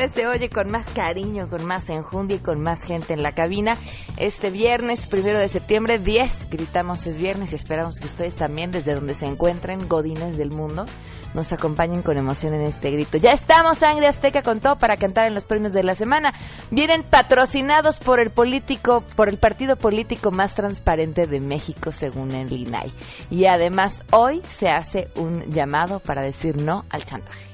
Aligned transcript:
vez 0.00 0.12
se 0.12 0.26
oye 0.26 0.48
con 0.48 0.72
más 0.72 0.86
cariño, 0.92 1.50
con 1.50 1.66
más 1.66 1.90
enjundia 1.90 2.38
y 2.38 2.40
con 2.40 2.62
más 2.62 2.84
gente 2.84 3.12
en 3.12 3.22
la 3.22 3.32
cabina. 3.32 3.72
Este 4.16 4.48
viernes, 4.48 5.06
primero 5.06 5.38
de 5.38 5.46
septiembre, 5.46 5.98
10, 5.98 6.48
gritamos 6.48 7.06
es 7.06 7.18
viernes 7.18 7.52
y 7.52 7.56
esperamos 7.56 8.00
que 8.00 8.06
ustedes 8.06 8.34
también, 8.34 8.70
desde 8.70 8.94
donde 8.94 9.12
se 9.12 9.26
encuentren, 9.26 9.88
godines 9.88 10.38
del 10.38 10.52
mundo, 10.52 10.86
nos 11.34 11.52
acompañen 11.52 12.00
con 12.00 12.16
emoción 12.16 12.54
en 12.54 12.62
este 12.62 12.90
grito. 12.90 13.18
Ya 13.18 13.32
estamos, 13.32 13.76
Sangre 13.76 14.06
Azteca, 14.06 14.40
con 14.40 14.60
todo 14.60 14.76
para 14.76 14.96
cantar 14.96 15.26
en 15.26 15.34
los 15.34 15.44
premios 15.44 15.74
de 15.74 15.82
la 15.82 15.94
semana. 15.94 16.32
Vienen 16.70 17.02
patrocinados 17.02 17.98
por 17.98 18.20
el 18.20 18.30
político, 18.30 19.04
por 19.16 19.28
el 19.28 19.36
partido 19.36 19.76
político 19.76 20.30
más 20.30 20.54
transparente 20.54 21.26
de 21.26 21.40
México, 21.40 21.92
según 21.92 22.30
el 22.30 22.50
INAI. 22.50 22.90
Y 23.28 23.44
además, 23.44 24.02
hoy 24.12 24.40
se 24.48 24.70
hace 24.70 25.08
un 25.16 25.42
llamado 25.50 26.00
para 26.00 26.22
decir 26.22 26.56
no 26.56 26.86
al 26.88 27.04
chantaje. 27.04 27.49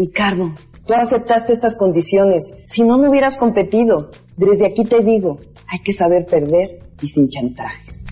Ricardo, 0.00 0.54
tú 0.86 0.94
aceptaste 0.94 1.52
estas 1.52 1.76
condiciones. 1.76 2.54
Si 2.66 2.82
no, 2.82 2.96
no 2.96 3.10
hubieras 3.10 3.36
competido. 3.36 4.10
Desde 4.34 4.66
aquí 4.66 4.84
te 4.84 5.04
digo, 5.04 5.40
hay 5.68 5.80
que 5.80 5.92
saber 5.92 6.24
perder 6.24 6.80
y 7.02 7.08
sin 7.08 7.28
chantajes. 7.28 8.02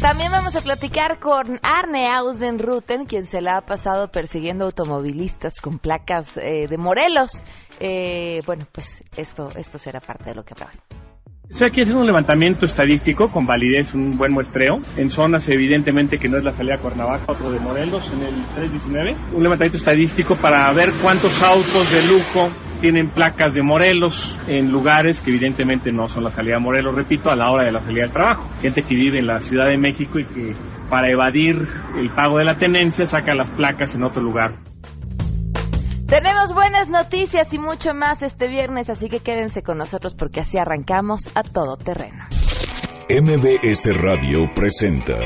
También 0.00 0.30
vamos 0.32 0.56
a 0.56 0.62
platicar 0.62 1.20
con 1.20 1.58
Arne 1.62 2.08
Ausdenruten, 2.08 3.04
quien 3.04 3.26
se 3.26 3.42
la 3.42 3.58
ha 3.58 3.66
pasado 3.66 4.10
persiguiendo 4.10 4.64
automovilistas 4.64 5.60
con 5.60 5.78
placas 5.78 6.38
eh, 6.38 6.66
de 6.68 6.78
Morelos. 6.78 7.42
Eh, 7.78 8.40
bueno, 8.46 8.66
pues 8.72 9.04
esto, 9.14 9.50
esto 9.56 9.78
será 9.78 10.00
parte 10.00 10.30
de 10.30 10.36
lo 10.36 10.42
que 10.42 10.54
habrá. 10.54 10.70
Estoy 11.50 11.68
aquí 11.68 11.80
haciendo 11.80 12.02
un 12.02 12.06
levantamiento 12.06 12.66
estadístico 12.66 13.28
con 13.28 13.46
validez, 13.46 13.94
un 13.94 14.18
buen 14.18 14.32
muestreo, 14.32 14.80
en 14.96 15.10
zonas 15.10 15.48
evidentemente 15.48 16.18
que 16.18 16.28
no 16.28 16.36
es 16.36 16.44
la 16.44 16.52
salida 16.52 16.74
a 16.74 16.78
Cuernavaca, 16.78 17.24
otro 17.26 17.50
de 17.50 17.58
Morelos 17.58 18.12
en 18.12 18.20
el 18.20 18.34
319. 18.54 19.16
Un 19.32 19.42
levantamiento 19.42 19.78
estadístico 19.78 20.36
para 20.36 20.70
ver 20.74 20.90
cuántos 21.02 21.42
autos 21.42 21.90
de 21.90 22.06
lujo 22.12 22.50
tienen 22.82 23.08
placas 23.08 23.54
de 23.54 23.62
Morelos 23.62 24.38
en 24.46 24.70
lugares 24.70 25.20
que 25.20 25.30
evidentemente 25.30 25.90
no 25.90 26.06
son 26.06 26.24
la 26.24 26.30
salida 26.30 26.56
a 26.56 26.60
Morelos, 26.60 26.94
repito, 26.94 27.30
a 27.30 27.34
la 27.34 27.50
hora 27.50 27.64
de 27.64 27.72
la 27.72 27.80
salida 27.80 28.04
al 28.04 28.12
trabajo. 28.12 28.50
Gente 28.60 28.82
que 28.82 28.94
vive 28.94 29.18
en 29.18 29.26
la 29.26 29.40
Ciudad 29.40 29.68
de 29.68 29.78
México 29.78 30.18
y 30.18 30.24
que 30.24 30.52
para 30.90 31.10
evadir 31.10 31.66
el 31.98 32.10
pago 32.10 32.36
de 32.36 32.44
la 32.44 32.58
tenencia 32.58 33.06
saca 33.06 33.34
las 33.34 33.50
placas 33.50 33.94
en 33.94 34.04
otro 34.04 34.22
lugar. 34.22 34.58
Tenemos 36.08 36.54
buenas 36.54 36.88
noticias 36.88 37.52
y 37.52 37.58
mucho 37.58 37.92
más 37.92 38.22
este 38.22 38.48
viernes, 38.48 38.88
así 38.88 39.10
que 39.10 39.20
quédense 39.20 39.62
con 39.62 39.76
nosotros 39.76 40.14
porque 40.14 40.40
así 40.40 40.56
arrancamos 40.56 41.30
a 41.34 41.42
todo 41.42 41.76
terreno. 41.76 42.24
MBS 43.10 43.90
Radio 43.94 44.50
presenta 44.54 45.18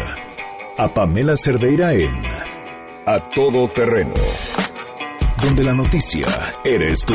a 0.76 0.92
Pamela 0.92 1.36
Cerdeira 1.36 1.92
en 1.92 2.12
A 3.06 3.30
Todo 3.32 3.72
Terreno, 3.72 4.14
donde 5.40 5.62
la 5.62 5.72
noticia 5.72 6.26
eres 6.64 7.06
tú. 7.06 7.14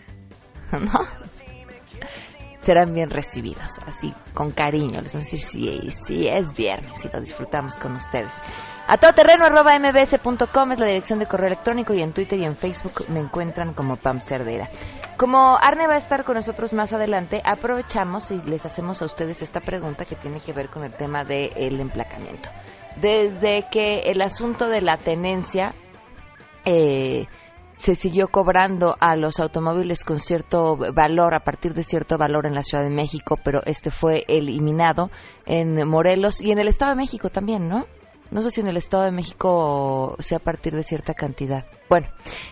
¿no? 0.79 1.27
serán 2.67 2.93
bien 2.93 3.09
recibidos, 3.09 3.79
así, 3.85 4.13
con 4.33 4.51
cariño. 4.51 4.99
Les 4.99 5.13
vamos 5.13 5.29
a 5.29 5.31
decir, 5.31 5.39
sí, 5.39 5.89
sí, 5.89 6.27
es 6.27 6.51
viernes 6.51 7.05
y 7.05 7.07
lo 7.07 7.21
disfrutamos 7.21 7.77
con 7.77 7.95
ustedes. 7.95 8.33
A 8.87 8.97
todoterreno 8.97 9.45
arroba 9.45 9.73
mbs.com 9.79 10.73
es 10.73 10.79
la 10.79 10.87
dirección 10.87 11.19
de 11.19 11.27
correo 11.27 11.47
electrónico 11.47 11.93
y 11.93 12.01
en 12.01 12.11
Twitter 12.11 12.37
y 12.37 12.43
en 12.43 12.57
Facebook 12.57 13.05
me 13.07 13.21
encuentran 13.21 13.73
como 13.73 13.95
Pam 13.95 14.19
Cerdera. 14.19 14.69
Como 15.15 15.57
Arne 15.57 15.87
va 15.87 15.93
a 15.93 15.97
estar 15.97 16.25
con 16.25 16.35
nosotros 16.35 16.73
más 16.73 16.91
adelante, 16.91 17.41
aprovechamos 17.45 18.31
y 18.31 18.41
les 18.41 18.65
hacemos 18.65 19.01
a 19.01 19.05
ustedes 19.05 19.41
esta 19.41 19.61
pregunta 19.61 20.03
que 20.03 20.15
tiene 20.17 20.41
que 20.41 20.51
ver 20.51 20.67
con 20.67 20.83
el 20.83 20.91
tema 20.91 21.23
del 21.23 21.79
emplacamiento. 21.79 22.49
Desde 22.97 23.65
que 23.71 23.99
el 24.11 24.21
asunto 24.21 24.67
de 24.67 24.81
la 24.81 24.97
tenencia 24.97 25.73
eh, 26.65 27.27
se 27.77 27.95
siguió 27.95 28.27
cobrando 28.27 28.95
a 28.99 29.15
los 29.15 29.39
automóviles 29.39 30.03
con 30.03 30.19
cierto 30.19 30.75
valor, 30.93 31.35
a 31.35 31.43
partir 31.43 31.73
de 31.73 31.83
cierto 31.83 32.17
valor 32.17 32.45
en 32.45 32.55
la 32.55 32.63
Ciudad 32.63 32.83
de 32.83 32.89
México, 32.89 33.37
pero 33.43 33.61
este 33.65 33.91
fue 33.91 34.25
eliminado 34.27 35.09
en 35.45 35.87
Morelos 35.87 36.41
y 36.41 36.51
en 36.51 36.59
el 36.59 36.67
Estado 36.67 36.91
de 36.91 36.97
México 36.97 37.29
también, 37.29 37.67
¿no? 37.67 37.85
No 38.31 38.41
sé 38.41 38.51
si 38.51 38.61
en 38.61 38.67
el 38.67 38.77
Estado 38.77 39.03
de 39.03 39.11
México 39.11 40.15
sea 40.19 40.37
a 40.37 40.43
partir 40.43 40.75
de 40.75 40.83
cierta 40.83 41.13
cantidad. 41.13 41.65
Bueno, 41.89 42.07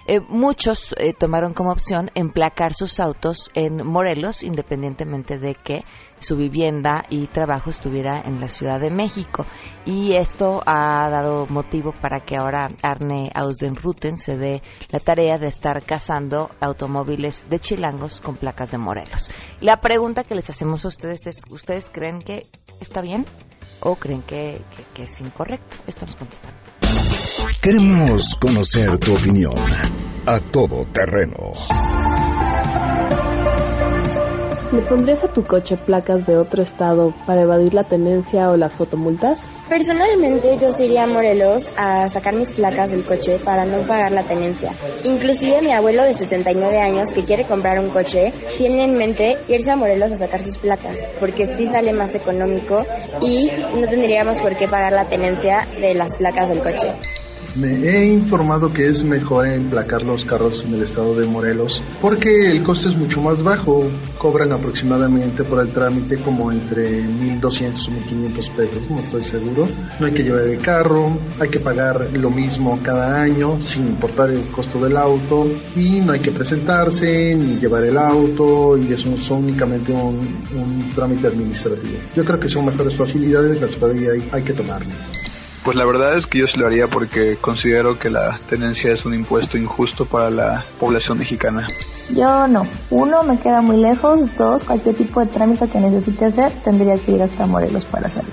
eh, 0.07 0.21
muchos 0.21 0.95
eh, 0.97 1.13
tomaron 1.13 1.53
como 1.53 1.71
opción 1.71 2.09
emplacar 2.15 2.73
sus 2.73 3.01
autos 3.01 3.51
en 3.53 3.85
Morelos, 3.85 4.43
independientemente 4.43 5.37
de 5.37 5.55
que 5.55 5.83
su 6.17 6.37
vivienda 6.37 7.05
y 7.09 7.27
trabajo 7.27 7.69
estuviera 7.69 8.21
en 8.21 8.39
la 8.39 8.47
Ciudad 8.47 8.79
de 8.79 8.89
México. 8.89 9.45
Y 9.85 10.15
esto 10.15 10.61
ha 10.65 11.09
dado 11.09 11.47
motivo 11.47 11.93
para 12.01 12.21
que 12.21 12.37
ahora 12.37 12.69
Arne 12.81 13.29
Ausdenruten 13.35 14.17
se 14.17 14.37
dé 14.37 14.61
la 14.89 14.99
tarea 14.99 15.37
de 15.37 15.47
estar 15.47 15.83
cazando 15.83 16.49
automóviles 16.61 17.45
de 17.49 17.59
chilangos 17.59 18.21
con 18.21 18.37
placas 18.37 18.71
de 18.71 18.77
Morelos. 18.77 19.29
La 19.59 19.81
pregunta 19.81 20.23
que 20.23 20.35
les 20.35 20.49
hacemos 20.49 20.85
a 20.85 20.87
ustedes 20.87 21.27
es, 21.27 21.41
¿ustedes 21.49 21.89
creen 21.89 22.19
que 22.19 22.43
está 22.79 23.01
bien? 23.01 23.25
O 23.85 23.95
creen 23.95 24.23
que, 24.23 24.61
que, 24.93 25.03
es 25.03 25.21
incorrecto. 25.21 25.77
Esto 25.87 26.05
nos 26.05 26.15
contestan. 26.15 26.51
Queremos 27.61 28.35
conocer 28.35 28.97
tu 28.97 29.15
opinión 29.15 29.53
a 30.25 30.39
todo 30.39 30.85
terreno. 30.91 31.53
¿Le 34.71 34.81
pondrías 34.81 35.23
a 35.23 35.27
tu 35.27 35.43
coche 35.43 35.77
placas 35.77 36.25
de 36.25 36.37
otro 36.37 36.63
estado 36.63 37.13
para 37.27 37.41
evadir 37.41 37.73
la 37.73 37.83
tenencia 37.83 38.49
o 38.49 38.57
las 38.57 38.73
fotomultas? 38.73 39.47
Personalmente 39.69 40.57
yo 40.59 40.69
iría 40.83 41.03
a 41.03 41.07
Morelos 41.07 41.71
a 41.77 42.09
sacar 42.09 42.33
mis 42.33 42.51
placas 42.51 42.91
del 42.91 43.05
coche 43.05 43.37
para 43.43 43.65
no 43.65 43.77
pagar 43.83 44.11
la 44.11 44.23
tenencia. 44.23 44.71
Inclusive 45.03 45.61
mi 45.61 45.71
abuelo 45.71 46.03
de 46.03 46.13
79 46.13 46.79
años 46.79 47.13
que 47.13 47.23
quiere 47.23 47.45
comprar 47.45 47.79
un 47.79 47.89
coche 47.89 48.33
tiene 48.57 48.85
en 48.85 48.97
mente 48.97 49.37
irse 49.47 49.71
a 49.71 49.75
Morelos 49.75 50.11
a 50.11 50.17
sacar 50.17 50.41
sus 50.41 50.57
placas 50.57 51.07
porque 51.19 51.45
sí 51.45 51.67
sale 51.67 51.93
más 51.93 52.15
económico 52.15 52.83
y 53.21 53.49
no 53.79 53.87
tendríamos 53.87 54.41
por 54.41 54.57
qué 54.57 54.67
pagar 54.67 54.93
la 54.93 55.05
tenencia 55.05 55.65
de 55.79 55.93
las 55.93 56.17
placas 56.17 56.49
del 56.49 56.59
coche. 56.59 56.89
Me 57.55 57.89
he 57.89 58.05
informado 58.05 58.73
que 58.73 58.85
es 58.85 59.03
mejor 59.03 59.47
emplacar 59.47 60.03
los 60.03 60.25
carros 60.25 60.65
en 60.65 60.73
el 60.73 60.83
estado 60.83 61.15
de 61.15 61.25
Morelos 61.25 61.81
porque 62.01 62.51
el 62.51 62.63
coste 62.63 62.89
es 62.89 62.97
mucho 62.97 63.21
más 63.21 63.41
bajo. 63.41 63.89
Cobran 64.17 64.51
aproximadamente 64.51 65.43
por 65.43 65.61
el 65.61 65.69
trámite 65.69 66.17
como 66.17 66.51
entre 66.51 67.03
1.200 67.03 67.41
o 67.41 67.91
1.500 68.33 68.51
pesos, 68.51 68.89
no 68.89 68.99
estoy 68.99 69.23
seguro. 69.25 69.67
No 69.99 70.05
hay 70.05 70.13
que 70.13 70.23
llevar 70.23 70.41
el 70.41 70.59
carro, 70.59 71.17
hay 71.39 71.49
que 71.49 71.59
pagar 71.59 72.09
lo 72.13 72.29
mismo 72.29 72.79
cada 72.83 73.21
año 73.21 73.61
sin 73.61 73.87
importar 73.87 74.31
el 74.31 74.41
costo 74.47 74.79
del 74.83 74.97
auto 74.97 75.47
y 75.75 76.01
no 76.01 76.13
hay 76.13 76.19
que 76.19 76.31
presentarse 76.31 77.35
ni 77.35 77.59
llevar 77.59 77.83
el 77.83 77.97
auto 77.97 78.77
y 78.77 78.91
eso 78.91 79.13
es 79.13 79.29
únicamente 79.29 79.91
un, 79.91 80.19
un 80.55 80.91
trámite 80.95 81.27
administrativo. 81.27 81.97
Yo 82.15 82.25
creo 82.25 82.39
que 82.39 82.49
son 82.49 82.65
mejores 82.65 82.95
facilidades 82.95 83.61
las 83.61 83.75
que 83.75 84.09
hay, 84.09 84.29
hay 84.31 84.43
que 84.43 84.53
tomarlas. 84.53 85.14
Pues 85.65 85.75
la 85.75 85.85
verdad 85.87 86.15
es 86.15 86.27
que 86.27 86.41
yo 86.41 86.47
se 86.47 86.59
lo 86.59 86.67
haría 86.67 86.85
porque 86.85 87.37
considero 87.41 87.97
que 87.97 88.11
la 88.11 88.39
tenencia 88.47 88.93
es 88.93 89.03
un 89.03 89.15
impuesto 89.15 89.57
injusto 89.57 90.05
para 90.05 90.29
la 90.29 90.63
población 90.79 91.17
mexicana. 91.17 91.67
Yo 92.11 92.47
no. 92.47 92.61
Uno, 92.91 93.23
me 93.23 93.39
queda 93.39 93.63
muy 93.63 93.77
lejos. 93.77 94.29
Dos, 94.37 94.63
cualquier 94.63 94.93
tipo 94.93 95.21
de 95.21 95.25
trámite 95.25 95.67
que 95.67 95.79
necesite 95.79 96.25
hacer 96.25 96.51
tendría 96.63 96.99
que 96.99 97.13
ir 97.13 97.23
hasta 97.23 97.47
Morelos 97.47 97.83
para 97.85 98.09
hacerlo. 98.09 98.29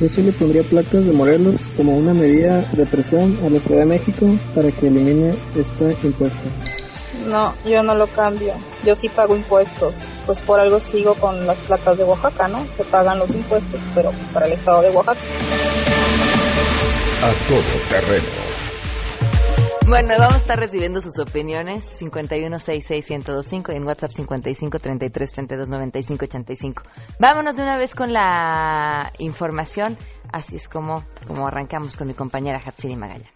Yo 0.00 0.08
sí 0.08 0.22
le 0.22 0.32
pondría 0.32 0.64
placas 0.64 1.06
de 1.06 1.12
Morelos 1.12 1.60
como 1.76 1.96
una 1.96 2.12
medida 2.12 2.62
de 2.72 2.86
presión 2.86 3.38
a 3.46 3.50
la 3.50 3.60
Ciudad 3.60 3.82
de 3.82 3.86
México 3.86 4.26
para 4.56 4.72
que 4.72 4.88
elimine 4.88 5.32
este 5.54 5.96
impuesto. 6.02 6.42
No, 7.28 7.54
yo 7.64 7.84
no 7.84 7.94
lo 7.94 8.08
cambio. 8.08 8.52
Yo 8.84 8.96
sí 8.96 9.08
pago 9.08 9.36
impuestos. 9.36 10.08
Pues 10.26 10.40
por 10.40 10.58
algo 10.58 10.80
sigo 10.80 11.14
con 11.14 11.46
las 11.46 11.56
placas 11.58 11.96
de 11.96 12.02
Oaxaca, 12.02 12.48
¿no? 12.48 12.66
Se 12.76 12.82
pagan 12.82 13.20
los 13.20 13.30
impuestos, 13.30 13.80
pero 13.94 14.10
para 14.32 14.46
el 14.46 14.54
estado 14.54 14.82
de 14.82 14.90
Oaxaca. 14.90 15.20
A 17.24 17.32
todo 17.48 17.72
terreno. 17.88 18.28
Bueno, 19.88 20.12
vamos 20.18 20.34
a 20.34 20.38
estar 20.40 20.58
recibiendo 20.58 21.00
sus 21.00 21.18
opiniones 21.18 22.02
5166125 22.02 23.72
y 23.72 23.76
en 23.76 23.86
WhatsApp 23.86 24.10
5533329585. 24.10 26.82
Vámonos 27.18 27.56
de 27.56 27.62
una 27.62 27.78
vez 27.78 27.94
con 27.94 28.12
la 28.12 29.10
información, 29.16 29.96
así 30.32 30.56
es 30.56 30.68
como, 30.68 31.02
como 31.26 31.46
arrancamos 31.46 31.96
con 31.96 32.08
mi 32.08 32.12
compañera 32.12 32.60
Hatsiri 32.62 32.94
Magallanes. 32.94 33.32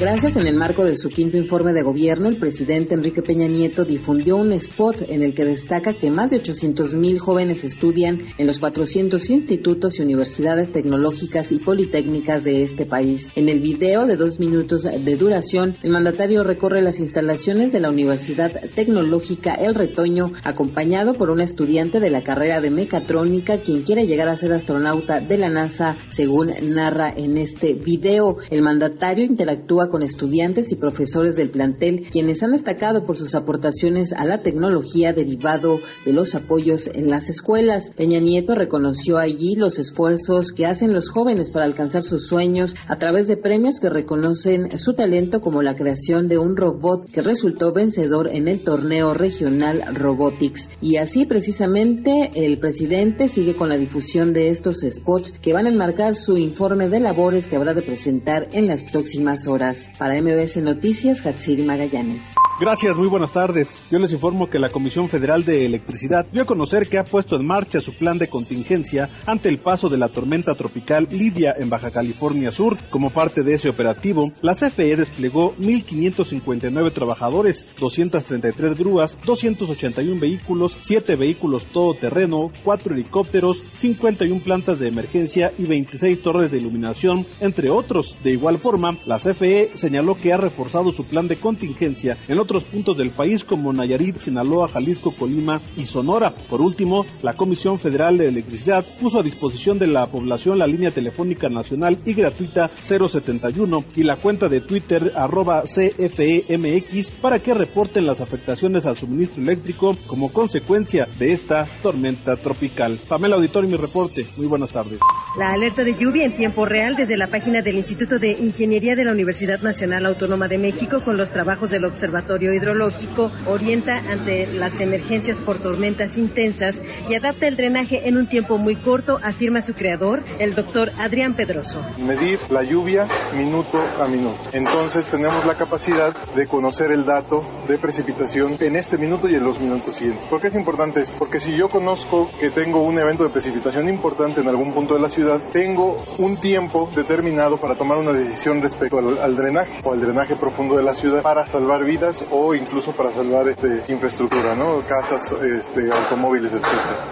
Gracias. 0.00 0.34
En 0.38 0.46
el 0.46 0.56
marco 0.56 0.82
de 0.86 0.96
su 0.96 1.10
quinto 1.10 1.36
informe 1.36 1.74
de 1.74 1.82
gobierno, 1.82 2.30
el 2.30 2.38
presidente 2.38 2.94
Enrique 2.94 3.20
Peña 3.20 3.46
Nieto 3.46 3.84
difundió 3.84 4.38
un 4.38 4.50
spot 4.52 5.02
en 5.06 5.22
el 5.22 5.34
que 5.34 5.44
destaca 5.44 5.92
que 5.92 6.10
más 6.10 6.30
de 6.30 6.38
800 6.38 6.94
mil 6.94 7.18
jóvenes 7.18 7.64
estudian 7.64 8.18
en 8.38 8.46
los 8.46 8.60
400 8.60 9.28
institutos 9.28 9.98
y 9.98 10.02
universidades 10.02 10.72
tecnológicas 10.72 11.52
y 11.52 11.58
politécnicas 11.58 12.42
de 12.42 12.62
este 12.62 12.86
país. 12.86 13.28
En 13.34 13.50
el 13.50 13.60
video 13.60 14.06
de 14.06 14.16
dos 14.16 14.40
minutos 14.40 14.84
de 14.84 15.16
duración, 15.16 15.76
el 15.82 15.92
mandatario 15.92 16.44
recorre 16.44 16.80
las 16.80 16.98
instalaciones 16.98 17.70
de 17.70 17.80
la 17.80 17.90
Universidad 17.90 18.58
Tecnológica 18.74 19.52
El 19.52 19.74
Retoño, 19.74 20.32
acompañado 20.44 21.12
por 21.12 21.28
un 21.28 21.42
estudiante 21.42 22.00
de 22.00 22.08
la 22.08 22.22
carrera 22.22 22.62
de 22.62 22.70
mecatrónica, 22.70 23.60
quien 23.60 23.82
quiere 23.82 24.06
llegar 24.06 24.30
a 24.30 24.36
ser 24.38 24.54
astronauta 24.54 25.20
de 25.20 25.36
la 25.36 25.50
NASA, 25.50 25.98
según 26.06 26.48
narra 26.72 27.12
en 27.14 27.36
este 27.36 27.74
video. 27.74 28.38
El 28.48 28.62
mandatario 28.62 29.26
interactúa 29.26 29.89
con 29.90 30.02
estudiantes 30.02 30.72
y 30.72 30.76
profesores 30.76 31.36
del 31.36 31.50
plantel, 31.50 32.06
quienes 32.10 32.42
han 32.42 32.52
destacado 32.52 33.04
por 33.04 33.16
sus 33.16 33.34
aportaciones 33.34 34.12
a 34.12 34.24
la 34.24 34.42
tecnología 34.42 35.12
derivado 35.12 35.80
de 36.04 36.12
los 36.12 36.34
apoyos 36.34 36.88
en 36.92 37.10
las 37.10 37.28
escuelas. 37.28 37.90
Peña 37.96 38.20
Nieto 38.20 38.54
reconoció 38.54 39.18
allí 39.18 39.56
los 39.56 39.78
esfuerzos 39.78 40.52
que 40.52 40.66
hacen 40.66 40.94
los 40.94 41.10
jóvenes 41.10 41.50
para 41.50 41.66
alcanzar 41.66 42.02
sus 42.02 42.26
sueños 42.26 42.74
a 42.88 42.96
través 42.96 43.28
de 43.28 43.36
premios 43.36 43.80
que 43.80 43.90
reconocen 43.90 44.78
su 44.78 44.94
talento 44.94 45.40
como 45.40 45.62
la 45.62 45.76
creación 45.76 46.28
de 46.28 46.38
un 46.38 46.56
robot 46.56 47.10
que 47.10 47.22
resultó 47.22 47.72
vencedor 47.72 48.30
en 48.32 48.48
el 48.48 48.60
torneo 48.60 49.14
regional 49.14 49.82
Robotics. 49.94 50.68
Y 50.80 50.96
así 50.96 51.26
precisamente 51.26 52.30
el 52.34 52.58
presidente 52.58 53.28
sigue 53.28 53.56
con 53.56 53.68
la 53.68 53.78
difusión 53.78 54.32
de 54.32 54.50
estos 54.50 54.80
spots 54.88 55.32
que 55.32 55.52
van 55.52 55.66
a 55.66 55.70
enmarcar 55.70 56.14
su 56.14 56.36
informe 56.36 56.88
de 56.88 57.00
labores 57.00 57.46
que 57.46 57.56
habrá 57.56 57.74
de 57.74 57.82
presentar 57.82 58.48
en 58.52 58.66
las 58.66 58.82
próximas 58.82 59.46
horas. 59.46 59.79
Para 59.98 60.20
MBS 60.20 60.56
Noticias, 60.58 61.24
Hatsiri 61.24 61.62
Magallanes. 61.62 62.34
Gracias, 62.60 62.94
muy 62.94 63.08
buenas 63.08 63.32
tardes. 63.32 63.74
Yo 63.90 63.98
les 63.98 64.12
informo 64.12 64.46
que 64.46 64.58
la 64.58 64.68
Comisión 64.68 65.08
Federal 65.08 65.46
de 65.46 65.64
Electricidad 65.64 66.26
dio 66.30 66.42
a 66.42 66.44
conocer 66.44 66.90
que 66.90 66.98
ha 66.98 67.04
puesto 67.04 67.36
en 67.36 67.46
marcha 67.46 67.80
su 67.80 67.94
plan 67.94 68.18
de 68.18 68.28
contingencia 68.28 69.08
ante 69.24 69.48
el 69.48 69.56
paso 69.56 69.88
de 69.88 69.96
la 69.96 70.10
tormenta 70.10 70.54
tropical 70.54 71.08
Lidia 71.10 71.54
en 71.56 71.70
Baja 71.70 71.90
California 71.90 72.52
Sur. 72.52 72.76
Como 72.90 73.08
parte 73.14 73.42
de 73.42 73.54
ese 73.54 73.70
operativo, 73.70 74.30
la 74.42 74.52
CFE 74.52 74.94
desplegó 74.94 75.56
1.559 75.56 76.92
trabajadores, 76.92 77.66
233 77.78 78.76
grúas, 78.76 79.16
281 79.24 80.20
vehículos, 80.20 80.76
7 80.82 81.16
vehículos 81.16 81.64
todoterreno, 81.64 82.52
4 82.62 82.94
helicópteros, 82.94 83.56
51 83.56 84.38
plantas 84.42 84.78
de 84.78 84.88
emergencia 84.88 85.50
y 85.56 85.64
26 85.64 86.20
torres 86.20 86.50
de 86.50 86.58
iluminación, 86.58 87.24
entre 87.40 87.70
otros. 87.70 88.18
De 88.22 88.32
igual 88.32 88.58
forma, 88.58 88.98
la 89.06 89.16
CFE 89.16 89.70
señaló 89.76 90.14
que 90.14 90.34
ha 90.34 90.36
reforzado 90.36 90.92
su 90.92 91.06
plan 91.06 91.26
de 91.26 91.36
contingencia 91.36 92.18
en 92.28 92.38
otros 92.50 92.64
puntos 92.64 92.98
del 92.98 93.10
país 93.10 93.44
como 93.44 93.72
Nayarit, 93.72 94.18
Sinaloa, 94.18 94.66
Jalisco, 94.66 95.12
Colima 95.12 95.60
y 95.76 95.84
Sonora. 95.84 96.32
Por 96.48 96.60
último, 96.60 97.06
la 97.22 97.34
Comisión 97.34 97.78
Federal 97.78 98.18
de 98.18 98.26
Electricidad 98.26 98.84
puso 99.00 99.20
a 99.20 99.22
disposición 99.22 99.78
de 99.78 99.86
la 99.86 100.04
población 100.06 100.58
la 100.58 100.66
línea 100.66 100.90
telefónica 100.90 101.48
nacional 101.48 101.98
y 102.04 102.12
gratuita 102.12 102.72
071 102.76 103.84
y 103.94 104.02
la 104.02 104.16
cuenta 104.16 104.48
de 104.48 104.62
Twitter 104.62 105.12
arroba 105.14 105.62
CFEMX 105.62 107.12
para 107.22 107.38
que 107.38 107.54
reporten 107.54 108.04
las 108.04 108.20
afectaciones 108.20 108.84
al 108.84 108.96
suministro 108.96 109.40
eléctrico 109.40 109.92
como 110.08 110.32
consecuencia 110.32 111.06
de 111.20 111.32
esta 111.32 111.68
tormenta 111.84 112.34
tropical. 112.34 113.00
Pamela 113.08 113.36
Auditor 113.36 113.64
y 113.64 113.68
mi 113.68 113.76
reporte. 113.76 114.26
Muy 114.36 114.48
buenas 114.48 114.72
tardes. 114.72 114.98
La 115.38 115.52
alerta 115.52 115.84
de 115.84 115.94
lluvia 115.94 116.24
en 116.24 116.32
tiempo 116.32 116.64
real 116.64 116.96
desde 116.96 117.16
la 117.16 117.28
página 117.28 117.62
del 117.62 117.76
Instituto 117.76 118.18
de 118.18 118.32
Ingeniería 118.32 118.96
de 118.96 119.04
la 119.04 119.12
Universidad 119.12 119.60
Nacional 119.60 120.04
Autónoma 120.06 120.48
de 120.48 120.58
México 120.58 121.00
con 121.04 121.16
los 121.16 121.30
trabajos 121.30 121.70
del 121.70 121.84
Observatorio 121.84 122.39
Hidrológico 122.42 123.30
orienta 123.46 123.96
ante 123.96 124.46
las 124.46 124.80
emergencias 124.80 125.40
por 125.40 125.58
tormentas 125.58 126.16
intensas 126.16 126.80
y 127.08 127.14
adapta 127.14 127.48
el 127.48 127.56
drenaje 127.56 128.08
en 128.08 128.16
un 128.16 128.26
tiempo 128.26 128.58
muy 128.58 128.76
corto, 128.76 129.18
afirma 129.22 129.60
su 129.60 129.74
creador, 129.74 130.22
el 130.38 130.54
doctor 130.54 130.90
Adrián 130.98 131.34
Pedroso. 131.34 131.82
Medir 131.98 132.38
la 132.50 132.62
lluvia 132.62 133.06
minuto 133.36 133.78
a 133.78 134.06
minuto. 134.08 134.38
Entonces 134.52 135.08
tenemos 135.08 135.44
la 135.44 135.54
capacidad 135.54 136.14
de 136.34 136.46
conocer 136.46 136.92
el 136.92 137.04
dato 137.04 137.40
de 137.68 137.78
precipitación 137.78 138.56
en 138.60 138.76
este 138.76 138.96
minuto 138.96 139.28
y 139.28 139.34
en 139.34 139.44
los 139.44 139.60
minutos 139.60 139.94
siguientes. 139.94 140.26
¿Por 140.26 140.40
qué 140.40 140.48
es 140.48 140.54
importante 140.54 141.00
esto? 141.00 141.16
Porque 141.18 141.40
si 141.40 141.56
yo 141.56 141.68
conozco 141.68 142.30
que 142.40 142.50
tengo 142.50 142.82
un 142.82 142.98
evento 142.98 143.24
de 143.24 143.30
precipitación 143.30 143.88
importante 143.88 144.40
en 144.40 144.48
algún 144.48 144.72
punto 144.72 144.94
de 144.94 145.00
la 145.00 145.08
ciudad, 145.08 145.40
tengo 145.52 146.02
un 146.18 146.36
tiempo 146.36 146.90
determinado 146.94 147.56
para 147.56 147.76
tomar 147.76 147.98
una 147.98 148.12
decisión 148.12 148.62
respecto 148.62 148.98
al, 148.98 149.18
al 149.18 149.36
drenaje 149.36 149.80
o 149.84 149.92
al 149.92 150.00
drenaje 150.00 150.36
profundo 150.36 150.76
de 150.76 150.82
la 150.82 150.94
ciudad 150.94 151.22
para 151.22 151.46
salvar 151.46 151.84
vidas 151.84 152.24
o 152.30 152.54
incluso 152.54 152.92
para 152.92 153.12
salvar 153.12 153.48
este, 153.48 153.84
infraestructura, 153.88 154.54
¿no? 154.54 154.78
Casas, 154.80 155.32
este, 155.32 155.92
automóviles, 155.92 156.52
etc. 156.52 156.66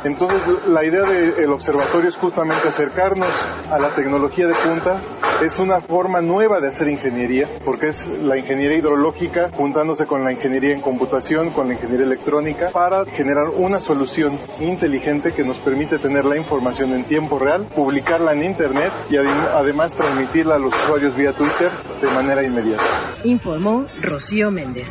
Entonces, 0.04 0.40
la 0.66 0.84
idea 0.84 1.02
del 1.02 1.50
observatorio 1.50 2.08
es 2.08 2.16
justamente 2.16 2.68
acercarnos 2.68 3.28
a 3.70 3.78
la 3.78 3.94
tecnología 3.94 4.46
de 4.46 4.54
punta. 4.54 5.02
Es 5.42 5.58
una 5.58 5.80
forma 5.80 6.20
nueva 6.20 6.60
de 6.60 6.68
hacer 6.68 6.88
ingeniería, 6.88 7.48
porque 7.64 7.88
es 7.88 8.08
la 8.08 8.38
ingeniería 8.38 8.78
hidrológica 8.78 9.50
juntándose 9.52 10.06
con 10.06 10.24
la 10.24 10.32
ingeniería 10.32 10.74
en 10.74 10.80
computación, 10.80 11.50
con 11.50 11.68
la 11.68 11.74
ingeniería 11.74 12.06
electrónica, 12.06 12.66
para 12.72 13.04
generar 13.06 13.48
una 13.56 13.78
solución 13.78 14.32
inteligente 14.60 15.32
que 15.32 15.44
nos 15.44 15.58
permite 15.58 15.98
tener 15.98 16.24
la 16.24 16.36
información 16.36 16.92
en 16.92 17.04
tiempo 17.04 17.38
real, 17.38 17.66
publicarla 17.74 18.32
en 18.32 18.44
Internet 18.44 18.92
y 19.10 19.16
además 19.16 19.94
transmitirla 19.94 20.56
a 20.56 20.58
los 20.58 20.74
usuarios 20.74 21.16
vía 21.16 21.32
Twitter 21.32 21.70
de 22.00 22.06
manera 22.08 22.42
inmediata. 22.42 23.14
Informó 23.24 23.84
Rocío 24.00 24.50
Méndez. 24.50 24.88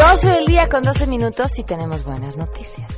12 0.00 0.30
del 0.30 0.46
día 0.46 0.66
con 0.68 0.82
12 0.82 1.06
minutos 1.06 1.58
y 1.58 1.62
tenemos 1.62 2.04
buenas 2.04 2.34
noticias. 2.36 2.88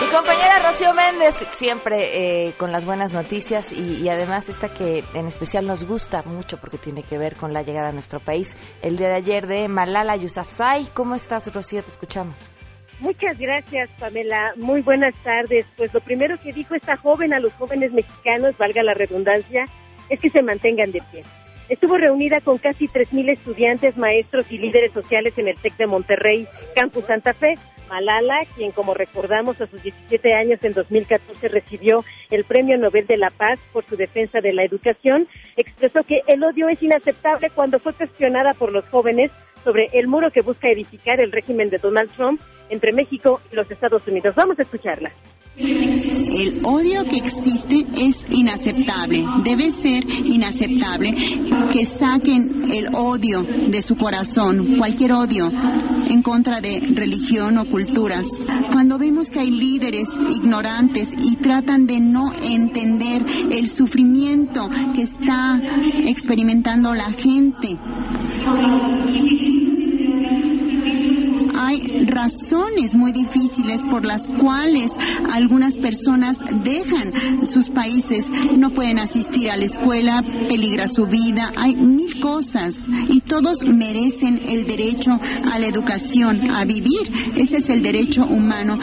Mi 0.00 0.06
compañera 0.08 0.58
Rocío 0.66 0.92
Méndez, 0.92 1.36
siempre 1.50 2.48
eh, 2.48 2.54
con 2.58 2.72
las 2.72 2.84
buenas 2.84 3.12
noticias 3.12 3.72
y, 3.72 4.02
y, 4.02 4.08
además 4.08 4.48
esta 4.48 4.68
que 4.68 5.04
en 5.14 5.28
especial 5.28 5.68
nos 5.68 5.84
gusta 5.84 6.22
mucho 6.24 6.58
porque 6.58 6.78
tiene 6.78 7.04
que 7.04 7.16
ver 7.16 7.36
con 7.36 7.52
la 7.52 7.62
llegada 7.62 7.90
a 7.90 7.92
nuestro 7.92 8.18
país 8.18 8.56
el 8.82 8.96
día 8.96 9.08
de 9.08 9.14
ayer 9.14 9.46
de 9.46 9.68
Malala 9.68 10.16
Yousafzai. 10.16 10.88
¿Cómo 10.94 11.14
estás, 11.14 11.52
Rocío? 11.54 11.82
Te 11.84 11.90
escuchamos. 11.90 12.55
Muchas 13.00 13.38
gracias, 13.38 13.90
Pamela. 13.98 14.54
Muy 14.56 14.80
buenas 14.80 15.14
tardes. 15.22 15.66
Pues 15.76 15.92
lo 15.92 16.00
primero 16.00 16.38
que 16.40 16.52
dijo 16.52 16.74
esta 16.74 16.96
joven 16.96 17.34
a 17.34 17.40
los 17.40 17.52
jóvenes 17.54 17.92
mexicanos, 17.92 18.56
valga 18.56 18.82
la 18.82 18.94
redundancia, 18.94 19.66
es 20.08 20.18
que 20.18 20.30
se 20.30 20.42
mantengan 20.42 20.92
de 20.92 21.02
pie. 21.10 21.22
Estuvo 21.68 21.98
reunida 21.98 22.40
con 22.40 22.58
casi 22.58 22.86
3.000 22.86 23.32
estudiantes, 23.32 23.96
maestros 23.96 24.50
y 24.52 24.58
líderes 24.58 24.92
sociales 24.92 25.36
en 25.36 25.48
el 25.48 25.58
TEC 25.58 25.76
de 25.76 25.86
Monterrey, 25.86 26.46
Campus 26.74 27.04
Santa 27.06 27.32
Fe. 27.34 27.54
Malala, 27.88 28.40
quien 28.56 28.72
como 28.72 28.94
recordamos 28.94 29.60
a 29.60 29.66
sus 29.66 29.82
17 29.82 30.34
años 30.34 30.58
en 30.62 30.72
2014 30.72 31.48
recibió 31.48 32.04
el 32.30 32.44
Premio 32.44 32.76
Nobel 32.78 33.06
de 33.06 33.16
la 33.16 33.30
Paz 33.30 33.60
por 33.72 33.84
su 33.84 33.96
defensa 33.96 34.40
de 34.40 34.52
la 34.52 34.64
educación, 34.64 35.28
expresó 35.56 36.02
que 36.02 36.20
el 36.26 36.42
odio 36.42 36.68
es 36.68 36.82
inaceptable 36.82 37.50
cuando 37.50 37.78
fue 37.78 37.92
cuestionada 37.92 38.54
por 38.54 38.72
los 38.72 38.88
jóvenes 38.88 39.30
sobre 39.66 39.90
el 39.94 40.06
muro 40.06 40.30
que 40.30 40.42
busca 40.42 40.70
edificar 40.70 41.18
el 41.18 41.32
régimen 41.32 41.70
de 41.70 41.78
Donald 41.78 42.08
Trump 42.12 42.40
entre 42.68 42.92
México 42.92 43.40
y 43.50 43.56
los 43.56 43.68
Estados 43.68 44.06
Unidos. 44.06 44.36
Vamos 44.36 44.56
a 44.60 44.62
escucharla. 44.62 45.10
El 45.58 46.60
odio 46.64 47.04
que 47.04 47.16
existe 47.16 47.86
es 47.96 48.26
inaceptable, 48.30 49.24
debe 49.42 49.70
ser 49.70 50.04
inaceptable 50.26 51.14
que 51.72 51.86
saquen 51.86 52.70
el 52.70 52.94
odio 52.94 53.42
de 53.42 53.80
su 53.80 53.96
corazón, 53.96 54.76
cualquier 54.76 55.12
odio 55.12 55.50
en 56.10 56.20
contra 56.20 56.60
de 56.60 56.80
religión 56.94 57.56
o 57.56 57.64
culturas. 57.64 58.26
Cuando 58.70 58.98
vemos 58.98 59.30
que 59.30 59.40
hay 59.40 59.50
líderes 59.50 60.08
ignorantes 60.28 61.08
y 61.22 61.36
tratan 61.36 61.86
de 61.86 62.00
no 62.00 62.34
entender 62.42 63.24
el 63.50 63.66
sufrimiento 63.70 64.68
que 64.94 65.02
está 65.02 65.58
experimentando 66.06 66.94
la 66.94 67.10
gente, 67.12 67.78
hay 71.56 72.06
razones 72.06 72.94
muy 72.94 73.12
difíciles 73.12 73.82
por 73.90 74.04
las 74.04 74.30
cuales 74.30 74.92
algunas 75.32 75.76
personas 75.76 76.38
dejan 76.62 77.12
sus 77.46 77.70
países, 77.70 78.30
no 78.56 78.70
pueden 78.70 78.98
asistir 78.98 79.50
a 79.50 79.56
la 79.56 79.64
escuela, 79.64 80.22
peligra 80.48 80.88
su 80.88 81.06
vida, 81.06 81.50
hay 81.56 81.74
mil 81.76 82.20
cosas 82.20 82.88
y 83.08 83.20
todos 83.20 83.64
merecen 83.64 84.40
el 84.48 84.66
derecho 84.66 85.18
a 85.52 85.58
la 85.58 85.66
educación, 85.66 86.50
a 86.50 86.64
vivir. 86.64 87.00
Ese 87.36 87.58
es 87.58 87.70
el 87.70 87.82
derecho 87.82 88.26
humano. 88.26 88.78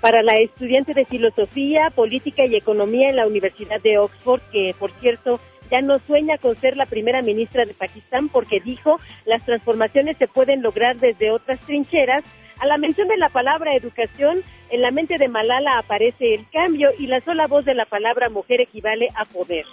Para 0.00 0.22
la 0.22 0.34
estudiante 0.36 0.94
de 0.94 1.04
Filosofía, 1.04 1.90
Política 1.94 2.44
y 2.44 2.56
Economía 2.56 3.10
en 3.10 3.16
la 3.16 3.26
Universidad 3.26 3.80
de 3.82 3.98
Oxford, 3.98 4.40
que 4.50 4.74
por 4.78 4.90
cierto 5.00 5.38
ya 5.70 5.80
no 5.80 5.98
sueña 6.00 6.38
con 6.38 6.56
ser 6.56 6.76
la 6.76 6.86
primera 6.86 7.22
ministra 7.22 7.64
de 7.64 7.74
Pakistán 7.74 8.28
porque 8.28 8.60
dijo 8.60 8.98
las 9.24 9.44
transformaciones 9.44 10.16
se 10.16 10.28
pueden 10.28 10.62
lograr 10.62 10.96
desde 10.96 11.30
otras 11.30 11.60
trincheras. 11.60 12.24
A 12.60 12.66
la 12.66 12.76
mención 12.76 13.08
de 13.08 13.16
la 13.16 13.28
palabra 13.28 13.74
educación, 13.74 14.42
en 14.70 14.82
la 14.82 14.90
mente 14.90 15.18
de 15.18 15.28
Malala 15.28 15.78
aparece 15.78 16.34
el 16.34 16.48
cambio 16.50 16.90
y 16.98 17.06
la 17.06 17.20
sola 17.20 17.46
voz 17.46 17.64
de 17.64 17.74
la 17.74 17.86
palabra 17.86 18.28
mujer 18.28 18.60
equivale 18.60 19.08
a 19.16 19.24
poder. 19.24 19.64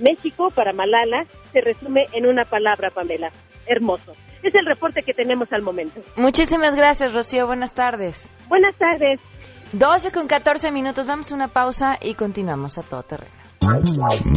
México, 0.00 0.50
para 0.50 0.72
Malala, 0.72 1.26
se 1.52 1.60
resume 1.60 2.06
en 2.12 2.26
una 2.26 2.44
palabra, 2.44 2.90
Pamela. 2.90 3.30
Hermoso. 3.66 4.12
Es 4.42 4.54
el 4.54 4.66
reporte 4.66 5.02
que 5.02 5.14
tenemos 5.14 5.52
al 5.52 5.62
momento. 5.62 6.00
Muchísimas 6.16 6.74
gracias, 6.76 7.14
Rocío. 7.14 7.46
Buenas 7.46 7.74
tardes. 7.74 8.34
Buenas 8.48 8.76
tardes. 8.76 9.20
12 9.72 10.12
con 10.12 10.26
14 10.26 10.70
minutos. 10.70 11.06
Vamos 11.06 11.32
a 11.32 11.34
una 11.34 11.48
pausa 11.48 11.98
y 12.00 12.14
continuamos 12.14 12.76
a 12.78 12.82
todo 12.82 13.02
terreno. 13.02 13.43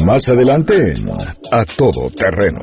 Más 0.05 0.29
adelante 0.29 0.93
A 1.51 1.65
Todo 1.65 2.09
Terreno. 2.09 2.61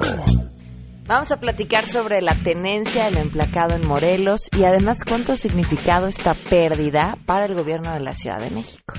Vamos 1.06 1.30
a 1.30 1.36
platicar 1.36 1.86
sobre 1.86 2.22
la 2.22 2.42
tenencia 2.42 3.04
del 3.04 3.18
emplacado 3.18 3.74
en 3.74 3.86
Morelos 3.86 4.48
y 4.56 4.64
además 4.64 5.04
cuánto 5.06 5.34
significado 5.34 6.06
esta 6.06 6.32
pérdida 6.48 7.18
para 7.26 7.44
el 7.44 7.54
gobierno 7.54 7.92
de 7.92 8.00
la 8.00 8.12
Ciudad 8.12 8.38
de 8.38 8.50
México. 8.50 8.94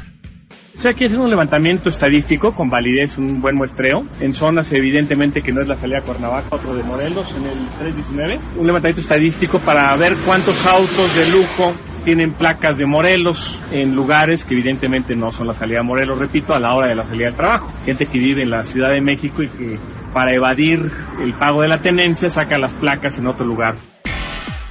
Estoy 0.76 0.92
aquí 0.92 1.06
haciendo 1.06 1.24
un 1.24 1.32
levantamiento 1.32 1.88
estadístico 1.88 2.52
con 2.52 2.70
validez, 2.70 3.18
un 3.18 3.42
buen 3.42 3.56
muestreo, 3.56 4.04
en 4.20 4.34
zonas 4.34 4.72
evidentemente 4.74 5.42
que 5.42 5.54
no 5.54 5.62
es 5.62 5.70
la 5.70 5.76
salida 5.76 6.00
a 6.00 6.04
Cuernavaca, 6.04 6.50
otro 6.52 6.76
de 6.76 6.84
Morelos, 6.84 7.32
en 7.32 7.46
el 7.46 7.66
319. 7.80 8.40
Un 8.60 8.68
levantamiento 8.68 9.00
estadístico 9.00 9.58
para 9.60 9.96
ver 9.96 10.16
cuántos 10.26 10.64
autos 10.68 11.16
de 11.16 11.32
lujo 11.32 11.74
tienen 12.04 12.34
placas 12.34 12.78
de 12.78 12.86
Morelos 12.86 13.64
en 13.72 13.96
lugares 13.96 14.44
que 14.44 14.54
evidentemente 14.54 15.16
no 15.16 15.32
son 15.32 15.48
la 15.48 15.54
salida 15.54 15.80
a 15.80 15.84
Morelos, 15.84 16.20
repito, 16.20 16.54
a 16.54 16.60
la 16.60 16.76
hora 16.76 16.90
de 16.90 16.96
la 16.96 17.06
salida 17.06 17.28
del 17.28 17.38
trabajo. 17.38 17.74
Gente 17.86 18.06
que 18.06 18.20
vive 18.20 18.44
en 18.44 18.50
la 18.50 18.62
Ciudad 18.62 18.90
de 18.90 19.02
México 19.02 19.44
y 19.44 19.48
que 19.48 19.80
para 20.14 20.36
evadir 20.36 20.80
el 21.24 21.34
pago 21.36 21.62
de 21.62 21.70
la 21.70 21.80
tenencia 21.80 22.28
saca 22.28 22.60
las 22.60 22.74
placas 22.74 23.18
en 23.18 23.28
otro 23.28 23.46
lugar. 23.46 23.76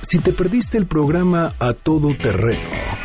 Si 0.00 0.20
te 0.20 0.34
perdiste 0.34 0.76
el 0.76 0.86
programa 0.86 1.48
A 1.58 1.72
Todo 1.72 2.14
Terreno 2.14 2.93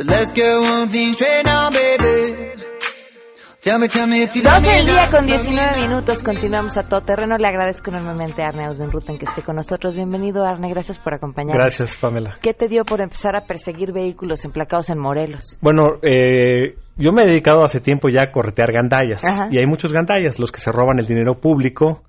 So 0.00 0.06
let's 0.06 0.32
get 0.32 0.56
one 0.56 0.88
thing 0.88 1.12
straight 1.12 1.44
now, 1.44 1.68
baby. 1.68 2.58
Tell 3.60 3.78
me, 3.78 3.86
tell 3.88 4.06
me 4.06 4.22
if 4.22 4.34
you 4.34 4.42
12 4.42 4.66
del 4.66 4.86
día 4.86 5.10
con 5.10 5.26
19 5.26 5.82
minutos, 5.82 6.22
continuamos 6.22 6.78
a 6.78 6.84
todo 6.84 7.02
terreno. 7.02 7.36
Le 7.36 7.46
agradezco 7.46 7.90
enormemente 7.90 8.42
a 8.42 8.48
Arne 8.48 8.64
Ausdenruten 8.64 9.18
que 9.18 9.26
esté 9.26 9.42
con 9.42 9.56
nosotros. 9.56 9.94
Bienvenido, 9.94 10.46
Arne, 10.46 10.70
gracias 10.70 10.98
por 10.98 11.12
acompañarnos. 11.12 11.62
Gracias, 11.62 11.98
Pamela. 11.98 12.38
¿Qué 12.40 12.54
te 12.54 12.68
dio 12.68 12.86
por 12.86 13.02
empezar 13.02 13.36
a 13.36 13.42
perseguir 13.42 13.92
vehículos 13.92 14.42
emplacados 14.46 14.88
en 14.88 14.98
Morelos? 14.98 15.58
Bueno, 15.60 15.82
eh, 16.00 16.76
yo 16.96 17.12
me 17.12 17.24
he 17.24 17.26
dedicado 17.26 17.62
hace 17.62 17.80
tiempo 17.80 18.08
ya 18.08 18.22
a 18.22 18.32
corretear 18.32 18.72
gandallas. 18.72 19.22
Ajá. 19.22 19.48
Y 19.52 19.58
hay 19.58 19.66
muchos 19.66 19.92
gandallas, 19.92 20.38
los 20.38 20.50
que 20.50 20.62
se 20.62 20.72
roban 20.72 20.98
el 20.98 21.04
dinero 21.04 21.34
público, 21.34 22.04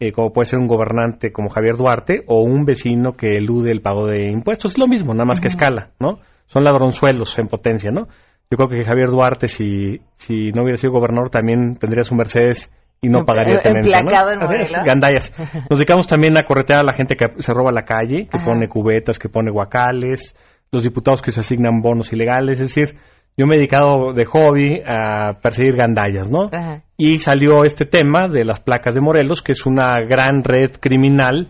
eh, 0.00 0.10
como 0.10 0.32
puede 0.32 0.46
ser 0.46 0.58
un 0.58 0.66
gobernante 0.66 1.30
como 1.30 1.48
Javier 1.50 1.76
Duarte 1.76 2.24
o 2.26 2.40
un 2.40 2.64
vecino 2.64 3.12
que 3.12 3.36
elude 3.36 3.70
el 3.70 3.82
pago 3.82 4.04
de 4.08 4.32
impuestos. 4.32 4.72
Es 4.72 4.78
lo 4.78 4.88
mismo, 4.88 5.14
nada 5.14 5.26
más 5.26 5.38
-huh. 5.38 5.42
que 5.42 5.48
escala, 5.48 5.90
¿no? 6.00 6.18
Son 6.46 6.64
ladronzuelos 6.64 7.38
en 7.38 7.48
potencia, 7.48 7.90
¿no? 7.90 8.08
Yo 8.50 8.56
creo 8.56 8.68
que 8.68 8.84
Javier 8.84 9.08
Duarte, 9.10 9.48
si, 9.48 10.00
si 10.14 10.50
no 10.50 10.62
hubiera 10.62 10.76
sido 10.76 10.92
gobernador, 10.92 11.30
también 11.30 11.76
tendría 11.76 12.04
su 12.04 12.14
Mercedes 12.14 12.70
y 13.00 13.08
no 13.08 13.24
pagaría 13.24 13.58
tenencia. 13.58 14.02
¿no? 14.02 14.10
En 14.10 14.84
Gandallas. 14.84 15.32
Nos 15.70 15.78
dedicamos 15.78 16.06
también 16.06 16.36
a 16.38 16.42
corretear 16.42 16.80
a 16.80 16.84
la 16.84 16.92
gente 16.92 17.16
que 17.16 17.42
se 17.42 17.52
roba 17.52 17.72
la 17.72 17.84
calle, 17.84 18.28
que 18.28 18.36
Ajá. 18.36 18.46
pone 18.46 18.68
cubetas, 18.68 19.18
que 19.18 19.28
pone 19.28 19.50
guacales, 19.50 20.36
los 20.70 20.82
diputados 20.82 21.22
que 21.22 21.32
se 21.32 21.40
asignan 21.40 21.80
bonos 21.80 22.12
ilegales, 22.12 22.60
es 22.60 22.74
decir, 22.74 22.96
yo 23.36 23.46
me 23.46 23.54
he 23.54 23.58
dedicado 23.58 24.12
de 24.12 24.24
hobby 24.24 24.82
a 24.86 25.38
perseguir 25.42 25.76
gandallas, 25.76 26.30
¿no? 26.30 26.48
Ajá. 26.52 26.82
Y 26.96 27.18
salió 27.18 27.64
este 27.64 27.84
tema 27.84 28.28
de 28.28 28.44
las 28.44 28.60
placas 28.60 28.94
de 28.94 29.00
Morelos, 29.00 29.42
que 29.42 29.52
es 29.52 29.66
una 29.66 30.00
gran 30.00 30.42
red 30.42 30.70
criminal 30.80 31.48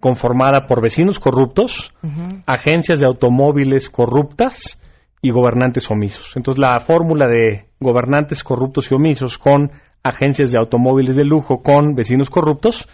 conformada 0.00 0.66
por 0.66 0.82
vecinos 0.82 1.18
corruptos, 1.18 1.92
uh 2.02 2.06
-huh. 2.06 2.42
agencias 2.46 3.00
de 3.00 3.06
automóviles 3.06 3.90
corruptas 3.90 4.80
y 5.22 5.30
gobernantes 5.30 5.90
omisos. 5.90 6.36
Entonces 6.36 6.60
la 6.60 6.78
fórmula 6.80 7.26
de 7.26 7.66
gobernantes 7.80 8.44
corruptos 8.44 8.90
y 8.90 8.94
omisos 8.94 9.38
con 9.38 9.70
agencias 10.02 10.52
de 10.52 10.58
automóviles 10.58 11.16
de 11.16 11.24
lujo 11.24 11.62
con 11.62 11.94
vecinos 11.94 12.30
corruptos 12.30 12.88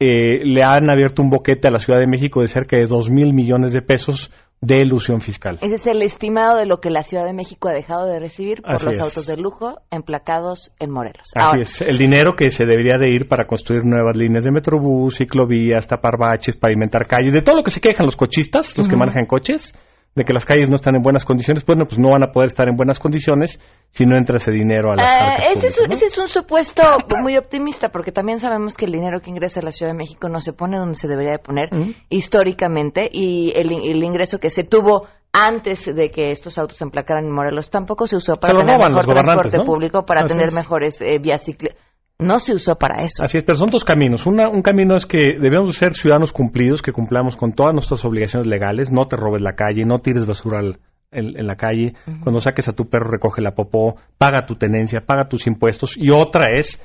eh, 0.00 0.44
le 0.44 0.62
han 0.62 0.90
abierto 0.90 1.22
un 1.22 1.30
boquete 1.30 1.68
a 1.68 1.70
la 1.70 1.78
Ciudad 1.78 2.00
de 2.00 2.10
México 2.10 2.40
de 2.40 2.48
cerca 2.48 2.76
de 2.76 2.86
dos 2.86 3.10
mil 3.10 3.32
millones 3.32 3.72
de 3.72 3.82
pesos 3.82 4.32
de 4.64 4.78
ilusión 4.78 5.20
fiscal. 5.20 5.58
Ese 5.60 5.74
es 5.74 5.86
el 5.86 6.02
estimado 6.02 6.56
de 6.58 6.66
lo 6.66 6.80
que 6.80 6.90
la 6.90 7.02
Ciudad 7.02 7.24
de 7.24 7.32
México 7.32 7.68
ha 7.68 7.72
dejado 7.72 8.06
de 8.06 8.18
recibir 8.18 8.62
por 8.62 8.74
Así 8.74 8.86
los 8.86 8.96
es. 8.96 9.02
autos 9.02 9.26
de 9.26 9.36
lujo 9.36 9.78
emplacados 9.90 10.72
en 10.78 10.90
Morelos. 10.90 11.32
Así 11.34 11.46
Ahora, 11.46 11.62
es, 11.62 11.80
el 11.82 11.98
dinero 11.98 12.34
que 12.34 12.50
se 12.50 12.64
debería 12.64 12.98
de 12.98 13.10
ir 13.10 13.28
para 13.28 13.46
construir 13.46 13.84
nuevas 13.84 14.16
líneas 14.16 14.44
de 14.44 14.50
metrobús, 14.50 15.16
ciclovías, 15.16 15.86
tapar 15.86 16.18
baches, 16.18 16.56
pavimentar 16.56 17.06
calles, 17.06 17.32
de 17.32 17.42
todo 17.42 17.56
lo 17.56 17.62
que 17.62 17.70
se 17.70 17.80
quejan 17.80 18.06
los 18.06 18.16
cochistas, 18.16 18.76
los 18.78 18.88
que 18.88 18.96
manejan 18.96 19.26
coches, 19.26 19.74
de 20.14 20.24
que 20.24 20.32
las 20.32 20.44
calles 20.46 20.70
no 20.70 20.76
están 20.76 20.94
en 20.94 21.02
buenas 21.02 21.24
condiciones, 21.24 21.64
bueno, 21.66 21.86
pues 21.86 21.98
no 21.98 22.10
van 22.10 22.22
a 22.22 22.30
poder 22.30 22.46
estar 22.48 22.68
en 22.68 22.76
buenas 22.76 23.00
condiciones 23.00 23.58
si 23.90 24.06
no 24.06 24.16
entra 24.16 24.36
ese 24.36 24.52
dinero 24.52 24.92
a 24.92 24.96
las 24.96 25.04
arcas 25.22 25.44
ese, 25.56 25.66
es, 25.66 25.74
públicas, 25.76 25.88
¿no? 25.88 25.94
ese 25.94 26.06
es 26.06 26.18
un 26.18 26.28
supuesto 26.28 26.82
muy 27.20 27.36
optimista, 27.36 27.88
porque 27.88 28.12
también 28.12 28.38
sabemos 28.38 28.76
que 28.76 28.84
el 28.84 28.92
dinero 28.92 29.20
que 29.20 29.30
ingresa 29.30 29.60
a 29.60 29.64
la 29.64 29.72
Ciudad 29.72 29.92
de 29.92 29.98
México 29.98 30.28
no 30.28 30.40
se 30.40 30.52
pone 30.52 30.78
donde 30.78 30.94
se 30.94 31.08
debería 31.08 31.32
de 31.32 31.38
poner 31.40 31.68
históricamente 32.10 33.08
y 33.12 33.52
el, 33.56 33.72
el 33.72 34.02
ingreso 34.04 34.38
que 34.38 34.50
se 34.50 34.64
tuvo 34.64 35.06
antes 35.32 35.92
de 35.92 36.10
que 36.12 36.30
estos 36.30 36.58
autos 36.58 36.78
se 36.78 36.84
emplacaran 36.84 37.24
en 37.24 37.32
Morelos 37.32 37.68
tampoco 37.68 38.06
se 38.06 38.14
usó 38.16 38.36
para 38.36 38.54
lo 38.54 38.60
tener 38.60 38.78
mejor 38.78 39.04
transporte 39.04 39.58
¿no? 39.58 39.64
público, 39.64 40.06
para 40.06 40.20
Así 40.20 40.28
tener 40.32 40.48
es. 40.48 40.54
mejores 40.54 41.00
eh, 41.02 41.18
vías 41.20 41.46
cicl- 41.48 41.74
No 42.18 42.38
se 42.38 42.54
usó 42.54 42.76
para 42.76 43.02
eso. 43.02 43.22
Así 43.24 43.38
es, 43.38 43.44
pero 43.44 43.56
son 43.56 43.70
dos 43.70 43.84
caminos. 43.84 44.24
Una, 44.26 44.48
un 44.48 44.62
camino 44.62 44.94
es 44.94 45.04
que 45.04 45.36
debemos 45.40 45.74
ser 45.74 45.94
ciudadanos 45.94 46.32
cumplidos, 46.32 46.80
que 46.80 46.92
cumplamos 46.92 47.36
con 47.36 47.52
todas 47.52 47.72
nuestras 47.72 48.04
obligaciones 48.04 48.46
legales, 48.46 48.92
no 48.92 49.06
te 49.08 49.16
robes 49.16 49.42
la 49.42 49.54
calle, 49.54 49.82
no 49.84 49.98
tires 49.98 50.24
basura 50.26 50.60
al- 50.60 50.78
en, 51.10 51.38
en 51.38 51.46
la 51.46 51.54
calle, 51.56 51.94
cuando 52.22 52.40
saques 52.40 52.66
a 52.68 52.72
tu 52.72 52.88
perro 52.88 53.08
recoge 53.10 53.40
la 53.40 53.54
popó, 53.54 53.96
paga 54.18 54.46
tu 54.46 54.56
tenencia, 54.56 55.00
paga 55.00 55.28
tus 55.28 55.46
impuestos. 55.46 55.94
Y 55.96 56.10
otra 56.10 56.46
es, 56.58 56.80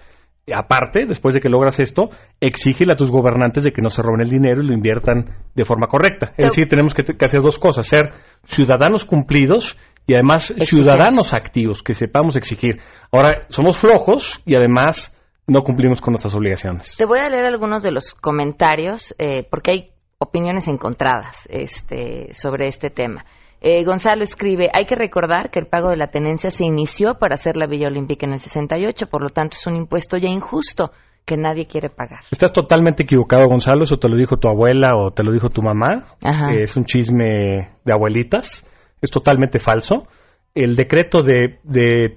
aparte, 0.54 1.06
después 1.08 1.34
de 1.36 1.42
que 1.42 1.50
logras 1.50 1.80
esto, 1.80 2.10
exígele 2.40 2.94
a 2.94 2.96
tus 2.96 3.10
gobernantes 3.12 3.64
de 3.64 3.72
que 3.72 3.82
no 3.82 3.90
se 3.90 4.02
roben 4.04 4.22
el 4.22 4.30
dinero 4.30 4.62
y 4.62 4.68
lo 4.68 4.74
inviertan 4.74 5.26
de 5.56 5.66
forma 5.66 5.88
correcta. 5.88 6.34
Es 6.38 6.46
decir, 6.46 6.68
tenemos 6.68 6.94
que, 6.94 7.04
que 7.04 7.26
hacer 7.26 7.42
dos 7.42 7.58
cosas, 7.58 7.88
ser 7.88 8.12
ciudadanos 8.46 9.06
cumplidos 9.06 9.78
y 10.06 10.14
además 10.16 10.54
ciudadanos 10.60 11.34
activos, 11.34 11.82
que 11.84 11.94
sepamos 11.96 12.36
exigir. 12.36 12.80
Ahora, 13.12 13.46
somos 13.50 13.78
flojos 13.78 14.42
y 14.46 14.56
además 14.56 15.16
no 15.50 15.64
cumplimos 15.64 16.02
con 16.02 16.14
nuestras 16.14 16.36
obligaciones. 16.36 16.96
Te 16.98 17.06
voy 17.06 17.20
a 17.20 17.30
leer 17.30 17.46
algunos 17.46 17.84
de 17.84 17.92
los 17.92 18.14
comentarios, 18.14 19.16
eh, 19.18 19.44
porque 19.50 19.72
hay 19.72 19.92
opiniones 20.18 20.68
encontradas 20.68 21.48
este, 21.50 22.34
sobre 22.34 22.68
este 22.68 22.90
tema. 22.90 23.26
Eh, 23.62 23.84
Gonzalo 23.84 24.24
escribe, 24.24 24.70
hay 24.74 24.86
que 24.86 24.96
recordar 24.96 25.50
que 25.50 25.60
el 25.60 25.68
pago 25.68 25.90
de 25.90 25.98
la 25.98 26.08
tenencia 26.08 26.50
se 26.50 26.66
inició 26.66 27.16
para 27.16 27.34
hacer 27.34 27.58
la 27.58 27.68
Villa 27.68 27.88
Olímpica 27.88 28.26
en 28.26 28.34
el 28.34 28.40
68, 28.40 29.08
por 29.08 29.22
lo 29.22 29.30
tanto 29.30 29.58
es 29.58 29.68
un 29.68 29.76
impuesto 29.76 30.18
ya 30.18 30.30
injusto 30.30 30.92
que 31.26 31.38
nadie 31.38 31.68
quiere 31.68 31.90
pagar. 31.90 32.22
Estás 32.32 32.52
totalmente 32.52 33.04
equivocado, 33.04 33.48
Gonzalo. 33.48 33.84
Eso 33.84 33.98
te 33.98 34.10
lo 34.10 34.16
dijo 34.16 34.38
tu 34.38 34.48
abuela 34.48 34.96
o 34.96 35.12
te 35.12 35.24
lo 35.24 35.32
dijo 35.32 35.50
tu 35.50 35.62
mamá. 35.62 36.16
Es 36.52 36.76
un 36.76 36.86
chisme 36.86 37.76
de 37.86 37.94
abuelitas. 37.94 38.66
Es 39.00 39.12
totalmente 39.12 39.60
falso. 39.60 40.08
El 40.56 40.76
decreto 40.76 41.22
de, 41.22 41.60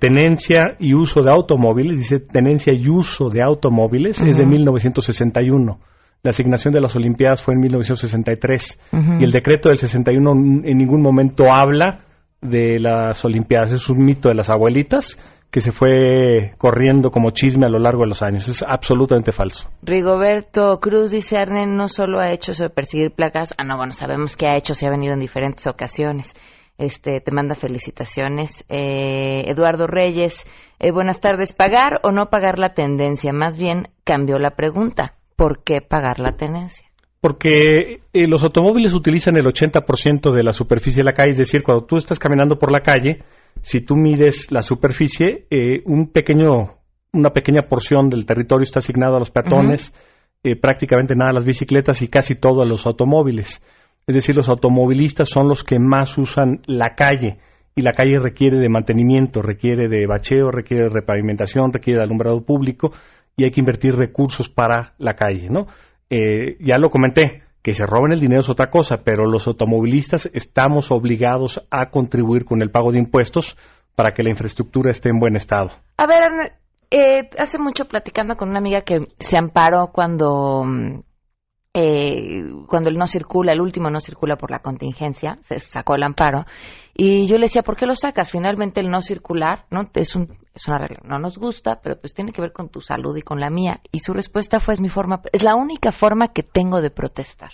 tenencia 0.00 0.76
y 0.78 0.94
uso 0.94 1.22
de 1.22 1.30
automóviles, 1.30 1.98
dice 1.98 2.18
tenencia 2.18 2.72
y 2.74 2.88
uso 2.88 3.28
de 3.28 3.42
automóviles, 3.42 4.22
es 4.22 4.38
de 4.38 4.46
1961. 4.46 5.78
La 6.22 6.30
asignación 6.30 6.72
de 6.72 6.80
las 6.80 6.94
Olimpiadas 6.96 7.42
fue 7.42 7.54
en 7.54 7.60
1963. 7.60 8.78
Y 9.20 9.24
el 9.24 9.32
decreto 9.32 9.68
del 9.68 9.78
61 9.78 10.30
en 10.64 10.78
ningún 10.78 11.02
momento 11.02 11.52
habla 11.52 12.04
de 12.40 12.78
las 12.78 13.24
Olimpiadas. 13.24 13.72
Es 13.72 13.88
un 13.88 14.04
mito 14.04 14.28
de 14.28 14.34
las 14.34 14.48
abuelitas 14.48 15.18
que 15.52 15.60
se 15.60 15.70
fue 15.70 16.54
corriendo 16.56 17.10
como 17.10 17.30
chisme 17.30 17.66
a 17.66 17.68
lo 17.68 17.78
largo 17.78 18.02
de 18.02 18.08
los 18.08 18.22
años. 18.22 18.48
Es 18.48 18.64
absolutamente 18.66 19.32
falso. 19.32 19.68
Rigoberto 19.82 20.80
Cruz 20.80 21.10
dice, 21.10 21.36
Arnen 21.36 21.76
no 21.76 21.88
solo 21.88 22.20
ha 22.20 22.32
hecho 22.32 22.52
eso 22.52 22.64
de 22.64 22.70
perseguir 22.70 23.10
placas, 23.10 23.54
ah, 23.58 23.64
no, 23.64 23.76
bueno, 23.76 23.92
sabemos 23.92 24.34
que 24.34 24.46
ha 24.46 24.56
hecho, 24.56 24.72
se 24.72 24.86
ha 24.86 24.90
venido 24.90 25.12
en 25.12 25.20
diferentes 25.20 25.66
ocasiones. 25.66 26.32
Este, 26.78 27.20
te 27.20 27.32
manda 27.32 27.54
felicitaciones. 27.54 28.64
Eh, 28.68 29.44
Eduardo 29.46 29.86
Reyes, 29.86 30.46
eh, 30.78 30.90
buenas 30.90 31.20
tardes. 31.20 31.52
¿Pagar 31.52 32.00
o 32.02 32.10
no 32.10 32.30
pagar 32.30 32.58
la 32.58 32.74
tendencia? 32.74 33.32
Más 33.32 33.58
bien 33.58 33.88
cambió 34.04 34.38
la 34.38 34.56
pregunta. 34.56 35.14
¿Por 35.36 35.62
qué 35.62 35.80
pagar 35.80 36.18
la 36.18 36.32
tenencia? 36.36 36.86
Porque 37.22 38.00
eh, 38.12 38.26
los 38.26 38.42
automóviles 38.42 38.94
utilizan 38.94 39.36
el 39.36 39.44
80% 39.44 40.32
de 40.32 40.42
la 40.42 40.52
superficie 40.52 41.02
de 41.02 41.04
la 41.04 41.12
calle, 41.12 41.30
es 41.30 41.38
decir, 41.38 41.62
cuando 41.62 41.84
tú 41.86 41.96
estás 41.96 42.18
caminando 42.18 42.58
por 42.58 42.72
la 42.72 42.80
calle, 42.80 43.20
si 43.60 43.80
tú 43.80 43.94
mides 43.94 44.50
la 44.50 44.60
superficie, 44.60 45.46
eh, 45.48 45.82
un 45.84 46.10
pequeño, 46.10 46.78
una 47.12 47.30
pequeña 47.30 47.60
porción 47.62 48.08
del 48.08 48.26
territorio 48.26 48.64
está 48.64 48.80
asignado 48.80 49.14
a 49.14 49.18
los 49.20 49.30
peatones, 49.30 49.94
eh, 50.42 50.56
prácticamente 50.56 51.14
nada 51.14 51.30
a 51.30 51.34
las 51.34 51.44
bicicletas 51.44 52.02
y 52.02 52.08
casi 52.08 52.34
todo 52.34 52.60
a 52.60 52.66
los 52.66 52.86
automóviles. 52.86 53.62
Es 54.06 54.14
decir, 54.14 54.36
los 54.36 54.48
automovilistas 54.48 55.28
son 55.28 55.48
los 55.48 55.64
que 55.64 55.78
más 55.78 56.18
usan 56.18 56.60
la 56.66 56.94
calle 56.94 57.38
y 57.74 57.82
la 57.82 57.92
calle 57.92 58.18
requiere 58.18 58.58
de 58.58 58.68
mantenimiento, 58.68 59.42
requiere 59.42 59.88
de 59.88 60.06
bacheo, 60.06 60.50
requiere 60.50 60.84
de 60.84 60.90
repavimentación, 60.90 61.72
requiere 61.72 61.98
de 61.98 62.04
alumbrado 62.04 62.44
público 62.44 62.92
y 63.36 63.44
hay 63.44 63.50
que 63.50 63.60
invertir 63.60 63.94
recursos 63.96 64.48
para 64.48 64.94
la 64.98 65.14
calle, 65.14 65.48
¿no? 65.48 65.66
Eh, 66.10 66.56
ya 66.60 66.78
lo 66.78 66.90
comenté, 66.90 67.42
que 67.62 67.72
se 67.72 67.86
roben 67.86 68.12
el 68.12 68.20
dinero 68.20 68.40
es 68.40 68.50
otra 68.50 68.68
cosa, 68.68 68.98
pero 69.04 69.24
los 69.24 69.46
automovilistas 69.46 70.28
estamos 70.34 70.90
obligados 70.90 71.62
a 71.70 71.88
contribuir 71.90 72.44
con 72.44 72.60
el 72.60 72.70
pago 72.70 72.92
de 72.92 72.98
impuestos 72.98 73.56
para 73.94 74.12
que 74.12 74.22
la 74.22 74.30
infraestructura 74.30 74.90
esté 74.90 75.10
en 75.10 75.20
buen 75.20 75.36
estado. 75.36 75.70
A 75.96 76.06
ver, 76.06 76.52
eh, 76.90 77.30
hace 77.38 77.58
mucho 77.58 77.86
platicando 77.86 78.36
con 78.36 78.50
una 78.50 78.58
amiga 78.58 78.82
que 78.82 79.08
se 79.18 79.38
amparó 79.38 79.90
cuando 79.92 80.64
mm, 80.64 81.00
eh, 81.74 82.42
cuando 82.66 82.90
él 82.90 82.98
no 82.98 83.06
circula, 83.06 83.52
el 83.52 83.60
último 83.60 83.88
no 83.88 84.00
circula 84.00 84.36
por 84.36 84.50
la 84.50 84.58
contingencia, 84.58 85.38
se 85.42 85.58
sacó 85.58 85.94
el 85.94 86.02
amparo. 86.02 86.44
Y 86.94 87.26
yo 87.26 87.36
le 87.36 87.46
decía, 87.46 87.62
¿por 87.62 87.76
qué 87.76 87.86
lo 87.86 87.94
sacas? 87.94 88.30
Finalmente 88.30 88.80
el 88.80 88.90
no 88.90 89.00
circular, 89.00 89.64
¿no? 89.70 89.88
Es, 89.94 90.14
un, 90.14 90.36
es 90.54 90.68
una 90.68 90.78
regla, 90.78 91.00
no 91.04 91.18
nos 91.18 91.38
gusta, 91.38 91.80
pero 91.82 91.98
pues 91.98 92.12
tiene 92.12 92.32
que 92.32 92.42
ver 92.42 92.52
con 92.52 92.68
tu 92.68 92.82
salud 92.82 93.16
y 93.16 93.22
con 93.22 93.40
la 93.40 93.48
mía. 93.48 93.80
Y 93.90 94.00
su 94.00 94.12
respuesta 94.12 94.60
fue, 94.60 94.74
es 94.74 94.80
mi 94.82 94.90
forma, 94.90 95.22
es 95.32 95.42
la 95.42 95.54
única 95.54 95.92
forma 95.92 96.28
que 96.28 96.42
tengo 96.42 96.82
de 96.82 96.90
protestar. 96.90 97.50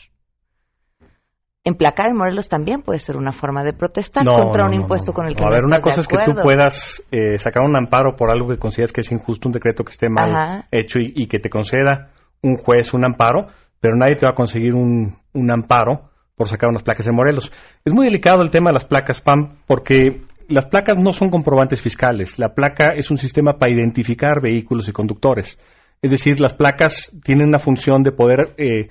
Emplacar 1.62 2.06
en 2.06 2.16
Morelos 2.16 2.48
también 2.48 2.82
puede 2.82 2.98
ser 2.98 3.16
una 3.16 3.30
forma 3.30 3.62
de 3.62 3.74
protestar 3.74 4.24
contra 4.24 4.64
un 4.64 4.74
impuesto 4.74 5.12
con 5.12 5.26
el 5.26 5.36
que 5.36 5.42
no, 5.42 5.48
A 5.48 5.52
ver, 5.52 5.64
una 5.64 5.80
cosa 5.80 6.00
es 6.00 6.08
que 6.08 6.16
tú 6.24 6.34
puedas 6.34 7.04
eh, 7.10 7.36
sacar 7.36 7.62
un 7.62 7.76
amparo 7.76 8.16
por 8.16 8.30
algo 8.30 8.48
que 8.48 8.56
consideras 8.56 8.90
que 8.90 9.02
es 9.02 9.12
injusto, 9.12 9.48
un 9.48 9.52
decreto 9.52 9.84
que 9.84 9.90
esté 9.90 10.08
mal 10.08 10.64
hecho 10.70 10.98
y 11.00 11.26
que 11.26 11.38
te 11.38 11.50
conceda 11.50 12.10
un 12.42 12.56
juez 12.56 12.94
un 12.94 13.04
amparo, 13.04 13.48
pero 13.80 13.96
nadie 13.96 14.16
te 14.16 14.26
va 14.26 14.32
a 14.32 14.34
conseguir 14.34 14.74
un, 14.74 15.16
amparo 15.50 16.10
por 16.34 16.48
sacar 16.48 16.68
unas 16.68 16.82
placas 16.82 17.06
de 17.06 17.12
Morelos. 17.12 17.52
Es 17.84 17.92
muy 17.92 18.06
delicado 18.06 18.42
el 18.42 18.50
tema 18.50 18.70
de 18.70 18.74
las 18.74 18.84
placas 18.84 19.20
PAM 19.20 19.58
porque 19.66 20.22
las 20.48 20.66
placas 20.66 20.98
no 20.98 21.12
son 21.12 21.30
comprobantes 21.30 21.80
fiscales. 21.80 22.38
La 22.38 22.54
placa 22.54 22.88
es 22.96 23.10
un 23.10 23.18
sistema 23.18 23.58
para 23.58 23.72
identificar 23.72 24.40
vehículos 24.40 24.88
y 24.88 24.92
conductores. 24.92 25.58
Es 26.00 26.10
decir, 26.10 26.40
las 26.40 26.54
placas 26.54 27.12
tienen 27.24 27.48
una 27.48 27.58
función 27.58 28.02
de 28.02 28.12
poder 28.12 28.54
eh, 28.56 28.88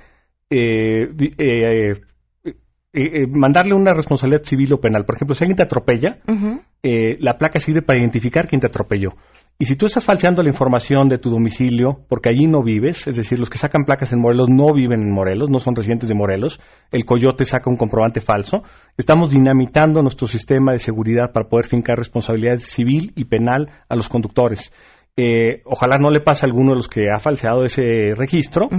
eh, 0.49 1.93
eh, 2.93 3.27
mandarle 3.29 3.73
una 3.73 3.93
responsabilidad 3.93 4.43
civil 4.43 4.73
o 4.73 4.81
penal. 4.81 5.05
Por 5.05 5.15
ejemplo, 5.15 5.33
si 5.33 5.43
alguien 5.43 5.55
te 5.55 5.63
atropella, 5.63 6.19
la 6.83 7.37
placa 7.37 7.59
sirve 7.59 7.81
para 7.81 7.99
identificar 7.99 8.47
quién 8.47 8.61
te 8.61 8.67
atropelló. 8.67 9.15
Y 9.59 9.65
si 9.65 9.75
tú 9.75 9.87
estás 9.87 10.05
falseando 10.05 10.43
la 10.43 10.49
información 10.49 11.09
de 11.09 11.17
tu 11.17 11.31
domicilio, 11.31 12.05
porque 12.07 12.29
allí 12.29 12.45
no 12.45 12.61
vives, 12.61 13.07
es 13.07 13.15
decir, 13.15 13.39
los 13.39 13.49
que 13.49 13.57
sacan 13.57 13.85
placas 13.85 14.13
en 14.13 14.19
Morelos 14.19 14.49
no 14.49 14.71
viven 14.71 15.01
en 15.01 15.11
Morelos, 15.11 15.49
no 15.49 15.59
son 15.59 15.75
residentes 15.75 16.07
de 16.07 16.13
Morelos, 16.13 16.59
el 16.91 17.05
coyote 17.05 17.43
saca 17.43 17.67
un 17.67 17.75
comprobante 17.75 18.21
falso, 18.21 18.61
estamos 18.97 19.31
dinamitando 19.31 20.03
nuestro 20.03 20.27
sistema 20.27 20.73
de 20.73 20.79
seguridad 20.79 21.31
para 21.31 21.49
poder 21.49 21.65
fincar 21.65 21.97
responsabilidades 21.97 22.65
civil 22.69 23.13
y 23.15 23.25
penal 23.25 23.71
a 23.89 23.95
los 23.95 24.09
conductores. 24.09 24.71
Eh, 25.19 25.63
ojalá 25.65 25.97
no 25.97 26.11
le 26.11 26.19
pase 26.19 26.45
a 26.45 26.47
alguno 26.47 26.69
de 26.69 26.75
los 26.75 26.87
que 26.87 27.09
ha 27.11 27.17
falseado 27.17 27.63
ese 27.63 28.13
registro, 28.15 28.69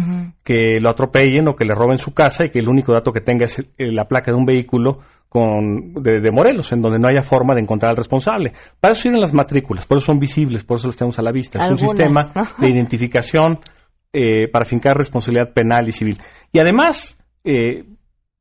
que 0.44 0.78
lo 0.80 0.88
atropellen 0.88 1.48
o 1.48 1.56
que 1.56 1.64
le 1.64 1.74
roben 1.74 1.98
su 1.98 2.14
casa 2.14 2.44
y 2.46 2.50
que 2.50 2.60
el 2.60 2.68
único 2.68 2.92
dato 2.92 3.10
que 3.10 3.20
tenga 3.20 3.46
es 3.46 3.60
la 3.76 4.04
placa 4.04 4.30
de 4.30 4.36
un 4.36 4.44
vehículo 4.46 5.00
con, 5.28 5.94
de, 5.94 6.30
Morelos, 6.30 6.70
en 6.70 6.80
donde 6.80 7.00
no 7.00 7.08
haya 7.08 7.22
forma 7.22 7.56
de 7.56 7.62
encontrar 7.62 7.90
al 7.90 7.96
responsable. 7.96 8.52
Para 8.80 8.92
eso 8.92 9.02
sirven 9.02 9.20
las 9.20 9.34
matrículas, 9.34 9.84
por 9.84 9.98
eso 9.98 10.06
son 10.06 10.20
visibles, 10.20 10.62
por 10.62 10.76
eso 10.78 10.86
las 10.86 10.96
tenemos 10.96 11.18
a 11.18 11.22
la 11.22 11.32
vista. 11.32 11.64
es 11.64 11.72
un 11.72 11.78
sistema 11.78 12.32
de 12.56 12.68
identificación 12.68 13.58
eh, 14.12 14.46
para 14.46 14.64
fincar 14.64 14.96
responsabilidad 14.96 15.52
penal 15.52 15.88
y 15.88 15.92
civil. 15.92 16.18
Y 16.52 16.60
además, 16.60 17.18
eh, 17.42 17.84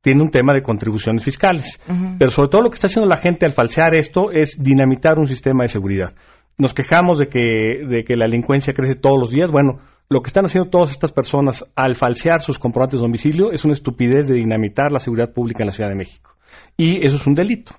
tiene 0.00 0.22
un 0.22 0.30
tema 0.30 0.54
de 0.54 0.62
contribuciones 0.62 1.24
fiscales. 1.24 1.80
Pero 2.16 2.30
sobre 2.30 2.48
todo 2.48 2.62
lo 2.62 2.70
que 2.70 2.74
está 2.74 2.86
haciendo 2.86 3.08
la 3.08 3.16
gente 3.16 3.44
al 3.44 3.52
falsear 3.52 3.96
esto 3.96 4.30
es 4.30 4.62
dinamitar 4.62 5.18
un 5.18 5.26
sistema 5.26 5.64
de 5.64 5.68
seguridad 5.68 6.12
nos 6.58 6.74
quejamos 6.74 7.18
de 7.18 7.28
que, 7.28 7.84
de 7.88 8.04
que 8.04 8.16
la 8.16 8.26
delincuencia 8.26 8.74
crece 8.74 8.96
todos 8.96 9.18
los 9.18 9.30
días. 9.30 9.50
Bueno, 9.50 9.78
lo 10.08 10.22
que 10.22 10.28
están 10.28 10.44
haciendo 10.44 10.70
todas 10.70 10.90
estas 10.90 11.12
personas 11.12 11.64
al 11.76 11.94
falsear 11.94 12.40
sus 12.40 12.58
comprobantes 12.58 13.00
de 13.00 13.06
domicilio 13.06 13.52
es 13.52 13.64
una 13.64 13.72
estupidez 13.72 14.28
de 14.28 14.34
dinamitar 14.34 14.90
la 14.90 14.98
seguridad 14.98 15.32
pública 15.32 15.62
en 15.62 15.66
la 15.66 15.72
Ciudad 15.72 15.90
de 15.90 15.96
México. 15.96 16.36
Y 16.76 17.04
eso 17.06 17.16
es 17.16 17.26
un 17.26 17.34
delito. 17.34 17.72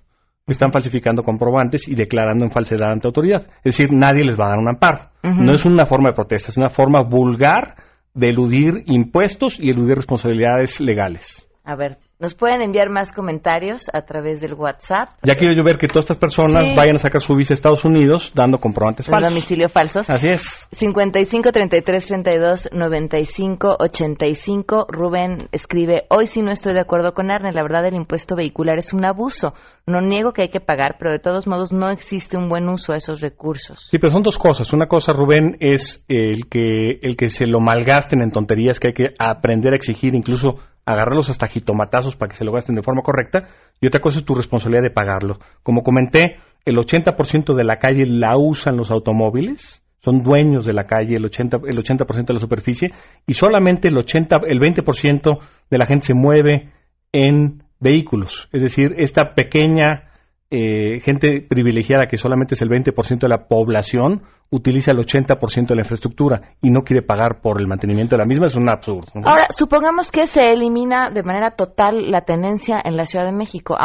Están 0.48 0.72
falsificando 0.72 1.22
comprobantes 1.22 1.88
y 1.88 1.96
declarando 1.96 2.46
en 2.46 2.52
falsedad 2.52 2.92
ante 2.92 3.08
autoridad. 3.08 3.48
Es 3.64 3.78
decir, 3.78 3.94
nadie 3.94 4.24
les 4.24 4.40
va 4.40 4.46
a 4.46 4.50
dar 4.50 4.60
un 4.60 4.70
amparo. 4.70 5.10
No 5.22 5.54
es 5.54 5.66
una 5.66 5.86
forma 5.86 6.10
de 6.10 6.16
protesta, 6.16 6.50
es 6.50 6.58
una 6.58 6.70
forma 6.70 7.02
vulgar 7.02 7.76
de 8.14 8.30
eludir 8.30 8.84
impuestos 8.88 9.60
y 9.60 9.70
eludir 9.70 9.96
responsabilidades 9.96 10.82
legales. 10.82 11.48
A 11.64 11.76
ver, 11.76 12.00
nos 12.20 12.36
pueden 12.36 12.62
enviar 12.62 12.90
más 12.90 13.14
comentarios 13.14 13.90
a 13.94 14.02
través 14.02 14.42
del 14.42 14.54
WhatsApp. 14.54 15.10
Ya 15.24 15.36
quiero 15.36 15.56
yo 15.56 15.64
ver 15.64 15.78
que 15.78 15.88
todas 15.88 16.04
estas 16.04 16.18
personas 16.18 16.76
vayan 16.76 16.98
a 16.98 17.00
sacar 17.00 17.22
su 17.22 17.34
visa 17.34 17.54
a 17.54 17.56
Estados 17.56 17.86
Unidos 17.86 18.34
dando 18.36 18.58
comprobantes 18.58 19.08
falsos. 19.08 19.32
domicilio 19.32 19.70
falsos. 19.70 20.10
Así 20.10 20.28
es. 20.28 20.68
55 20.72 21.52
33 21.54 22.08
32 22.08 22.70
95 22.74 23.78
85. 23.80 24.88
Rubén 24.90 25.48
escribe: 25.54 26.08
Hoy 26.10 26.26
sí 26.26 26.42
no 26.42 26.52
estoy 26.52 26.74
de 26.74 26.82
acuerdo 26.82 27.14
con 27.14 27.32
Arne. 27.32 27.54
La 27.54 27.64
verdad, 27.64 27.86
el 27.86 27.96
impuesto 27.96 28.36
vehicular 28.36 28.78
es 28.78 28.92
un 28.92 29.06
abuso. 29.06 29.54
No 29.88 30.02
niego 30.02 30.34
que 30.34 30.42
hay 30.44 30.50
que 30.50 30.60
pagar, 30.60 30.98
pero 31.00 31.12
de 31.12 31.20
todos 31.20 31.48
modos 31.48 31.72
no 31.72 31.90
existe 31.90 32.38
un 32.38 32.50
buen 32.50 32.68
uso 32.68 32.92
de 32.92 32.98
esos 32.98 33.22
recursos. 33.22 33.88
Sí, 33.90 33.98
pero 33.98 34.12
son 34.12 34.24
dos 34.24 34.38
cosas. 34.38 34.74
Una 34.74 34.88
cosa, 34.88 35.14
Rubén, 35.14 35.56
es 35.62 36.04
el 36.10 36.50
que, 36.50 37.00
el 37.02 37.16
que 37.16 37.30
se 37.30 37.48
lo 37.48 37.62
malgasten 37.62 38.22
en 38.22 38.32
tonterías 38.32 38.80
que 38.80 38.90
hay 38.90 38.94
que 38.94 39.14
aprender 39.18 39.72
a 39.72 39.78
exigir, 39.78 40.16
incluso 40.16 40.60
agarrarlos 40.92 41.30
hasta 41.30 41.48
jitomatazos 41.48 42.16
para 42.16 42.30
que 42.30 42.36
se 42.36 42.44
lo 42.44 42.52
gasten 42.52 42.76
de 42.76 42.82
forma 42.82 43.02
correcta, 43.02 43.44
y 43.80 43.88
otra 43.88 44.02
cosa 44.02 44.20
es 44.20 44.26
tu 44.26 44.34
responsabilidad 44.34 44.84
de 44.84 44.90
pagarlo. 44.90 45.40
Como 45.62 45.84
comenté, 45.84 46.38
el 46.66 46.78
80% 46.78 47.56
de 47.56 47.64
la 47.64 47.78
calle 47.78 48.06
la 48.08 48.38
usan 48.38 48.76
los 48.76 48.90
automóviles, 48.90 49.84
son 50.00 50.24
dueños 50.24 50.66
de 50.66 50.74
la 50.74 50.84
calle, 50.84 51.16
el 51.16 51.24
80%, 51.24 51.62
el 51.70 51.78
80 51.78 52.06
de 52.06 52.34
la 52.34 52.40
superficie, 52.40 52.88
y 53.28 53.34
solamente 53.34 53.90
el, 53.90 53.98
80, 53.98 54.38
el 54.48 54.60
20% 54.60 55.40
de 55.70 55.78
la 55.78 55.86
gente 55.86 56.08
se 56.08 56.14
mueve 56.16 56.72
en 57.12 57.64
vehículos. 57.80 58.50
Es 58.52 58.64
decir, 58.64 58.96
esta 58.98 59.36
pequeña 59.36 60.09
eh, 60.52 61.00
gente 61.00 61.42
privilegiada, 61.42 62.08
que 62.08 62.18
solamente 62.18 62.56
es 62.56 62.62
el 62.64 62.70
20% 62.70 63.20
de 63.20 63.30
la 63.30 63.48
población, 63.48 64.24
utiliza 64.50 64.92
el 64.92 64.98
80% 64.98 65.68
de 65.68 65.76
la 65.76 65.82
infraestructura 65.82 66.56
y 66.60 66.72
no 66.72 66.82
quiere 66.82 67.04
pagar 67.04 67.40
por 67.40 67.62
el 67.62 67.68
mantenimiento 67.68 68.16
de 68.16 68.20
la 68.20 68.26
misma, 68.26 68.48
es 68.48 68.56
un 68.56 68.68
absurdo. 68.68 69.12
Ahora, 69.24 69.46
supongamos 69.50 70.12
que 70.12 70.26
se 70.26 70.52
elimina 70.52 71.12
de 71.12 71.22
manera 71.22 71.52
total 71.52 72.10
la 72.10 72.22
tenencia 72.22 72.82
en 72.84 72.98
la 72.98 73.06
Ciudad 73.06 73.26
de 73.26 73.32
México. 73.32 73.78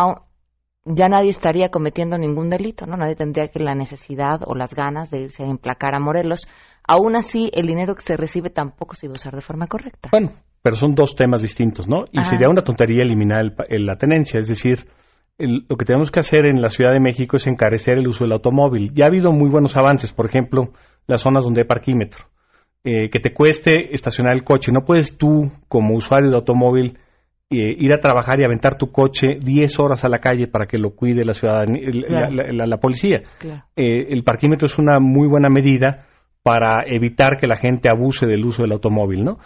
ya 0.87 1.09
nadie 1.09 1.31
estaría 1.31 1.68
cometiendo 1.68 2.16
ningún 2.16 2.48
delito, 2.48 2.87
¿no? 2.87 2.96
Nadie 2.96 3.16
tendría 3.16 3.48
que 3.48 3.61
la 3.61 3.74
necesidad 3.74 4.40
o 4.46 4.55
las 4.55 4.74
ganas 4.74 5.11
de 5.11 5.22
irse 5.22 5.42
a 5.42 5.46
emplacar 5.46 5.94
a 5.94 6.00
Morelos. 6.00 6.46
Aún 6.87 7.14
así, 7.14 7.50
el 7.53 7.66
dinero 7.66 7.94
que 7.94 8.03
se 8.03 8.16
recibe 8.16 8.48
tampoco 8.48 8.94
se 8.94 9.07
iba 9.07 9.12
a 9.12 9.20
usar 9.20 9.35
de 9.35 9.42
forma 9.42 9.66
correcta. 9.66 10.09
Bueno, 10.12 10.33
pero 10.62 10.77
son 10.77 10.94
dos 10.94 11.14
temas 11.14 11.42
distintos, 11.42 11.87
¿no? 11.87 12.05
Y 12.11 12.22
sería 12.22 12.48
una 12.48 12.62
tontería 12.62 13.03
eliminar 13.03 13.53
la 13.68 13.96
tenencia, 13.96 14.40
es 14.40 14.48
decir, 14.48 14.87
lo 15.38 15.76
que 15.76 15.84
tenemos 15.84 16.10
que 16.10 16.20
hacer 16.20 16.46
en 16.46 16.60
la 16.62 16.70
Ciudad 16.70 16.92
de 16.92 17.00
México 17.00 17.36
es 17.36 17.46
encarecer 17.46 17.98
el 17.98 18.06
uso 18.08 18.24
del 18.24 18.32
automóvil. 18.32 18.92
Ya 18.94 19.04
ha 19.04 19.08
habido 19.08 19.32
muy 19.32 19.50
buenos 19.50 19.76
avances, 19.76 20.12
por 20.12 20.26
ejemplo, 20.26 20.72
las 21.06 21.22
zonas 21.22 21.44
donde 21.44 21.62
hay 21.62 21.66
parquímetro. 21.66 22.24
eh, 22.86 23.08
que 23.08 23.18
te 23.18 23.32
cueste 23.32 23.94
estacionar 23.94 24.34
el 24.34 24.42
coche. 24.42 24.70
No 24.70 24.84
puedes 24.84 25.16
tú, 25.16 25.50
como 25.68 25.94
usuario 25.94 26.28
de 26.28 26.36
automóvil, 26.36 26.98
eh, 27.48 27.74
ir 27.78 27.90
a 27.94 27.98
trabajar 27.98 28.38
y 28.40 28.44
aventar 28.44 28.76
tu 28.76 28.92
coche 28.92 29.38
10 29.40 29.78
horas 29.80 30.04
a 30.04 30.10
la 30.10 30.18
calle 30.18 30.48
para 30.48 30.66
que 30.66 30.76
lo 30.76 30.90
cuide 30.94 31.24
la 31.24 31.32
ciudadanía, 31.32 31.80
el- 31.82 32.04
la, 32.06 32.26
la- 32.52 32.66
la 32.66 32.76
policía. 32.76 33.22
Claro. 33.38 33.64
Eh, 33.74 34.08
el 34.10 34.22
parquímetro 34.22 34.66
es 34.66 34.78
una 34.78 34.98
muy 35.00 35.26
buena 35.28 35.48
medida 35.48 36.08
para 36.44 36.85
evitar 36.87 37.38
que 37.38 37.46
la 37.46 37.57
gente 37.57 37.88
abuse 37.88 38.26
del 38.26 38.44
uso 38.44 38.62
del 38.62 38.72
automóvil, 38.72 39.24
¿no? 39.24 39.38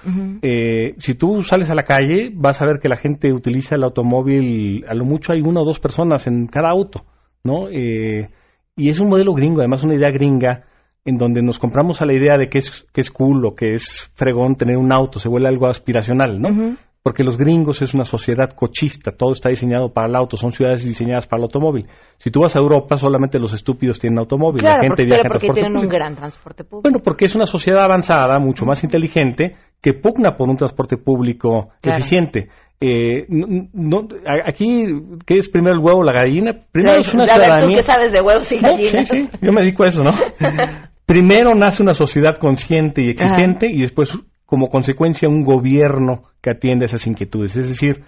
Eh, 0.42 0.94
si 0.98 1.14
tú 1.14 1.42
sales 1.42 1.70
a 1.70 1.76
la 1.76 1.84
calle, 1.84 2.32
vas 2.34 2.60
a 2.60 2.66
ver 2.66 2.80
que 2.80 2.88
la 2.88 2.96
gente 2.96 3.32
utiliza 3.32 3.76
el 3.76 3.84
automóvil, 3.84 4.84
a 4.88 4.94
lo 4.94 5.04
mucho 5.04 5.32
hay 5.32 5.40
una 5.40 5.60
o 5.60 5.64
dos 5.64 5.78
personas 5.78 6.26
en 6.26 6.48
cada 6.48 6.70
auto, 6.70 7.04
¿no? 7.44 7.68
Eh, 7.70 8.28
y 8.74 8.88
es 8.88 8.98
un 8.98 9.10
modelo 9.10 9.32
gringo, 9.32 9.60
además 9.60 9.84
una 9.84 9.94
idea 9.94 10.10
gringa, 10.10 10.64
en 11.04 11.18
donde 11.18 11.40
nos 11.40 11.60
compramos 11.60 12.02
a 12.02 12.04
la 12.04 12.14
idea 12.14 12.36
de 12.36 12.48
que 12.48 12.58
es, 12.58 12.84
que 12.92 13.00
es 13.00 13.12
cool 13.12 13.46
o 13.46 13.54
que 13.54 13.74
es 13.74 14.10
fregón 14.16 14.56
tener 14.56 14.76
un 14.76 14.92
auto, 14.92 15.20
se 15.20 15.28
vuelve 15.28 15.48
algo 15.48 15.68
aspiracional, 15.68 16.40
¿no? 16.40 16.76
Porque 17.08 17.24
los 17.24 17.38
gringos 17.38 17.80
es 17.80 17.94
una 17.94 18.04
sociedad 18.04 18.50
cochista, 18.54 19.10
todo 19.12 19.32
está 19.32 19.48
diseñado 19.48 19.90
para 19.90 20.08
el 20.08 20.14
auto, 20.14 20.36
son 20.36 20.52
ciudades 20.52 20.84
diseñadas 20.84 21.26
para 21.26 21.38
el 21.40 21.44
automóvil. 21.44 21.86
Si 22.18 22.30
tú 22.30 22.40
vas 22.42 22.54
a 22.54 22.58
Europa, 22.58 22.98
solamente 22.98 23.38
los 23.38 23.54
estúpidos 23.54 23.98
tienen 23.98 24.18
automóvil, 24.18 24.60
Claro, 24.60 24.76
la 24.76 24.82
gente 24.82 25.04
porque, 25.04 25.04
viaja 25.06 25.22
pero 25.22 25.34
en 25.34 25.38
transporte 25.38 25.60
tienen 25.62 25.78
un 25.78 25.88
gran 25.88 26.14
transporte 26.16 26.64
público. 26.64 26.82
Bueno, 26.82 26.98
porque 27.02 27.24
es 27.24 27.34
una 27.34 27.46
sociedad 27.46 27.82
avanzada, 27.82 28.38
mucho 28.38 28.66
más 28.66 28.84
inteligente, 28.84 29.56
que 29.80 29.94
pugna 29.94 30.36
por 30.36 30.50
un 30.50 30.56
transporte 30.58 30.98
público 30.98 31.70
Claro. 31.80 31.98
eficiente. 31.98 32.48
Eh, 32.78 33.24
no- 33.30 33.68
no- 33.72 34.08
a- 34.26 34.46
aquí, 34.50 34.84
¿qué 35.24 35.38
es 35.38 35.48
primero 35.48 35.76
el 35.76 35.80
huevo 35.82 36.00
o 36.00 36.04
la 36.04 36.12
gallina? 36.12 36.52
Primero 36.70 36.92
La- 36.92 36.98
es 37.00 37.14
una 37.14 37.22
a 37.24 37.26
ver, 37.26 37.36
tú 37.36 37.42
ciudadanía. 37.44 37.76
que 37.78 37.82
sabes 37.84 38.12
de 38.12 38.20
huevos 38.20 38.52
y 38.52 38.56
No, 38.56 38.68
gallinas. 38.68 39.08
sí, 39.08 39.22
sí, 39.22 39.28
yo 39.40 39.50
me 39.50 39.62
dedico 39.62 39.84
a 39.84 39.86
eso, 39.86 40.04
¿no? 40.04 40.10
Primero 41.06 41.54
nace 41.54 41.82
una 41.82 41.94
sociedad 41.94 42.36
consciente 42.36 43.02
y 43.02 43.08
exigente 43.08 43.66
y 43.66 43.80
después, 43.80 44.12
como 44.48 44.70
consecuencia, 44.70 45.28
un 45.28 45.44
gobierno 45.44 46.22
que 46.40 46.48
atiende 46.48 46.86
esas 46.86 47.06
inquietudes. 47.06 47.54
Es 47.58 47.68
decir, 47.68 48.02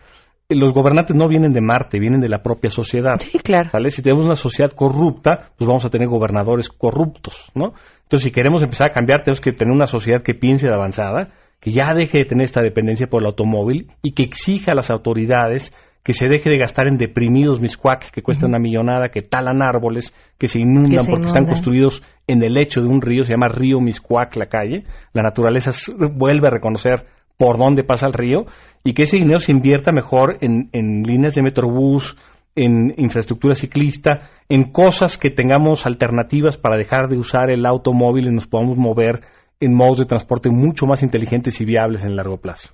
los 0.49 0.73
gobernantes 0.73 1.15
no 1.15 1.29
vienen 1.29 1.53
de 1.53 1.61
Marte, 1.61 2.01
vienen 2.01 2.23
de 2.23 2.31
la 2.31 2.43
propia 2.43 2.71
sociedad. 2.71 3.17
Sí, 3.21 3.39
claro. 3.41 3.69
¿vale? 3.71 3.91
Si 3.91 4.01
tenemos 4.01 4.25
una 4.25 4.37
sociedad 4.37 4.73
corrupta, 4.73 5.51
pues 5.59 5.69
vamos 5.69 5.85
a 5.85 5.91
tener 5.91 6.09
gobernadores 6.09 6.71
corruptos, 6.71 7.53
¿no? 7.55 7.75
Entonces, 8.05 8.23
si 8.23 8.31
queremos 8.31 8.63
empezar 8.63 8.89
a 8.89 8.95
cambiar, 8.95 9.21
tenemos 9.21 9.43
que 9.43 9.53
tener 9.53 9.71
una 9.71 9.85
sociedad 9.85 10.23
que 10.23 10.33
piense 10.33 10.67
de 10.67 10.73
avanzada, 10.73 11.29
que 11.61 11.73
ya 11.73 11.93
deje 11.95 12.21
de 12.21 12.25
tener 12.25 12.47
esta 12.47 12.63
dependencia 12.63 13.07
por 13.07 13.21
el 13.21 13.27
automóvil 13.27 13.93
y 14.03 14.13
que 14.13 14.23
exija 14.23 14.73
a 14.73 14.75
las 14.75 14.91
autoridades 14.91 15.75
que 16.03 16.15
se 16.15 16.29
deje 16.29 16.49
de 16.49 16.59
gastar 16.59 16.89
en 16.89 16.97
deprimidos 16.97 17.61
miscuac 17.61 18.11
que 18.11 18.23
cuestan 18.23 18.51
una 18.51 18.59
millonada, 18.59 19.09
que 19.09 19.23
talan 19.23 19.63
árboles, 19.63 20.15
que 20.39 20.49
se 20.49 20.59
inundan 20.59 21.01
Que 21.01 21.05
se 21.05 21.11
porque 21.11 21.27
están 21.27 21.47
construidos 21.47 22.03
en 22.27 22.43
el 22.43 22.55
lecho 22.55 22.81
de 22.81 22.89
un 22.89 23.03
río, 23.03 23.23
se 23.23 23.33
llama 23.33 23.49
río 23.49 23.81
Miscuac 23.81 24.37
la 24.37 24.47
calle. 24.47 24.85
La 25.13 25.23
naturaleza 25.23 25.71
vuelve 26.13 26.49
a 26.49 26.51
reconocer 26.51 27.07
por 27.37 27.59
dónde 27.59 27.85
pasa 27.85 28.07
el 28.07 28.13
río 28.13 28.45
y 28.85 28.95
que 28.95 29.03
ese 29.03 29.17
dinero 29.17 29.39
se 29.39 29.53
invierta 29.53 29.93
mejor 29.93 30.39
en, 30.41 30.71
en 30.73 31.03
líneas 31.03 31.35
de 31.35 31.43
metrobús, 31.43 32.17
en 32.55 32.95
infraestructura 32.97 33.55
ciclista, 33.55 34.21
en 34.49 34.65
cosas 34.71 35.17
que 35.17 35.31
tengamos 35.31 35.87
alternativas 35.87 36.59
para 36.59 36.77
dejar 36.77 37.09
de 37.09 37.19
usar 37.19 37.51
el 37.51 37.65
automóvil 37.67 38.27
y 38.27 38.31
nos 38.31 38.47
podamos 38.47 38.77
mover 38.77 39.21
en 39.61 39.75
modos 39.75 39.99
de 39.99 40.07
transporte 40.07 40.51
mucho 40.51 40.87
más 40.87 41.03
inteligentes 41.03 41.61
y 41.61 41.65
viables 41.65 42.03
en 42.03 42.11
el 42.11 42.17
largo 42.17 42.39
plazo. 42.39 42.71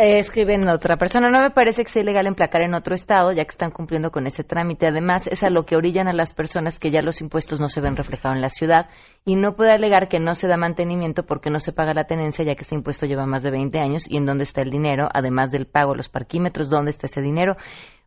Eh, 0.00 0.20
escriben 0.20 0.68
otra 0.68 0.96
persona, 0.96 1.28
no 1.28 1.40
me 1.40 1.50
parece 1.50 1.82
que 1.82 1.90
sea 1.90 2.02
ilegal 2.02 2.28
emplacar 2.28 2.62
en 2.62 2.72
otro 2.72 2.94
estado, 2.94 3.32
ya 3.32 3.42
que 3.44 3.50
están 3.50 3.72
cumpliendo 3.72 4.12
con 4.12 4.28
ese 4.28 4.44
trámite. 4.44 4.86
Además, 4.86 5.26
es 5.26 5.42
a 5.42 5.50
lo 5.50 5.66
que 5.66 5.74
orillan 5.74 6.06
a 6.06 6.12
las 6.12 6.34
personas 6.34 6.78
que 6.78 6.92
ya 6.92 7.02
los 7.02 7.20
impuestos 7.20 7.58
no 7.58 7.66
se 7.66 7.80
ven 7.80 7.96
reflejados 7.96 8.36
en 8.36 8.40
la 8.42 8.48
ciudad 8.48 8.86
y 9.24 9.34
no 9.34 9.56
puede 9.56 9.72
alegar 9.72 10.08
que 10.08 10.20
no 10.20 10.36
se 10.36 10.46
da 10.46 10.56
mantenimiento 10.56 11.26
porque 11.26 11.50
no 11.50 11.58
se 11.58 11.72
paga 11.72 11.94
la 11.94 12.04
tenencia, 12.04 12.44
ya 12.44 12.54
que 12.54 12.62
ese 12.62 12.76
impuesto 12.76 13.06
lleva 13.06 13.26
más 13.26 13.42
de 13.42 13.50
20 13.50 13.80
años 13.80 14.08
y 14.08 14.18
en 14.18 14.26
dónde 14.26 14.44
está 14.44 14.62
el 14.62 14.70
dinero, 14.70 15.08
además 15.12 15.50
del 15.50 15.66
pago 15.66 15.96
los 15.96 16.08
parquímetros, 16.08 16.70
dónde 16.70 16.92
está 16.92 17.06
ese 17.06 17.20
dinero. 17.20 17.56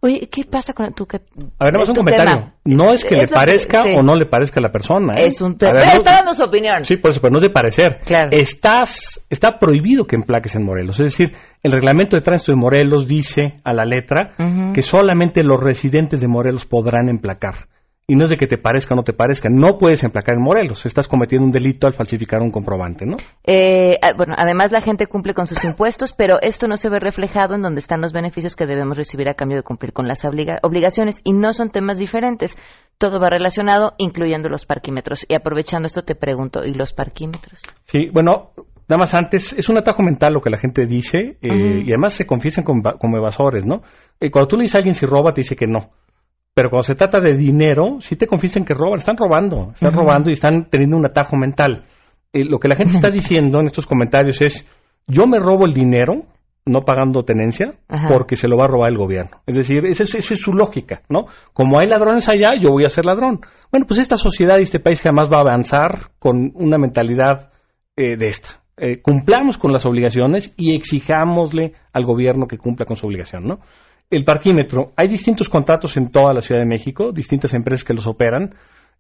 Oye, 0.04 0.28
¿qué 0.32 0.46
pasa 0.46 0.74
con 0.74 0.94
tú? 0.94 1.06
Que, 1.06 1.18
A 1.18 1.66
ver, 1.66 1.74
nada 1.74 1.80
más 1.80 1.90
un 1.90 1.96
tu 1.96 2.00
comentario. 2.02 2.34
tema? 2.34 2.54
No 2.66 2.92
es 2.92 3.06
que 3.06 3.16
le 3.16 3.28
parezca 3.28 3.84
sí. 3.84 3.90
o 3.96 4.02
no 4.02 4.16
le 4.16 4.26
parezca 4.26 4.60
a 4.60 4.64
la 4.64 4.72
persona. 4.72 5.14
¿eh? 5.16 5.28
Es 5.28 5.42
un 5.42 5.58
tema. 5.60 5.74
Pero 5.74 5.92
está 5.98 6.14
dando 6.14 6.34
su 6.34 6.44
opinión. 6.44 6.84
Sí, 6.86 6.98
por 6.98 7.12
eso, 7.12 7.22
pero 7.22 7.32
no 7.32 7.38
es 7.38 7.44
de 7.44 7.52
parecer. 7.52 8.00
Estás, 8.32 9.22
está 9.30 9.60
prohibido 9.60 10.06
que 10.06 10.16
emplaques 10.16 10.56
en 10.56 10.66
Morelos. 10.66 11.00
Es 11.00 11.12
decir, 11.12 11.34
el 11.62 11.72
reglamento 11.72 12.16
de 12.16 12.24
tránsito 12.24 12.52
de 12.52 12.58
Morelos 12.58 13.08
dice 13.08 13.58
a 13.64 13.74
la 13.74 13.86
letra 13.86 14.32
que 14.74 14.82
solamente 14.82 15.44
los 15.44 15.60
residentes 15.60 16.20
de 16.22 16.28
Morelos 16.28 16.66
podrán 16.66 17.08
emplacar. 17.08 17.68
Y 18.12 18.16
no 18.18 18.26
es 18.26 18.30
de 18.30 18.36
que 18.36 18.46
te 18.46 18.58
parezca 18.58 18.94
o 18.94 18.98
no 18.98 19.04
te 19.04 19.14
parezca. 19.14 19.48
No 19.50 19.78
puedes 19.78 20.04
emplacar 20.04 20.36
en 20.36 20.42
Morelos. 20.42 20.86
Estás 20.86 21.08
cometiendo 21.08 21.46
un 21.46 21.52
delito 21.54 21.88
al 21.88 21.94
falsificar 21.94 22.42
un 22.42 22.52
comprobante, 22.52 23.06
¿no? 23.06 23.16
Eh, 23.46 23.92
ah, 24.02 24.12
bueno, 24.18 24.34
además 24.38 24.74
la 24.74 24.82
gente 24.82 25.08
cumple 25.08 25.34
con 25.34 25.48
sus 25.48 25.64
impuestos, 25.64 26.12
pero 26.12 26.36
esto 26.42 26.68
no 26.68 26.76
se 26.76 26.90
ve 26.90 27.00
reflejado 27.00 27.56
en 27.56 27.62
donde 27.62 27.80
están 27.80 28.02
los 28.02 28.12
beneficios 28.12 28.58
que 28.58 28.66
debemos 28.66 28.98
recibir 28.98 29.30
a 29.30 29.34
cambio 29.36 29.56
de 29.56 29.64
cumplir 29.64 29.94
con 29.94 30.10
las 30.10 30.26
obliga- 30.26 30.60
obligaciones 30.62 31.22
y 31.24 31.32
no 31.32 31.54
son 31.54 31.70
temas 31.70 32.00
diferentes. 32.00 32.58
Todo 32.98 33.18
va 33.18 33.30
relacionado, 33.30 33.94
incluyendo 33.98 34.50
los 34.50 34.66
parquímetros. 34.66 35.26
Y 35.30 35.36
aprovechando 35.36 35.86
esto 35.86 36.02
te 36.02 36.16
pregunto, 36.16 36.66
¿y 36.66 36.74
los 36.74 36.92
parquímetros? 36.92 37.62
Sí, 37.84 38.10
bueno, 38.12 38.52
nada 38.90 39.00
más 39.00 39.14
antes, 39.14 39.54
es 39.54 39.70
un 39.70 39.78
atajo 39.78 40.04
mental 40.04 40.34
lo 40.34 40.42
que 40.42 40.50
la 40.50 40.58
gente 40.58 40.86
dice 40.86 41.38
eh, 41.42 41.84
y 41.86 41.90
además 41.92 42.12
se 42.12 42.26
confiesan 42.26 42.66
como 42.66 43.16
evasores, 43.18 43.66
¿no? 43.66 43.84
Eh, 44.20 44.30
cuando 44.30 44.50
tú 44.50 44.58
le 44.58 44.64
dices 44.64 44.76
a 44.76 44.78
alguien 44.80 44.96
si 44.96 45.06
roba, 45.06 45.34
te 45.34 45.40
dice 45.40 45.56
que 45.56 45.66
no. 45.66 45.92
Pero 46.54 46.70
cuando 46.70 46.84
se 46.84 46.96
trata 46.96 47.20
de 47.20 47.36
dinero, 47.36 47.98
sí 48.02 48.16
te 48.16 48.28
confiesan 48.28 48.66
que 48.66 48.74
roban, 48.74 49.00
están 49.00 49.16
robando, 49.18 49.72
están 49.74 49.94
robando 49.94 50.30
y 50.30 50.34
están 50.34 50.70
teniendo 50.70 50.98
un 50.98 51.06
atajo 51.06 51.38
mental. 51.38 51.86
Eh, 52.34 52.44
lo 52.46 52.60
que 52.60 52.68
la 52.68 52.76
gente 52.76 52.94
está 52.94 53.10
diciendo 53.10 53.60
en 53.60 53.68
estos 53.68 53.88
comentarios 53.88 54.42
es, 54.42 54.68
yo 55.08 55.28
me 55.28 55.40
robo 55.40 55.66
el 55.66 55.74
dinero, 55.74 56.26
no 56.66 56.82
pagando 56.82 57.24
tenencia, 57.24 57.76
Ajá. 57.88 58.10
porque 58.12 58.36
se 58.36 58.48
lo 58.48 58.58
va 58.58 58.66
a 58.66 58.68
robar 58.68 58.92
el 58.92 58.98
gobierno. 58.98 59.42
Es 59.48 59.56
decir, 59.56 59.86
esa 59.86 60.04
es, 60.04 60.14
esa 60.16 60.34
es 60.34 60.42
su 60.42 60.52
lógica, 60.52 61.02
¿no? 61.10 61.26
Como 61.54 61.80
hay 61.80 61.88
ladrones 61.88 62.28
allá, 62.28 62.52
yo 62.62 62.70
voy 62.70 62.84
a 62.84 62.90
ser 62.90 63.06
ladrón. 63.06 63.40
Bueno, 63.72 63.86
pues 63.88 64.00
esta 64.00 64.18
sociedad 64.18 64.60
y 64.60 64.64
este 64.64 64.80
país 64.80 65.02
jamás 65.02 65.32
va 65.32 65.38
a 65.38 65.42
avanzar 65.42 66.12
con 66.20 66.52
una 66.56 66.78
mentalidad 66.78 67.52
eh, 67.96 68.18
de 68.18 68.28
esta. 68.28 68.50
Eh, 68.78 69.02
cumplamos 69.02 69.58
con 69.58 69.72
las 69.72 69.86
obligaciones 69.86 70.54
y 70.58 70.76
exijámosle 70.76 71.74
al 71.94 72.04
gobierno 72.04 72.48
que 72.48 72.58
cumpla 72.58 72.86
con 72.86 72.96
su 72.96 73.06
obligación, 73.06 73.44
¿no? 73.44 73.60
El 74.12 74.26
parquímetro, 74.26 74.92
hay 74.98 75.08
distintos 75.08 75.48
contratos 75.48 75.96
en 75.96 76.12
toda 76.12 76.34
la 76.34 76.42
Ciudad 76.42 76.60
de 76.60 76.68
México, 76.68 77.14
distintas 77.14 77.54
empresas 77.54 77.86
que 77.86 77.94
los 77.94 78.08
operan. 78.08 78.54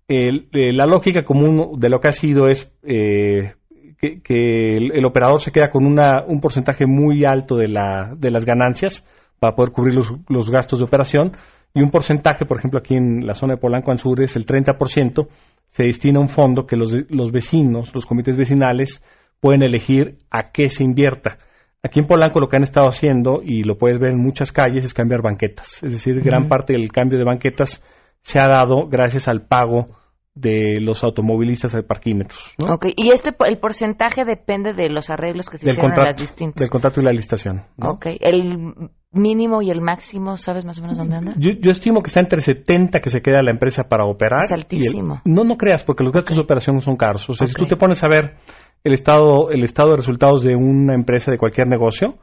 Eh, 0.08 0.47
la 0.71 0.86
lógica 0.86 1.26
común 1.26 1.78
de 1.78 1.89
lo 1.89 2.00
que 2.00 2.08
ha 2.08 2.13
sido 2.13 2.47
es 2.47 2.74
eh, 2.84 3.56
que, 4.00 4.76
el, 4.76 5.06
operador 5.06 5.41
se 5.41 5.52
queda 5.52 5.67
con 5.67 5.86
una, 5.86 6.24
un 6.26 6.39
porcentaje 6.39 6.86
muy 6.86 7.26
alto 7.26 7.58
de, 7.58 7.67
la, 7.67 8.13
de 8.17 8.32
las 8.32 8.45
ganancias 8.45 9.06
para 9.38 9.54
poder 9.54 9.74
cubrir 9.74 9.95
los, 9.95 10.50
gastos 10.50 10.80
de 10.80 10.86
operación 10.86 11.34
y 11.74 11.82
un 11.82 11.91
porcentaje, 11.91 12.45
por 12.45 12.58
ejemplo, 12.58 12.80
aquí 12.80 12.95
en 12.95 13.28
la 13.28 13.34
zona 13.34 13.56
de 13.56 13.60
Polanco 13.60 13.95
Sur 13.97 14.24
es 14.24 14.38
el 14.38 14.45
30%, 14.45 15.28
se 15.67 15.84
destina 15.84 16.19
a 16.19 16.21
un 16.21 16.30
fondo 16.30 16.65
que 16.65 16.78
los 16.78 17.32
vecinos, 17.34 17.93
los 17.93 18.06
comités 18.06 18.38
vecinales, 18.38 19.04
pueden 19.41 19.63
elegir 19.63 20.19
a 20.30 20.52
qué 20.54 20.69
se 20.69 20.86
invierta. 20.86 21.38
Aquí 21.84 22.00
en 22.00 22.06
Polanco 22.06 22.39
lo 22.39 22.48
que 22.48 22.58
han 22.58 22.63
estado 22.63 22.88
haciendo, 22.88 23.41
y 23.44 23.63
lo 23.63 23.78
puedes 23.78 23.98
ver 24.00 24.12
en 24.12 24.20
muchas 24.20 24.52
calles, 24.52 24.86
es 24.86 24.94
cambiar 24.94 25.22
banquetas. 25.24 25.82
Es 25.84 25.91
decir, 25.94 26.22
gran 26.22 26.48
parte 26.48 26.74
del 26.74 26.91
cambio 26.91 27.17
de 27.17 27.24
banquetas 27.26 27.82
se 28.22 28.39
ha 28.39 28.48
dado 28.48 28.88
gracias 28.88 29.28
al 29.28 29.48
pago 29.48 29.88
de 30.36 30.80
los 30.80 31.04
automovilistas 31.04 31.74
de 31.74 31.84
parquímetros. 31.84 32.56
¿no? 32.63 32.76
Ok, 32.76 32.86
y 32.96 33.12
este, 33.12 33.36
el 33.48 33.58
porcentaje 33.58 34.24
depende 34.24 34.74
de 34.74 34.89
los 34.89 35.10
arreglos 35.10 35.50
que 35.50 35.58
se 35.58 35.65
Del 35.65 35.74
hicieron 35.76 35.98
en 36.00 36.06
las 36.06 36.17
distintas. 36.17 36.60
del 36.62 36.70
contrato 36.70 37.02
y 37.02 37.04
la 37.04 37.12
licitación. 37.12 37.63
¿no? 37.78 37.89
Ok, 37.94 38.06
el 38.22 38.74
mínimo 39.12 39.62
y 39.62 39.72
el 39.72 39.82
máximo, 39.82 40.38
¿sabes 40.38 40.63
más 40.63 40.78
o 40.80 40.84
menos 40.84 40.98
dónde 40.98 41.15
anda? 41.17 41.34
Yo, 41.38 41.50
yo 41.60 41.72
estimo 41.72 42.02
que 42.02 42.08
está 42.08 42.22
entre 42.22 42.39
70 42.41 43.02
que 43.02 43.10
se 43.10 43.22
queda 43.22 43.41
la 43.41 43.52
empresa 43.52 43.89
para 43.89 44.06
operar. 44.06 44.46
Es 44.46 44.52
altísimo. 44.54 45.22
el- 45.26 45.34
no, 45.34 45.44
no 45.44 45.58
creas, 45.58 45.84
porque 45.84 46.04
los 46.04 46.13
gastos 46.13 46.38
de 46.38 46.44
operación 46.44 46.80
son 46.80 46.96
caros. 46.96 47.28
O 47.30 47.34
sea, 47.34 47.48
si 47.48 47.54
tú 47.54 47.65
te 47.65 47.76
pones 47.76 48.02
a 48.04 48.08
ver 48.08 48.36
el 48.84 48.94
estado, 48.94 49.50
el 49.52 49.63
estado 49.63 49.91
de 49.91 49.98
resultados 49.98 50.41
de 50.44 50.56
una 50.56 50.96
empresa 50.96 51.32
de 51.32 51.38
cualquier 51.38 51.67
negocio, 51.67 52.17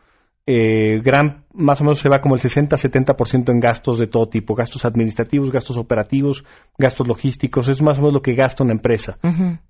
eh, 0.51 1.01
gran, 1.03 1.45
más 1.53 1.79
o 1.83 1.85
menos 1.85 1.99
se 1.99 2.09
va 2.09 2.21
como 2.21 2.35
el 2.35 2.41
60-70% 2.41 3.53
en 3.53 3.61
gastos 3.61 3.99
de 3.99 4.07
todo 4.07 4.31
tipo, 4.31 4.55
gastos 4.55 4.87
administrativos, 4.87 5.53
gastos 5.53 5.77
operativos, 5.77 6.43
gastos 6.79 7.07
logísticos, 7.07 7.69
es 7.69 7.83
más 7.83 7.99
o 7.99 8.01
menos 8.01 8.15
lo 8.15 8.23
que 8.23 8.33
gasta 8.35 8.65
una 8.65 8.73
empresa. 8.73 9.19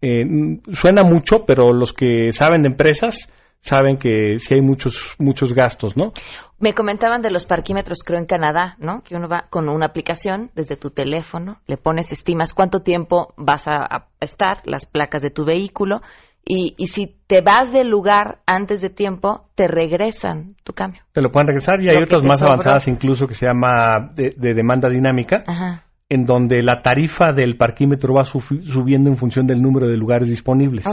Eh, 0.00 0.24
suena 0.70 1.02
mucho, 1.02 1.44
pero 1.44 1.72
los 1.72 1.92
que 1.92 2.30
saben 2.30 2.62
de 2.62 2.68
empresas 2.68 3.28
saben 3.58 3.96
que 3.96 4.38
sí 4.38 4.54
hay 4.54 4.60
muchos, 4.60 5.16
muchos 5.18 5.52
gastos, 5.52 5.96
¿no? 5.96 6.12
Me 6.60 6.74
comentaban 6.74 7.22
de 7.22 7.32
los 7.32 7.44
parquímetros, 7.44 8.04
creo 8.04 8.20
en 8.20 8.26
Canadá, 8.26 8.76
¿no? 8.78 9.02
Que 9.02 9.16
uno 9.16 9.28
va 9.28 9.46
con 9.50 9.68
una 9.68 9.86
aplicación 9.86 10.52
desde 10.54 10.76
tu 10.76 10.90
teléfono, 10.90 11.58
le 11.66 11.76
pones, 11.76 12.12
estimas 12.12 12.54
cuánto 12.54 12.82
tiempo 12.82 13.34
vas 13.36 13.66
a, 13.66 13.78
a 13.82 14.06
estar, 14.20 14.62
las 14.64 14.86
placas 14.86 15.22
de 15.22 15.30
tu 15.30 15.44
vehículo, 15.44 16.02
y, 16.50 16.74
y 16.78 16.86
si 16.86 17.14
te 17.26 17.42
vas 17.42 17.72
del 17.72 17.88
lugar 17.90 18.38
antes 18.46 18.80
de 18.80 18.88
tiempo, 18.88 19.44
te 19.54 19.68
regresan 19.68 20.54
tu 20.64 20.72
cambio. 20.72 21.02
Te 21.12 21.20
lo 21.20 21.30
pueden 21.30 21.48
regresar 21.48 21.74
y 21.82 21.90
hay 21.90 22.02
otras 22.02 22.24
más 22.24 22.38
sobró. 22.38 22.52
avanzadas 22.54 22.88
incluso 22.88 23.26
que 23.26 23.34
se 23.34 23.44
llama 23.46 24.12
de, 24.14 24.32
de 24.34 24.54
demanda 24.54 24.88
dinámica, 24.88 25.44
Ajá. 25.46 25.82
en 26.08 26.24
donde 26.24 26.62
la 26.62 26.80
tarifa 26.82 27.32
del 27.36 27.58
parquímetro 27.58 28.14
va 28.14 28.24
subiendo 28.24 29.10
en 29.10 29.16
función 29.16 29.46
del 29.46 29.60
número 29.60 29.86
de 29.86 29.98
lugares 29.98 30.30
disponibles. 30.30 30.86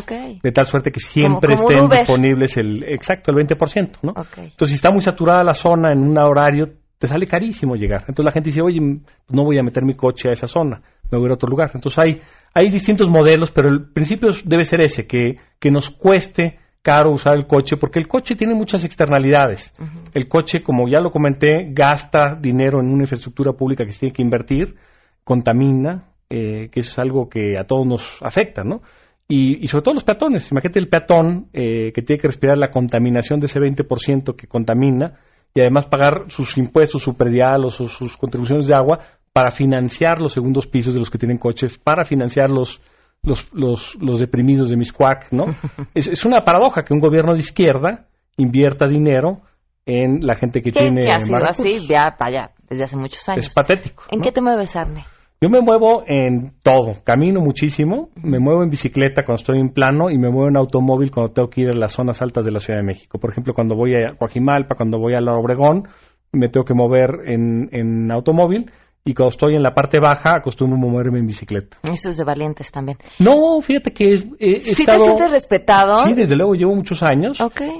De 0.44 0.52
tal 0.52 0.65
suerte 0.65 0.91
que 0.91 1.00
siempre 1.00 1.54
estén 1.54 1.88
disponibles 1.88 2.58
el 2.58 2.84
exacto 2.84 3.32
el 3.32 3.38
20%, 3.48 4.00
¿no? 4.02 4.12
Entonces, 4.36 4.70
si 4.70 4.76
está 4.76 4.91
muy 4.91 5.00
saturada 5.00 5.41
la 5.41 5.54
zona 5.54 5.94
en 5.94 6.00
un 6.00 6.18
horario, 6.20 6.68
te 7.06 7.10
sale 7.10 7.28
carísimo 7.28 7.76
llegar. 7.76 8.02
Entonces 8.08 8.26
la 8.26 8.32
gente 8.32 8.50
dice, 8.50 8.62
oye, 8.63 8.80
no 8.82 9.44
voy 9.44 9.60
a 9.60 9.63
meter 9.63 9.86
mi 9.86 9.94
coche 9.94 10.30
a 10.30 10.34
esa 10.34 10.48
zona, 10.48 10.82
me 11.12 11.18
voy 11.18 11.26
a 11.26 11.28
ir 11.28 11.32
a 11.32 11.34
otro 11.36 11.50
lugar. 11.50 11.70
Entonces 11.74 12.00
hay, 12.00 12.22
hay 12.54 12.70
distintos 12.72 13.08
modelos, 13.08 13.52
pero 13.52 13.70
el 13.70 13.91
principio 13.91 14.30
debe 14.44 14.65
ser 14.65 14.82
ese, 14.82 15.06
que, 15.06 15.38
que 15.60 15.70
nos 15.70 15.91
cueste 15.91 16.58
caro 16.82 17.12
usar 17.12 17.36
el 17.36 17.46
coche, 17.46 17.78
porque 17.78 18.00
el 18.00 18.08
coche 18.08 18.36
tiene 18.36 18.56
muchas 18.56 18.86
externalidades. 18.86 19.74
El 20.13 20.28
coche, 20.28 20.62
como 20.62 20.88
ya 20.88 21.00
lo 21.00 21.12
comenté, 21.12 21.68
gasta 21.72 22.36
dinero 22.39 22.80
en 22.80 22.91
una 22.91 23.04
infraestructura 23.04 23.54
pública 23.54 23.86
que 23.86 23.91
se 23.91 24.02
tiene 24.02 24.13
que 24.13 24.22
invertir, 24.24 24.76
contamina, 25.24 26.10
eh, 26.30 26.70
que 26.72 26.80
eso 26.80 26.89
es 26.89 27.00
algo 27.00 27.30
que 27.30 27.58
a 27.60 27.65
todos 27.65 27.86
nos 27.86 28.22
afecta, 28.22 28.63
¿no? 28.63 28.82
Y, 29.28 29.68
sobre 29.68 29.84
todo 29.84 29.94
los 29.96 30.04
peatones. 30.04 30.52
Imagínate 30.52 30.80
el 30.80 30.88
peatón 30.88 31.48
eh, 31.54 31.91
que 31.91 32.04
tiene 32.04 32.20
que 32.20 32.28
respirar 32.28 32.58
la 32.58 32.70
contaminación 32.70 33.39
de 33.39 33.48
ese 33.48 33.60
20% 33.60 34.36
que 34.36 34.48
contamina 34.48 35.20
y 35.56 35.62
además 35.62 35.86
pagar 35.86 36.26
sus 36.28 36.58
impuestos, 36.58 37.02
su 37.02 37.15
predial 37.15 37.63
o 37.63 37.70
sus, 37.70 38.18
contribuciones 38.18 38.68
de 38.68 38.76
agua 38.76 39.00
para 39.32 39.52
financiar 39.52 40.20
los 40.20 40.34
segundos 40.34 40.68
pisos 40.68 40.94
de 40.94 41.00
los 41.00 41.10
que 41.10 41.18
tienen 41.18 41.38
coches, 41.38 41.78
para 41.78 42.04
financiar 42.04 42.50
los, 42.50 42.82
los, 43.24 43.50
los, 43.54 44.20
deprimidos 44.20 44.70
de 44.70 44.76
Miscuac, 44.76 45.32
¿no? 45.32 45.46
es, 45.94 46.10
es, 46.10 46.26
una 46.26 46.41
paradoja 46.41 46.84
que 46.84 46.94
un 46.94 47.00
gobierno 47.00 47.34
de 47.34 47.39
izquierda 47.39 48.06
invierta 48.36 48.86
dinero 48.86 49.44
en 49.86 50.26
la 50.26 50.36
gente 50.36 50.62
que 50.62 50.72
tiene 50.72 51.06
que 51.06 51.13
ha 51.13 51.22
sido 51.22 51.38
así 51.38 51.88
ya, 51.88 52.15
vaya, 52.20 52.52
desde 52.70 52.84
hace 52.84 52.98
muchos 52.98 53.28
años. 53.30 53.48
Es 53.48 53.54
patético. 53.54 54.04
¿En 54.10 54.20
qué 54.20 54.32
te 54.32 54.41
mueves, 54.41 54.76
Arne? 54.76 55.06
Yo 55.41 55.50
me 55.50 55.60
muevo 55.60 56.04
en 56.08 56.54
todo, 56.63 57.04
camino 57.04 57.41
muchísimo, 57.41 58.10
me 58.15 58.39
muevo 58.39 58.63
en 58.63 58.69
bicicleta 58.69 59.24
cuando 59.26 59.41
estoy 59.41 59.60
en 59.60 59.69
plano 59.69 60.10
y 60.10 60.17
me 60.17 60.30
muevo 60.30 60.48
en 60.48 60.58
automóvil 60.58 61.12
cuando 61.12 61.34
tengo 61.34 61.50
que 61.50 61.62
ir 61.62 61.69
a 61.71 61.76
las 61.76 61.91
zonas 61.91 62.21
altas 62.21 62.45
de 62.45 62.52
la 62.52 62.60
Ciudad 62.60 62.80
de 62.80 62.86
México. 62.86 63.19
Por 63.19 63.32
ejemplo, 63.32 63.54
cuando 63.54 63.76
voy 63.76 63.95
a 63.95 64.15
Coajimalpa, 64.17 64.76
cuando 64.76 64.98
voy 64.98 65.13
a 65.13 65.21
La 65.21 65.34
Obregón, 65.34 65.88
me 66.32 66.48
tengo 66.48 66.63
que 66.63 66.74
mover 66.74 67.19
en, 67.26 67.69
en 67.74 68.12
automóvil 68.12 68.71
y 69.04 69.13
cuando 69.13 69.30
estoy 69.30 69.56
en 69.56 69.62
la 69.62 69.74
parte 69.74 70.00
baja 70.00 70.38
acostumbro 70.38 70.78
moverme 70.78 71.19
en 71.19 71.28
bicicleta. 71.28 71.78
Eso 71.84 72.10
es 72.10 72.17
de 72.17 72.24
valientes 72.24 72.71
también. 72.71 72.98
No, 73.19 73.62
fíjate 73.62 73.91
que 73.91 74.13
he, 74.39 74.60
¿Sí 74.60 74.86
te 74.86 74.98
sientes 74.98 75.30
respetado? 75.30 76.00
Sí, 76.00 76.13
desde 76.13 76.36
luego 76.36 76.54
llevo 76.54 76.76
muchos 76.76 77.04
años 77.04 77.38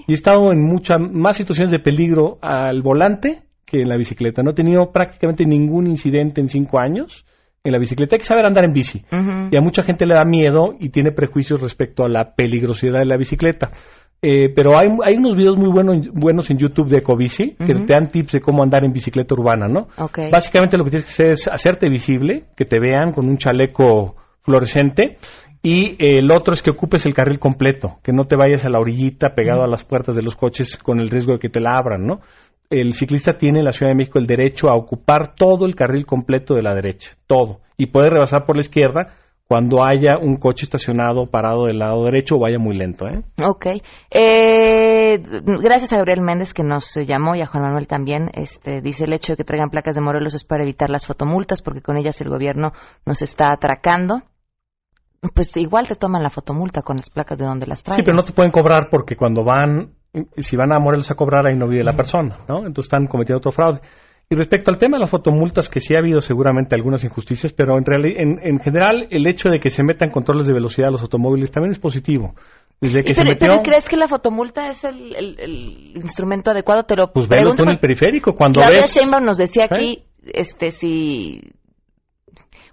y 0.08 0.12
he 0.12 0.14
estado 0.14 0.52
en 0.52 0.62
muchas 0.62 0.98
más 1.00 1.38
situaciones 1.38 1.72
de 1.72 1.80
peligro 1.80 2.38
al 2.42 2.82
volante 2.82 3.44
que 3.66 3.82
en 3.82 3.90
la 3.90 3.98
bicicleta. 3.98 4.44
No 4.44 4.52
he 4.52 4.56
tenido 4.56 4.92
prácticamente 4.92 5.46
ningún 5.46 5.88
incidente 5.88 6.42
en 6.42 6.50
cinco 6.50 6.80
años 6.80 7.26
en 7.66 7.72
la 7.72 7.80
bicicleta. 7.80 8.16
Hay 8.16 8.20
que 8.20 8.26
saber 8.26 8.46
andar 8.46 8.64
en 8.64 8.72
bici. 8.72 9.04
Y 9.52 9.58
a 9.58 9.62
mucha 9.62 9.84
gente 9.84 10.06
le 10.06 10.16
da 10.16 10.24
miedo 10.24 10.76
y 10.80 10.90
tiene 10.90 11.12
prejuicios 11.12 11.62
respecto 11.62 12.06
a 12.06 12.10
la 12.10 12.36
peligrosidad 12.36 13.00
de 13.00 13.06
la 13.06 13.18
bicicleta. 13.18 13.72
Eh, 14.22 14.50
pero 14.56 14.78
hay, 14.78 14.88
hay 15.04 15.16
unos 15.18 15.36
videos 15.36 15.58
muy 15.58 15.70
buenos, 15.70 16.08
buenos 16.14 16.50
en 16.50 16.58
YouTube 16.58 16.88
de 16.88 17.00
Ecobici 17.00 17.56
que 17.58 17.76
te 17.76 17.94
dan 17.94 18.10
tips 18.10 18.34
de 18.34 18.40
cómo 18.40 18.64
andar 18.64 18.86
en 18.86 18.94
bicicleta 18.94 19.36
urbana, 19.36 19.68
¿no? 19.68 19.88
Básicamente 20.32 20.78
lo 20.78 20.86
que 20.86 20.92
tienes 20.92 21.06
que 21.06 21.12
hacer 21.12 21.32
es 21.32 21.48
hacerte 21.48 21.90
visible, 21.90 22.46
que 22.56 22.66
te 22.66 22.80
vean 22.80 23.12
con 23.12 23.28
un 23.28 23.38
chaleco 23.38 24.16
fluorescente 24.42 25.18
y 25.66 25.94
eh, 25.94 26.20
el 26.20 26.32
otro 26.32 26.54
es 26.54 26.62
que 26.62 26.70
ocupes 26.70 27.08
el 27.08 27.16
carril 27.16 27.40
completo, 27.40 27.98
que 28.04 28.14
no 28.14 28.26
te 28.26 28.36
vayas 28.36 28.66
a 28.66 28.70
la 28.70 28.80
orillita 28.80 29.34
pegado 29.36 29.64
a 29.64 29.68
las 29.68 29.84
puertas 29.84 30.16
de 30.16 30.22
los 30.22 30.36
coches 30.36 30.78
con 30.78 31.00
el 31.00 31.10
riesgo 31.10 31.34
de 31.34 31.40
que 31.40 31.50
te 31.50 31.60
la 31.60 31.74
abran, 31.76 32.06
¿no? 32.06 32.22
El 32.70 32.94
ciclista 32.94 33.38
tiene 33.38 33.60
en 33.60 33.66
la 33.66 33.72
Ciudad 33.72 33.92
de 33.92 33.98
México 33.98 34.20
el 34.20 34.26
derecho 34.26 34.70
a 34.70 34.76
ocupar 34.76 35.36
todo 35.36 35.66
el 35.66 35.76
carril 35.76 36.06
completo 36.06 36.56
de 36.56 36.62
la 36.62 36.74
derecha, 36.74 37.12
todo, 37.28 37.62
y 37.78 37.88
puede 37.88 38.10
rebasar 38.10 38.46
por 38.46 38.56
la 38.56 38.62
izquierda 38.62 39.14
cuando 39.48 39.86
haya 39.86 40.18
un 40.20 40.38
coche 40.38 40.66
estacionado 40.66 41.28
parado 41.28 41.66
del 41.66 41.78
lado 41.78 42.04
derecho 42.04 42.36
o 42.36 42.40
vaya 42.40 42.58
muy 42.58 42.76
lento. 42.76 43.06
¿eh? 43.08 43.24
Ok. 43.44 43.68
Eh, 44.10 45.20
gracias 45.62 45.94
a 45.94 45.98
Gabriel 45.98 46.22
Méndez 46.22 46.54
que 46.54 46.64
nos 46.64 46.96
llamó 46.96 47.36
y 47.36 47.42
a 47.42 47.46
Juan 47.46 47.64
Manuel 47.64 47.88
también. 47.88 48.32
Este, 48.34 48.82
dice 48.82 49.06
el 49.06 49.14
hecho 49.14 49.34
de 49.34 49.38
que 49.38 49.44
traigan 49.44 49.70
placas 49.70 49.96
de 49.96 50.02
Morelos 50.02 50.34
es 50.34 50.44
para 50.44 50.64
evitar 50.64 50.90
las 50.90 51.06
fotomultas 51.06 51.62
porque 51.62 51.82
con 51.82 51.98
ellas 51.98 52.20
el 52.22 52.30
gobierno 52.30 52.72
nos 53.06 53.22
está 53.22 53.52
atracando. 53.52 54.24
Pues 55.34 55.56
igual 55.58 55.88
te 55.88 55.96
toman 55.96 56.24
la 56.24 56.30
fotomulta 56.30 56.82
con 56.82 56.98
las 56.98 57.10
placas 57.10 57.38
de 57.38 57.46
donde 57.46 57.68
las 57.68 57.84
traen. 57.84 57.98
Sí, 57.98 58.04
pero 58.04 58.18
no 58.18 58.24
te 58.24 58.34
pueden 58.34 58.52
cobrar 58.52 58.90
porque 58.90 59.16
cuando 59.16 59.44
van 59.44 59.95
si 60.38 60.56
van 60.56 60.74
a 60.74 60.80
Morelos 60.80 61.12
a 61.12 61.16
cobrar, 61.16 61.48
ahí 61.48 61.58
no 61.58 61.68
vive 61.68 61.84
la 61.84 61.94
persona, 61.94 62.40
¿no? 62.48 62.60
Entonces 62.60 62.86
están 62.86 63.08
cometiendo 63.08 63.38
otro 63.38 63.52
fraude. 63.52 63.80
Y 64.28 64.36
respecto 64.36 64.72
al 64.72 64.78
tema 64.78 64.98
de 64.98 65.02
las 65.02 65.10
fotomultas, 65.10 65.70
que 65.70 65.80
sí 65.80 65.94
ha 65.94 66.00
habido 66.00 66.20
seguramente 66.20 66.76
algunas 66.76 67.04
injusticias, 67.04 67.54
pero 67.54 67.78
en, 67.78 67.84
en, 67.88 68.40
en 68.42 68.60
general 68.60 69.08
el 69.12 69.28
hecho 69.28 69.50
de 69.50 69.60
que 69.60 69.70
se 69.70 69.84
metan 69.84 70.10
controles 70.10 70.48
de 70.48 70.54
velocidad 70.54 70.88
a 70.88 70.92
los 70.92 71.04
automóviles 71.04 71.52
también 71.52 71.72
es 71.72 71.80
positivo. 71.80 72.34
Desde 72.82 73.04
que 73.04 73.14
se 73.14 73.24
metió, 73.24 73.48
pero, 73.48 73.62
¿crees 73.62 73.88
que 73.88 73.96
la 73.96 74.08
fotomulta 74.08 74.68
es 74.68 74.84
el, 74.84 75.16
el, 75.16 75.92
instrumento 75.96 76.52
adecuado? 76.52 76.84
Te 76.84 76.96
lo 76.96 77.14
pues 77.14 77.28
velo 77.28 77.54
en 77.58 77.70
el 77.70 77.80
periférico. 77.80 78.34
Cuando 78.34 78.60
Claudia 78.60 78.82
ves... 78.82 78.96
Sheinbaum 78.96 79.24
nos 79.24 79.38
decía 79.38 79.66
aquí 79.66 80.04
este 80.26 80.72
si 80.72 81.42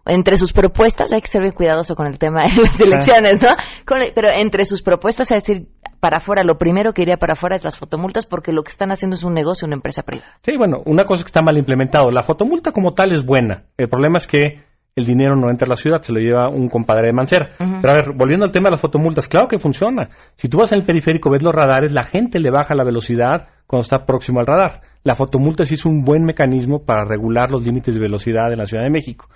entre 0.05 0.37
sus 0.37 0.53
propuestas, 0.53 1.13
hay 1.13 1.21
que 1.21 1.29
ser 1.29 1.43
bien 1.43 1.53
cuidadoso 1.53 1.95
con 1.95 2.07
el 2.07 2.19
tema 2.19 2.45
de 2.45 2.63
las 2.63 2.81
elecciones, 2.81 3.41
¿no? 3.43 3.51
pero 3.87 4.31
entre 4.31 4.67
sus 4.67 4.83
propuestas, 4.83 5.31
es 5.31 5.45
decir, 5.45 5.69
para 6.03 6.17
afuera, 6.17 6.43
lo 6.43 6.59
primero 6.59 6.93
que 6.93 7.03
iría 7.03 7.17
para 7.17 7.35
afuera 7.35 7.55
es 7.55 7.63
las 7.63 7.79
fotomultas 7.79 8.27
porque 8.27 8.51
lo 8.51 8.65
que 8.65 8.71
están 8.71 8.91
haciendo 8.91 9.15
es 9.15 9.23
un 9.23 9.35
negocio, 9.35 9.67
una 9.67 9.77
empresa 9.77 10.03
privada. 10.03 10.33
Sí, 10.43 10.57
bueno, 10.59 10.83
una 10.85 11.05
cosa 11.05 11.23
que 11.23 11.29
está 11.29 11.43
mal 11.43 11.57
implementado. 11.57 12.11
La 12.11 12.25
fotomulta 12.25 12.73
como 12.73 12.93
tal 12.93 13.13
es 13.15 13.25
buena. 13.25 13.67
El 13.77 13.89
problema 13.89 14.17
es 14.17 14.27
que 14.27 14.65
el 14.97 15.07
dinero 15.07 15.37
no 15.37 15.49
entra 15.49 15.67
a 15.67 15.69
la 15.69 15.77
ciudad, 15.77 16.03
se 16.03 16.13
lo 16.13 16.19
lleva 16.19 16.49
un 16.49 16.69
compadre 16.69 17.07
de 17.07 17.13
Mancera. 17.13 17.51
Pero 17.57 17.89
a 17.89 17.97
ver, 17.97 18.13
volviendo 18.17 18.45
al 18.45 18.51
tema 18.51 18.65
de 18.65 18.73
las 18.73 18.81
fotomultas, 18.81 19.29
claro 19.29 19.47
que 19.47 19.59
funciona. 19.59 20.09
Si 20.35 20.49
tú 20.49 20.59
vas 20.59 20.73
en 20.73 20.81
el 20.81 20.85
periférico, 20.85 21.31
ves 21.31 21.45
los 21.45 21.55
radares, 21.55 21.93
la 21.93 22.03
gente 22.03 22.41
le 22.41 22.51
baja 22.51 22.75
la 22.75 22.83
velocidad 22.83 23.47
cuando 23.69 23.83
está 23.83 24.05
próximo 24.05 24.41
al 24.41 24.47
radar. 24.47 24.81
La 25.05 25.15
fotomulta 25.15 25.63
sí 25.63 25.75
es 25.75 25.87
un 25.87 26.03
buen 26.03 26.25
mecanismo 26.25 26.85
para 26.85 27.05
regular 27.05 27.53
los 27.53 27.65
límites 27.65 27.95
de 27.95 28.01
velocidad 28.01 28.53
en 28.53 28.59
la 28.59 28.67
Ciudad 28.67 28.83
de 28.83 28.91
México. 28.91 29.29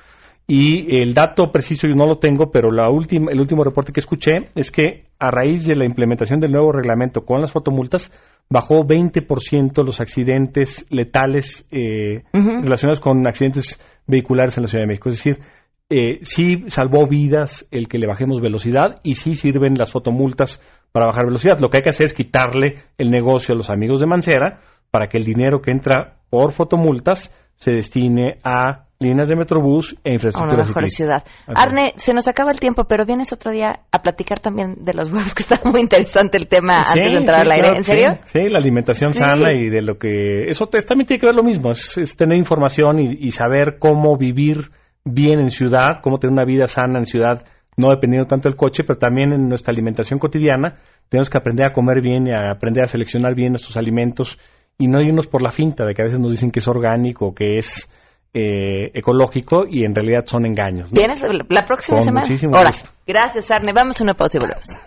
Y 0.48 1.02
el 1.02 1.12
dato 1.12 1.50
preciso 1.50 1.88
yo 1.88 1.96
no 1.96 2.06
lo 2.06 2.18
tengo, 2.18 2.52
pero 2.52 2.70
la 2.70 2.88
última, 2.88 3.32
el 3.32 3.40
último 3.40 3.64
reporte 3.64 3.92
que 3.92 3.98
escuché 3.98 4.50
es 4.54 4.70
que 4.70 5.06
a 5.18 5.30
raíz 5.30 5.66
de 5.66 5.74
la 5.74 5.84
implementación 5.84 6.38
del 6.38 6.52
nuevo 6.52 6.70
reglamento 6.70 7.24
con 7.24 7.40
las 7.40 7.50
fotomultas, 7.50 8.12
bajó 8.48 8.84
20% 8.84 9.84
los 9.84 10.00
accidentes 10.00 10.86
letales 10.90 11.66
eh, 11.72 12.22
relacionados 12.32 13.00
con 13.00 13.26
accidentes 13.26 13.80
vehiculares 14.06 14.56
en 14.56 14.62
la 14.62 14.68
Ciudad 14.68 14.84
de 14.84 14.88
México. 14.88 15.08
Es 15.08 15.16
decir, 15.16 15.40
eh, 15.88 16.18
sí 16.22 16.64
salvó 16.68 17.06
vidas 17.08 17.66
el 17.70 17.88
que 17.88 17.98
le 17.98 18.06
bajemos 18.06 18.40
velocidad 18.40 19.00
y 19.02 19.14
sí 19.14 19.34
sirven 19.34 19.74
las 19.76 19.90
fotomultas 19.90 20.60
para 20.92 21.06
bajar 21.06 21.26
velocidad. 21.26 21.58
Lo 21.60 21.70
que 21.70 21.78
hay 21.78 21.82
que 21.82 21.90
hacer 21.90 22.06
es 22.06 22.14
quitarle 22.14 22.82
el 22.98 23.10
negocio 23.10 23.52
a 23.52 23.56
los 23.56 23.70
amigos 23.70 24.00
de 24.00 24.06
Mancera 24.06 24.60
para 24.90 25.08
que 25.08 25.18
el 25.18 25.24
dinero 25.24 25.60
que 25.60 25.72
entra 25.72 26.18
por 26.30 26.52
fotomultas 26.52 27.32
se 27.56 27.72
destine 27.72 28.38
a 28.44 28.85
líneas 28.98 29.28
de 29.28 29.36
Metrobús 29.36 29.94
e 30.02 30.12
infraestructura 30.12 30.62
una 30.62 30.66
mejor 30.66 30.88
ciudad. 30.88 31.24
Arne, 31.46 31.92
se 31.96 32.14
nos 32.14 32.28
acaba 32.28 32.50
el 32.50 32.60
tiempo, 32.60 32.84
pero 32.84 33.04
vienes 33.04 33.32
otro 33.32 33.50
día 33.50 33.80
a 33.92 33.98
platicar 34.00 34.40
también 34.40 34.76
de 34.80 34.94
los 34.94 35.12
huevos, 35.12 35.34
que 35.34 35.42
está 35.42 35.60
muy 35.64 35.80
interesante 35.80 36.38
el 36.38 36.48
tema 36.48 36.78
antes 36.78 37.12
de 37.12 37.18
entrar 37.18 37.40
al 37.40 37.52
aire. 37.52 37.76
¿En 37.76 37.84
serio? 37.84 38.18
Sí, 38.24 38.48
la 38.48 38.58
alimentación 38.58 39.14
sana 39.14 39.52
y 39.52 39.68
de 39.68 39.82
lo 39.82 39.98
que... 39.98 40.48
Eso 40.48 40.66
también 40.66 41.06
tiene 41.06 41.20
que 41.20 41.26
ver 41.26 41.34
lo 41.34 41.42
mismo, 41.42 41.70
es, 41.70 42.16
tener 42.16 42.38
información 42.38 43.00
y, 43.00 43.30
saber 43.30 43.76
cómo 43.78 44.16
vivir 44.16 44.70
bien 45.04 45.40
en 45.40 45.50
ciudad, 45.50 46.00
cómo 46.02 46.18
tener 46.18 46.32
una 46.32 46.44
vida 46.44 46.66
sana 46.66 46.98
en 46.98 47.04
ciudad, 47.04 47.44
no 47.76 47.90
dependiendo 47.90 48.26
tanto 48.26 48.48
del 48.48 48.56
coche, 48.56 48.82
pero 48.86 48.98
también 48.98 49.32
en 49.32 49.48
nuestra 49.48 49.72
alimentación 49.72 50.18
cotidiana. 50.18 50.76
Tenemos 51.08 51.28
que 51.28 51.36
aprender 51.36 51.66
a 51.66 51.72
comer 51.72 52.00
bien 52.00 52.26
y 52.26 52.32
a 52.32 52.50
aprender 52.50 52.84
a 52.84 52.86
seleccionar 52.86 53.34
bien 53.34 53.52
nuestros 53.52 53.76
alimentos 53.76 54.38
y 54.78 54.88
no 54.88 55.00
irnos 55.00 55.26
por 55.26 55.42
la 55.42 55.50
finta 55.50 55.84
de 55.84 55.94
que 55.94 56.02
a 56.02 56.06
veces 56.06 56.18
nos 56.18 56.30
dicen 56.30 56.50
que 56.50 56.60
es 56.60 56.68
orgánico, 56.68 57.34
que 57.34 57.58
es 57.58 57.88
eh, 58.38 58.90
ecológico 58.92 59.64
y 59.66 59.86
en 59.86 59.94
realidad 59.94 60.24
son 60.26 60.44
engaños. 60.44 60.92
¿Vienes 60.92 61.22
la 61.48 61.64
próxima 61.64 62.00
semana? 62.00 62.28
Ahora, 62.52 62.70
gracias 63.06 63.50
Arne. 63.50 63.72
Vamos 63.72 63.98
a 63.98 64.04
una 64.04 64.12
pausa 64.12 64.36
y 64.36 64.40
volvemos. 64.40 64.78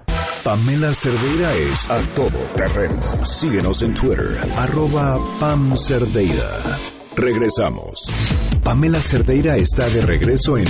Pamela 0.43 0.93
Cerdeira 0.93 1.51
es 1.55 1.89
a 1.89 1.99
todo 2.15 2.37
terreno. 2.55 3.01
Síguenos 3.25 3.81
en 3.81 3.95
Twitter, 3.95 4.37
arroba 4.55 5.17
Pam 5.39 5.75
Cerdeira. 5.75 6.77
Regresamos. 7.15 8.05
Pamela 8.63 8.99
Cerdeira 8.99 9.55
está 9.55 9.89
de 9.89 10.03
regreso 10.03 10.55
en 10.55 10.65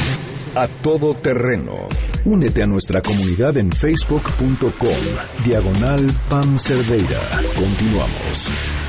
A 0.56 0.68
Todo 0.82 1.16
Terreno. 1.16 1.90
Únete 2.24 2.64
a 2.64 2.66
nuestra 2.66 3.02
comunidad 3.02 3.58
en 3.58 3.74
facebook.com, 3.74 5.44
diagonal 5.46 6.08
Pam 6.30 6.58
Cerdeira. 6.58 7.20
Continuamos. 7.56 8.89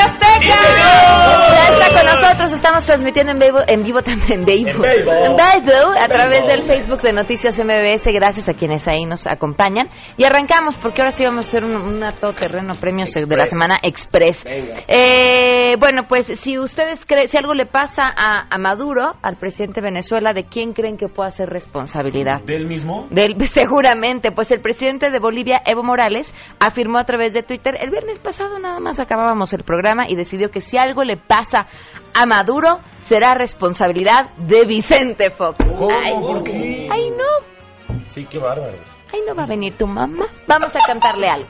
Ya 0.41 1.67
está 1.73 1.93
con 1.93 2.05
nosotros, 2.05 2.53
estamos 2.53 2.85
transmitiendo 2.85 3.31
en 3.33 3.39
vivo, 3.39 3.59
en 3.67 3.83
vivo 3.83 4.01
también, 4.01 4.39
en 4.39 4.45
vivo, 4.45 4.83
en 4.83 5.35
vivo, 5.35 5.91
a 5.97 6.07
través 6.07 6.41
del 6.47 6.63
Facebook 6.63 7.01
de 7.01 7.13
Noticias 7.13 7.59
MBS, 7.59 8.07
gracias 8.13 8.49
a 8.49 8.53
quienes 8.53 8.87
ahí 8.87 9.05
nos 9.05 9.27
acompañan. 9.27 9.89
Y 10.17 10.23
arrancamos, 10.23 10.75
porque 10.77 11.01
ahora 11.01 11.11
sí 11.11 11.23
vamos 11.23 11.45
a 11.45 11.49
hacer 11.49 11.65
un, 11.65 11.75
un 11.75 12.03
todoterreno 12.19 12.73
premios 12.75 13.13
de 13.13 13.37
la 13.37 13.45
semana 13.45 13.77
Express. 13.81 14.45
Eh, 14.45 15.75
bueno, 15.79 16.07
pues 16.07 16.27
si 16.39 16.57
ustedes 16.57 17.05
creen, 17.05 17.27
si 17.27 17.37
algo 17.37 17.53
le 17.53 17.65
pasa 17.65 18.03
a, 18.03 18.47
a 18.49 18.57
Maduro, 18.57 19.15
al 19.21 19.37
presidente 19.37 19.81
de 19.81 19.85
Venezuela, 19.85 20.33
¿de 20.33 20.43
quién 20.43 20.73
creen 20.73 20.97
que 20.97 21.07
pueda 21.07 21.29
ser 21.31 21.49
responsabilidad? 21.49 22.41
¿Del 22.41 22.67
mismo? 22.67 23.07
Del, 23.09 23.35
seguramente, 23.47 24.31
pues 24.31 24.51
el 24.51 24.61
presidente 24.61 25.09
de 25.09 25.19
Bolivia, 25.19 25.61
Evo 25.65 25.83
Morales, 25.83 26.33
afirmó 26.59 26.97
a 26.97 27.05
través 27.05 27.33
de 27.33 27.43
Twitter, 27.43 27.75
el 27.79 27.89
viernes 27.89 28.19
pasado 28.19 28.59
nada 28.59 28.79
más 28.79 28.99
acabábamos 28.99 29.53
el 29.53 29.63
programa 29.63 30.05
y 30.07 30.15
decidió 30.31 30.49
que 30.49 30.61
si 30.61 30.77
algo 30.77 31.03
le 31.03 31.17
pasa 31.17 31.67
a 32.13 32.25
Maduro, 32.25 32.79
será 33.03 33.33
responsabilidad 33.35 34.29
de 34.37 34.63
Vicente 34.65 35.29
Fox. 35.29 35.57
Ay, 35.61 36.13
¿Por 36.21 36.43
qué? 36.45 36.87
ay, 36.89 37.09
no, 37.11 37.97
Sí, 38.05 38.25
qué 38.29 38.37
bárbaro. 38.37 38.77
ay, 39.13 39.19
no 39.27 39.35
va 39.35 39.43
a 39.43 39.47
venir 39.47 39.73
tu 39.77 39.85
mamá. 39.87 40.25
Vamos 40.47 40.73
a 40.73 40.79
cantarle 40.87 41.27
algo. 41.27 41.49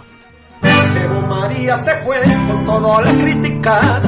Evo 0.63 1.21
María 1.27 1.75
se 1.77 1.95
fue 2.01 2.21
con 2.47 2.65
toda 2.65 3.01
la 3.03 3.11
criticada. 3.11 4.01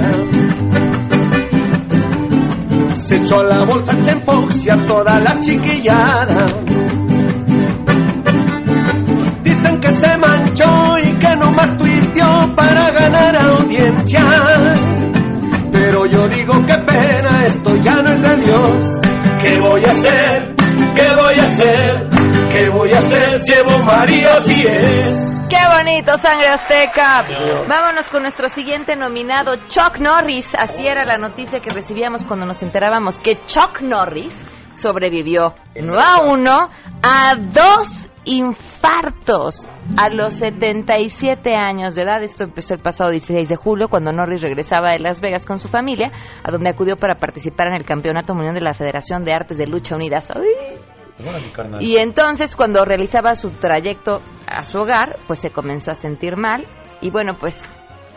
Se 2.95 3.15
echó 3.17 3.39
a 3.41 3.43
la 3.43 3.65
bolsa 3.65 3.93
Chen 4.01 4.21
Fox 4.21 4.65
y 4.65 4.69
a 4.71 4.85
toda 4.87 5.19
la 5.19 5.37
chiquillada. 5.39 6.45
Dicen 9.43 9.79
que 9.79 9.91
se 9.91 10.17
manchó 10.17 10.97
y 11.03 11.13
que 11.19 11.29
nomás 11.37 11.77
tuiteó 11.77 12.55
para 12.55 12.89
ganar 12.91 13.37
Pero 15.71 16.05
yo 16.05 16.27
digo 16.29 16.53
qué 16.65 16.77
pena, 16.85 17.45
esto 17.45 17.75
ya 17.77 17.95
no 17.97 18.13
es 18.13 18.21
de 18.21 18.35
Dios. 18.37 19.01
¿Qué 19.41 19.59
voy 19.59 19.83
a 19.85 19.91
hacer? 19.91 20.55
¿Qué 20.95 21.09
voy 21.15 21.39
a 21.39 21.43
hacer? 21.43 22.09
¿Qué 22.51 22.69
voy 22.69 22.91
a 22.91 22.97
hacer 22.97 23.39
si 23.39 23.53
Evo 23.53 23.79
María 23.83 24.39
sí 24.41 24.63
es? 24.67 25.47
¡Qué 25.49 25.57
bonito, 25.75 26.17
sangre 26.17 26.47
azteca! 26.47 27.23
Vámonos 27.67 28.09
con 28.09 28.21
nuestro 28.21 28.47
siguiente 28.47 28.95
nominado, 28.95 29.55
Chuck 29.67 29.97
Norris. 29.99 30.55
Así 30.55 30.85
era 30.85 31.03
la 31.05 31.17
noticia 31.17 31.59
que 31.59 31.69
recibíamos 31.69 32.25
cuando 32.25 32.45
nos 32.45 32.61
enterábamos 32.63 33.19
que 33.19 33.37
Chuck 33.45 33.81
Norris 33.81 34.45
sobrevivió 34.75 35.55
no 35.75 35.99
a 35.99 36.21
uno, 36.21 36.69
a 37.01 37.35
dos 37.35 38.07
infartos 38.25 39.67
a 39.97 40.09
los 40.09 40.35
77 40.35 41.55
años 41.55 41.95
de 41.95 42.03
edad. 42.03 42.23
Esto 42.23 42.43
empezó 42.43 42.73
el 42.73 42.81
pasado 42.81 43.11
16 43.11 43.49
de 43.49 43.55
julio 43.55 43.87
cuando 43.89 44.11
Norris 44.11 44.41
regresaba 44.41 44.91
de 44.91 44.99
Las 44.99 45.21
Vegas 45.21 45.45
con 45.45 45.59
su 45.59 45.67
familia, 45.67 46.11
a 46.43 46.51
donde 46.51 46.69
acudió 46.69 46.97
para 46.97 47.15
participar 47.15 47.67
en 47.67 47.75
el 47.75 47.85
Campeonato 47.85 48.33
Mundial 48.33 48.55
de 48.55 48.61
la 48.61 48.73
Federación 48.73 49.23
de 49.23 49.33
Artes 49.33 49.57
de 49.57 49.67
Lucha 49.67 49.95
Unidas. 49.95 50.31
¡Ay! 50.31 50.79
Y 51.79 51.97
entonces 51.97 52.55
cuando 52.55 52.83
realizaba 52.85 53.35
su 53.35 53.49
trayecto 53.51 54.21
a 54.47 54.63
su 54.63 54.79
hogar, 54.79 55.15
pues 55.27 55.39
se 55.39 55.51
comenzó 55.51 55.91
a 55.91 55.95
sentir 55.95 56.37
mal 56.37 56.65
y 57.01 57.11
bueno, 57.11 57.33
pues 57.39 57.63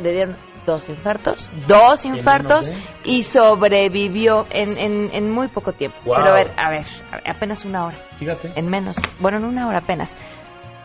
le 0.00 0.12
dieron 0.12 0.36
dos 0.66 0.88
infartos, 0.88 1.50
dos 1.66 2.04
infartos 2.04 2.72
y 3.04 3.22
sobrevivió 3.22 4.44
en, 4.50 4.78
en, 4.78 5.10
en 5.12 5.30
muy 5.30 5.48
poco 5.48 5.72
tiempo. 5.72 5.96
Wow. 6.04 6.16
Pero 6.16 6.30
a 6.30 6.34
ver, 6.34 6.52
a 6.56 6.70
ver, 6.70 6.82
apenas 7.24 7.64
una 7.64 7.86
hora, 7.86 7.98
Fíjate. 8.18 8.52
en 8.54 8.68
menos, 8.68 8.96
bueno, 9.20 9.38
en 9.38 9.44
una 9.44 9.68
hora 9.68 9.78
apenas. 9.78 10.16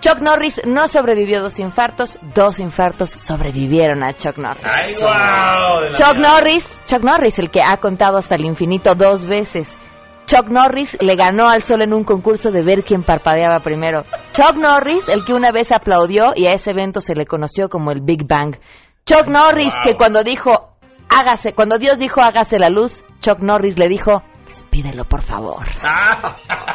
Chuck 0.01 0.19
Norris 0.19 0.61
no 0.65 0.87
sobrevivió 0.87 1.39
a 1.39 1.41
dos 1.41 1.59
infartos, 1.59 2.17
dos 2.33 2.59
infartos 2.59 3.11
sobrevivieron 3.11 4.03
a 4.03 4.13
Chuck 4.13 4.37
Norris. 4.37 4.63
¡Ay, 4.63 4.95
la 4.99 5.93
Chuck. 5.93 6.17
Norris, 6.17 6.81
Chuck 6.87 7.03
Norris, 7.03 7.37
el 7.37 7.51
que 7.51 7.61
ha 7.61 7.77
contado 7.77 8.17
hasta 8.17 8.35
el 8.35 8.45
infinito 8.45 8.95
dos 8.95 9.25
veces. 9.25 9.77
Chuck 10.25 10.47
Norris 10.47 10.97
le 11.01 11.15
ganó 11.15 11.49
al 11.49 11.61
sol 11.61 11.81
en 11.81 11.93
un 11.93 12.03
concurso 12.03 12.51
de 12.51 12.63
ver 12.63 12.83
quién 12.83 13.03
parpadeaba 13.03 13.59
primero. 13.59 14.01
Chuck 14.31 14.55
Norris, 14.55 15.09
el 15.09 15.25
que 15.25 15.33
una 15.33 15.51
vez 15.51 15.71
aplaudió 15.71 16.31
y 16.35 16.47
a 16.47 16.53
ese 16.53 16.71
evento 16.71 16.99
se 16.99 17.15
le 17.15 17.25
conoció 17.25 17.69
como 17.69 17.91
el 17.91 18.01
Big 18.01 18.25
Bang. 18.25 18.55
Chuck 19.05 19.27
Norris, 19.27 19.73
que 19.83 19.95
cuando 19.95 20.23
dijo, 20.23 20.51
hágase, 21.09 21.53
cuando 21.53 21.77
Dios 21.77 21.99
dijo 21.99 22.21
hágase 22.21 22.59
la 22.59 22.69
luz, 22.69 23.03
Chuck 23.21 23.39
Norris 23.39 23.77
le 23.77 23.87
dijo, 23.87 24.23
pídelo 24.69 25.05
por 25.05 25.21
favor. 25.23 25.67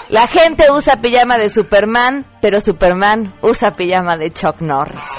La 0.08 0.26
gente 0.28 0.70
usa 0.70 0.96
pijama 0.96 1.36
de 1.36 1.48
Superman, 1.48 2.24
pero 2.40 2.60
Superman 2.60 3.34
usa 3.42 3.72
pijama 3.72 4.16
de 4.16 4.30
Chuck 4.30 4.60
Norris. 4.60 5.10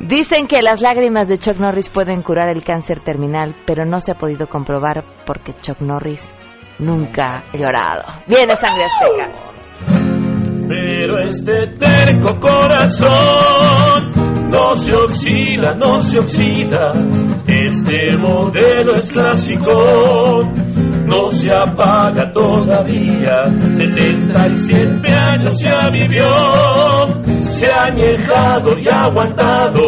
Dicen 0.00 0.46
que 0.46 0.62
las 0.62 0.80
lágrimas 0.80 1.26
de 1.28 1.38
Chuck 1.38 1.56
Norris 1.56 1.88
pueden 1.88 2.22
curar 2.22 2.48
el 2.48 2.64
cáncer 2.64 3.00
terminal, 3.00 3.56
pero 3.66 3.84
no 3.84 3.98
se 3.98 4.12
ha 4.12 4.14
podido 4.14 4.48
comprobar 4.48 5.04
porque 5.26 5.54
Chuck 5.60 5.80
Norris 5.80 6.34
nunca 6.78 7.44
ha 7.52 7.56
llorado. 7.56 8.04
Viene 8.26 8.54
sangre 8.56 8.84
azteca. 8.84 9.48
Pero 10.68 11.18
este 11.20 11.66
terco 11.78 12.38
corazón 12.38 14.27
no 14.50 14.74
se 14.74 14.94
oxida, 14.94 15.74
no 15.78 16.00
se 16.00 16.18
oxida. 16.18 16.90
Este 17.46 18.16
modelo 18.18 18.94
es 18.94 19.10
clásico, 19.10 20.42
no 21.06 21.28
se 21.28 21.52
apaga 21.52 22.32
todavía. 22.32 23.36
77 23.72 25.14
años 25.14 25.60
ya 25.62 25.88
vivió, 25.90 26.24
se 27.40 27.70
ha 27.70 27.84
añejado 27.84 28.78
y 28.78 28.88
aguantado, 28.88 29.82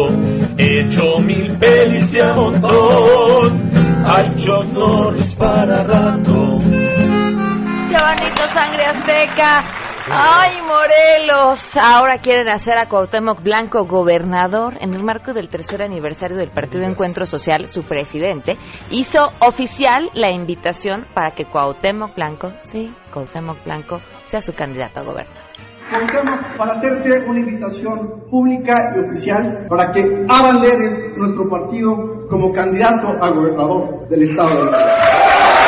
hecho 0.57 1.01
mil 1.23 1.57
pelis 1.57 2.11
de 2.11 2.23
a 2.23 2.33
montón. 2.33 3.71
Hay 4.03 4.33
Chuck 4.35 5.37
para 5.37 5.83
rato. 5.83 6.57
¡Qué 6.59 7.97
bonito 7.97 8.47
sangre 8.47 8.85
azteca! 8.85 9.80
¡Ay, 10.13 10.57
Morelos! 10.61 11.77
Ahora 11.77 12.17
quieren 12.17 12.49
hacer 12.49 12.77
a 12.77 12.89
Cuauhtémoc 12.89 13.41
Blanco 13.41 13.85
gobernador. 13.85 14.73
En 14.81 14.93
el 14.93 15.03
marco 15.03 15.33
del 15.33 15.47
tercer 15.47 15.81
aniversario 15.81 16.35
del 16.35 16.51
Partido 16.51 16.83
Encuentro 16.83 17.25
Social, 17.25 17.69
su 17.69 17.83
presidente 17.83 18.57
hizo 18.89 19.31
oficial 19.39 20.09
la 20.13 20.29
invitación 20.29 21.07
para 21.13 21.31
que 21.31 21.45
Cuauhtémoc 21.45 22.13
Blanco, 22.13 22.51
sí, 22.59 22.93
Cuauhtémoc 23.13 23.63
Blanco, 23.63 24.01
sea 24.25 24.41
su 24.41 24.53
candidato 24.53 24.99
a 24.99 25.03
gobernador. 25.03 25.43
Cuauhtémoc, 25.89 26.57
para 26.57 26.73
hacerte 26.73 27.25
una 27.25 27.39
invitación 27.39 28.25
pública 28.29 28.93
y 28.93 28.99
oficial 29.07 29.65
para 29.69 29.93
que 29.93 30.01
abanderes 30.27 31.15
nuestro 31.15 31.49
partido 31.49 32.27
como 32.29 32.51
candidato 32.51 33.07
a 33.07 33.29
gobernador 33.29 34.09
del 34.09 34.23
estado 34.23 34.65
de 34.65 34.71
México. 34.71 35.60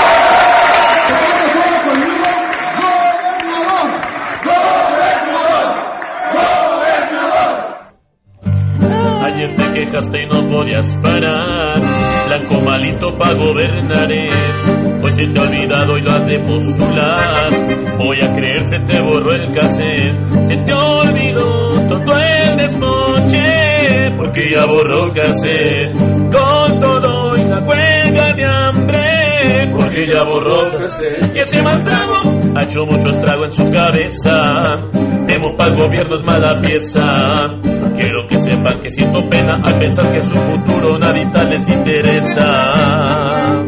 Ayer 9.93 10.09
te 10.09 10.17
quejaste 10.17 10.23
y 10.23 10.27
no 10.27 10.49
podías 10.49 10.95
parar. 10.97 11.79
Blanco 12.27 12.61
malito 12.65 13.15
pa' 13.17 13.33
gobernar 13.33 14.11
es. 14.11 14.99
Pues 15.01 15.15
se 15.15 15.25
te 15.27 15.39
ha 15.39 15.43
olvidado 15.43 15.97
y 15.97 16.01
lo 16.01 16.11
has 16.11 16.25
de 16.25 16.39
postular. 16.39 17.97
Voy 17.97 18.17
a 18.21 18.33
creer 18.33 18.63
se 18.63 18.79
te 18.79 19.01
borró 19.01 19.33
el 19.33 19.53
cassette. 19.53 20.21
Se 20.47 20.57
te 20.57 20.73
olvidó 20.73 21.87
todo 21.87 22.17
el 22.17 22.57
desmoche. 22.57 24.11
Porque 24.17 24.41
ya 24.49 24.65
borró 24.65 25.11
cassette. 25.13 25.93
Con 25.95 26.79
todo 26.79 27.37
y 27.37 27.43
la 27.43 27.59
huelga 27.59 28.33
de 28.33 28.45
hambre. 28.45 29.71
Porque 29.75 30.07
ya 30.07 30.23
borró 30.23 30.57
cassette. 30.77 31.35
Y 31.35 31.39
ese 31.39 31.61
mal 31.61 31.83
trago 31.83 32.32
ha 32.55 32.63
hecho 32.63 32.85
mucho 32.85 33.09
estrago 33.09 33.45
en 33.45 33.51
su 33.51 33.69
cabeza. 33.69 34.33
Temo 35.25 35.55
para 35.57 35.71
el 35.71 35.77
gobierno 35.77 36.15
es 36.15 36.23
mala 36.23 36.59
pieza. 36.59 37.03
Quiero 37.95 38.27
que 38.27 38.39
sepan 38.39 38.79
que 38.79 38.89
siento 38.89 39.27
pena 39.29 39.61
al 39.63 39.77
pensar 39.79 40.11
que 40.11 40.23
su 40.23 40.35
futuro 40.35 40.97
nadita 40.97 41.43
les 41.43 41.67
interesa. 41.69 42.61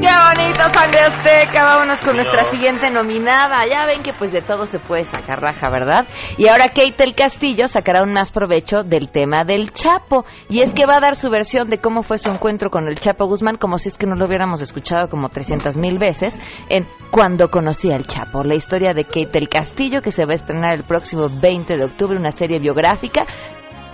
¡Qué 0.01 0.12
bonito, 0.36 0.62
sangre 0.74 0.99
azteca! 1.01 1.74
Con 2.04 2.18
nuestra 2.18 2.43
siguiente 2.46 2.89
nominada. 2.89 3.66
Ya 3.66 3.86
ven 3.86 4.04
que 4.04 4.14
pues 4.14 4.32
de 4.32 4.41
todo 4.41 4.66
se 4.66 4.80
puede 4.80 5.04
sacar 5.04 5.41
raja, 5.41 5.70
¿verdad? 5.70 6.08
Y 6.38 6.48
ahora 6.48 6.68
Kate 6.68 6.96
del 6.98 7.16
Castillo 7.16 7.68
sacará 7.68 8.04
un 8.04 8.14
más 8.14 8.32
provecho 8.32 8.84
del 8.84 9.10
tema 9.10 9.43
del 9.43 9.72
Chapo. 9.72 10.26
Y 10.50 10.62
es 10.62 10.74
que 10.74 10.86
va 10.86 10.98
a 10.98 11.00
dar 11.00 11.16
su 11.16 11.30
versión 11.30 11.70
de 11.70 11.80
cómo 11.80 12.04
fue 12.04 12.18
su 12.18 12.30
encuentro 12.30 12.70
con 12.70 12.88
el 12.88 13.00
Chapo 13.00 13.26
Guzmán, 13.26 13.58
como 13.58 13.78
si 13.78 13.89
es 13.89 13.98
que 13.98 14.08
no 14.08 14.16
lo 14.16 14.26
hubiéramos 14.26 14.62
escuchado 14.62 15.10
como 15.10 15.30
300 15.30 15.78
mil 15.78 15.98
veces, 15.98 16.39
en 16.70 16.88
Cuando 17.12 17.50
conocí 17.50 17.91
al 17.91 18.06
Chapo. 18.06 18.43
La 18.43 18.56
historia 18.56 18.93
de 18.93 19.06
Kate 19.06 19.30
del 19.32 19.50
Castillo, 19.50 20.02
que 20.02 20.12
se 20.12 20.26
va 20.26 20.32
a 20.32 20.36
estrenar 20.36 20.74
el 20.74 20.84
próximo 20.84 21.30
20 21.30 21.78
de 21.78 21.86
octubre, 21.86 22.18
una 22.18 22.32
serie 22.32 22.60
biográfica 22.60 23.26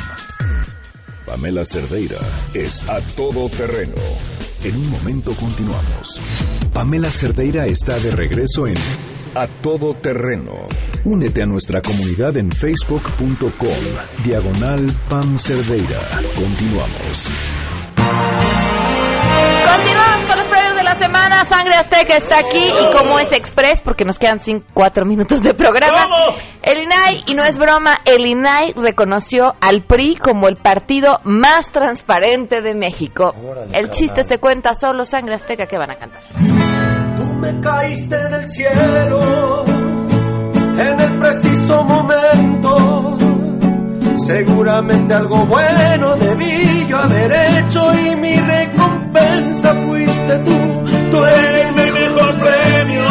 Pamela 1.26 1.66
Cerdeira 1.66 2.16
es 2.54 2.88
a 2.88 2.98
todoterreno. 3.14 4.00
En 4.62 4.76
un 4.76 4.90
momento 4.90 5.34
continuamos. 5.34 6.18
Pamela 6.72 7.10
Cerdeira 7.10 7.66
está 7.66 7.98
de 7.98 8.10
regreso 8.10 8.66
en 8.66 8.76
A 9.36 9.48
Todo 9.48 9.94
Terreno. 9.94 10.52
Únete 11.04 11.42
a 11.42 11.46
nuestra 11.46 11.82
comunidad 11.82 12.36
en 12.36 12.52
facebook.com. 12.52 14.22
Diagonal 14.24 14.86
Pam 15.08 15.36
Cerdeira. 15.36 15.98
Continuamos. 16.36 17.30
Continuamos 19.66 20.24
con 20.28 20.38
los 20.38 20.46
premios 20.46 20.76
de 20.76 20.84
la 20.84 20.94
semana. 20.94 21.44
Sangre 21.46 21.74
Azteca 21.74 22.16
está 22.16 22.38
aquí 22.38 22.62
y 22.62 22.96
como 22.96 23.18
es 23.18 23.32
express, 23.32 23.82
porque 23.82 24.04
nos 24.04 24.20
quedan 24.20 24.38
4 24.72 25.04
minutos 25.04 25.42
de 25.42 25.52
programa. 25.54 26.06
El 26.62 26.84
INAI, 26.84 27.24
y 27.26 27.34
no 27.34 27.44
es 27.44 27.58
broma, 27.58 27.98
el 28.04 28.24
INAI 28.24 28.74
reconoció 28.76 29.56
al 29.60 29.82
PRI 29.84 30.14
como 30.14 30.46
el 30.46 30.58
partido 30.58 31.18
más 31.24 31.72
transparente 31.72 32.62
de 32.62 32.74
México. 32.74 33.34
el 33.72 33.90
chiste 33.90 34.22
se 34.22 34.38
cuenta 34.38 34.76
solo. 34.76 35.04
Sangre 35.04 35.34
Azteca, 35.34 35.66
¿qué 35.66 35.76
van 35.76 35.90
a 35.90 35.96
cantar? 35.96 36.83
Me 37.44 37.60
caíste 37.60 38.16
del 38.16 38.46
cielo 38.46 39.66
en 40.78 40.98
el 40.98 41.18
preciso 41.18 41.84
momento. 41.84 43.18
Seguramente 44.16 45.12
algo 45.12 45.44
bueno 45.44 46.16
debí 46.16 46.86
yo 46.88 46.96
haber 46.96 47.30
hecho 47.32 47.92
y 47.92 48.16
mi 48.16 48.34
recompensa 48.36 49.74
fuiste 49.74 50.38
tú. 50.38 50.56
Tú 51.10 51.22
eres 51.22 51.70
mi 51.72 51.90
mejor 51.92 52.34
premio. 52.40 53.08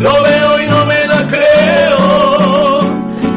Lo 0.00 0.22
veo 0.24 0.60
y 0.60 0.66
no 0.66 0.84
me 0.86 1.06
la 1.06 1.26
creo. 1.28 2.80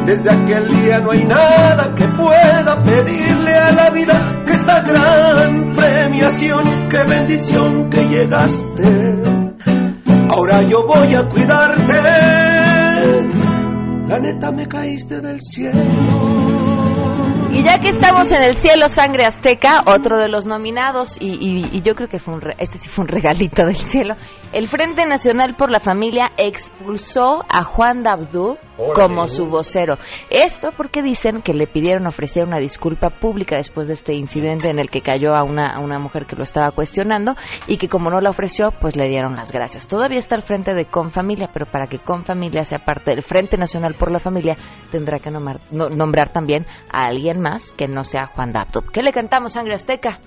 Desde 0.04 0.30
aquel 0.32 0.66
día 0.66 0.98
no 0.98 1.12
hay 1.12 1.22
nada 1.22 1.94
que 1.94 2.08
pueda 2.08 2.82
pedirle 2.82 3.54
a 3.54 3.70
la 3.70 3.90
vida 3.90 4.42
que 4.44 4.52
esta 4.52 4.80
gran 4.80 5.70
premiación, 5.70 6.88
qué 6.90 7.04
bendición 7.04 7.88
que 7.88 8.04
llegaste. 8.08 9.43
Ahora 10.34 10.62
yo 10.62 10.84
voy 10.84 11.14
a 11.14 11.28
cuidarte. 11.28 11.92
La 14.08 14.18
neta 14.18 14.50
me 14.50 14.66
caíste 14.66 15.20
del 15.20 15.40
cielo. 15.40 15.80
Y 17.52 17.62
ya 17.62 17.78
que 17.78 17.88
estamos 17.90 18.32
en 18.32 18.42
el 18.42 18.56
cielo 18.56 18.88
sangre 18.88 19.26
azteca, 19.26 19.84
otro 19.86 20.20
de 20.20 20.28
los 20.28 20.44
nominados, 20.46 21.16
y, 21.20 21.38
y- 21.40 21.82
yo 21.82 21.94
creo 21.94 22.08
que 22.08 22.18
fue 22.18 22.34
un 22.34 22.40
re- 22.40 22.56
este 22.58 22.78
sí 22.78 22.88
fue 22.88 23.02
un 23.02 23.08
regalito 23.08 23.64
del 23.64 23.76
cielo, 23.76 24.16
el 24.52 24.66
Frente 24.66 25.06
Nacional 25.06 25.54
por 25.54 25.70
la 25.70 25.78
Familia 25.78 26.32
expulsó 26.36 27.44
a 27.48 27.62
Juan 27.62 28.02
Dabdú 28.02 28.58
como 28.94 29.26
su 29.28 29.46
vocero. 29.46 29.98
Esto 30.30 30.70
porque 30.76 31.02
dicen 31.02 31.42
que 31.42 31.54
le 31.54 31.66
pidieron 31.66 32.06
ofrecer 32.06 32.44
una 32.44 32.58
disculpa 32.58 33.10
pública 33.10 33.56
después 33.56 33.86
de 33.88 33.94
este 33.94 34.14
incidente 34.14 34.70
en 34.70 34.78
el 34.78 34.90
que 34.90 35.00
cayó 35.00 35.34
a 35.34 35.42
una, 35.44 35.74
a 35.74 35.78
una 35.80 35.98
mujer 35.98 36.26
que 36.26 36.36
lo 36.36 36.42
estaba 36.42 36.70
cuestionando 36.72 37.34
y 37.66 37.76
que 37.76 37.88
como 37.88 38.10
no 38.10 38.20
la 38.20 38.30
ofreció, 38.30 38.72
pues 38.80 38.96
le 38.96 39.08
dieron 39.08 39.36
las 39.36 39.52
gracias. 39.52 39.86
Todavía 39.88 40.18
está 40.18 40.34
al 40.34 40.42
frente 40.42 40.74
de 40.74 40.86
Confamilia, 40.86 41.50
pero 41.52 41.66
para 41.66 41.86
que 41.86 41.98
Confamilia 41.98 42.64
sea 42.64 42.78
parte 42.80 43.10
del 43.10 43.22
Frente 43.22 43.56
Nacional 43.56 43.94
por 43.94 44.10
la 44.10 44.18
Familia, 44.20 44.56
tendrá 44.90 45.18
que 45.18 45.30
nomar- 45.30 45.60
no- 45.70 45.88
nombrar 45.90 46.30
también 46.30 46.66
a 46.92 47.06
alguien 47.06 47.40
más 47.40 47.72
que 47.72 47.88
no 47.88 48.04
sea 48.04 48.26
Juan 48.26 48.52
Dabdú. 48.52 48.82
¿Qué 48.92 49.02
le 49.02 49.12
cantamos, 49.12 49.52
Sangre 49.52 49.74
Azteca? 49.74 50.20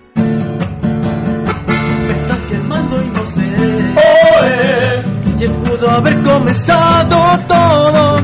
quemando 2.50 3.02
y 3.02 3.10
no 3.10 3.26
sé 3.26 5.17
quién 5.38 5.54
pudo 5.62 5.90
haber 5.90 6.22
comenzado 6.22 7.40
todo. 7.48 8.22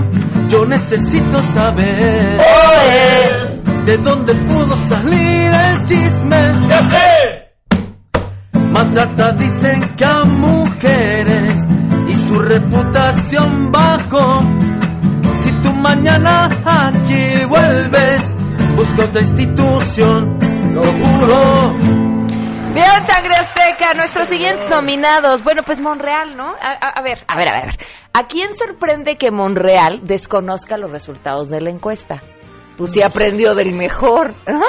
Yo 0.50 0.60
necesito 0.68 1.42
saber 1.42 2.40
Oe, 2.40 3.62
de 3.86 3.98
dónde 3.98 4.36
pudo 4.36 4.76
salir 4.88 5.52
el 5.52 5.84
chisme. 5.86 6.52
¡Ya 6.68 6.82
sé! 6.84 7.44
Maltrata 8.72 9.32
dicen 9.38 9.96
que 9.96 10.06
a 10.06 10.24
mujeres 10.26 11.68
y 12.08 12.16
su 12.16 12.40
reputación 12.40 13.72
bajó. 13.72 14.42
Si 15.44 15.52
tú 15.62 15.74
mañana 15.74 16.50
aquí 16.66 17.46
vuelves, 17.48 18.34
busca 18.76 19.06
otra 19.06 19.22
institución. 19.22 20.40
Lo 20.74 20.82
juro. 20.82 22.03
Bien, 22.74 23.06
Sangre 23.06 23.36
Azteca, 23.36 23.94
nuestros 23.96 24.28
siguientes 24.28 24.70
nominados. 24.70 25.44
Bueno, 25.44 25.62
pues 25.64 25.80
Monreal, 25.80 26.36
¿no? 26.36 26.48
A, 26.60 26.72
a- 26.72 26.90
a 27.00 27.02
ver, 27.04 27.20
a 27.28 27.38
ver, 27.38 27.48
a 27.50 27.52
ver, 27.54 27.64
a 27.64 27.66
ver. 27.68 27.78
¿A 28.14 28.28
quién 28.28 28.54
sorprende 28.54 29.16
que 29.18 29.30
Monreal 29.32 30.02
desconozca 30.04 30.78
los 30.78 30.90
resultados 30.92 31.50
de 31.50 31.62
la 31.62 31.70
encuesta? 31.70 32.22
Pues 32.78 32.92
sí 32.92 33.04
aprendió 33.04 33.54
del 33.54 33.74
mejor, 33.74 34.34
¿no? 34.48 34.66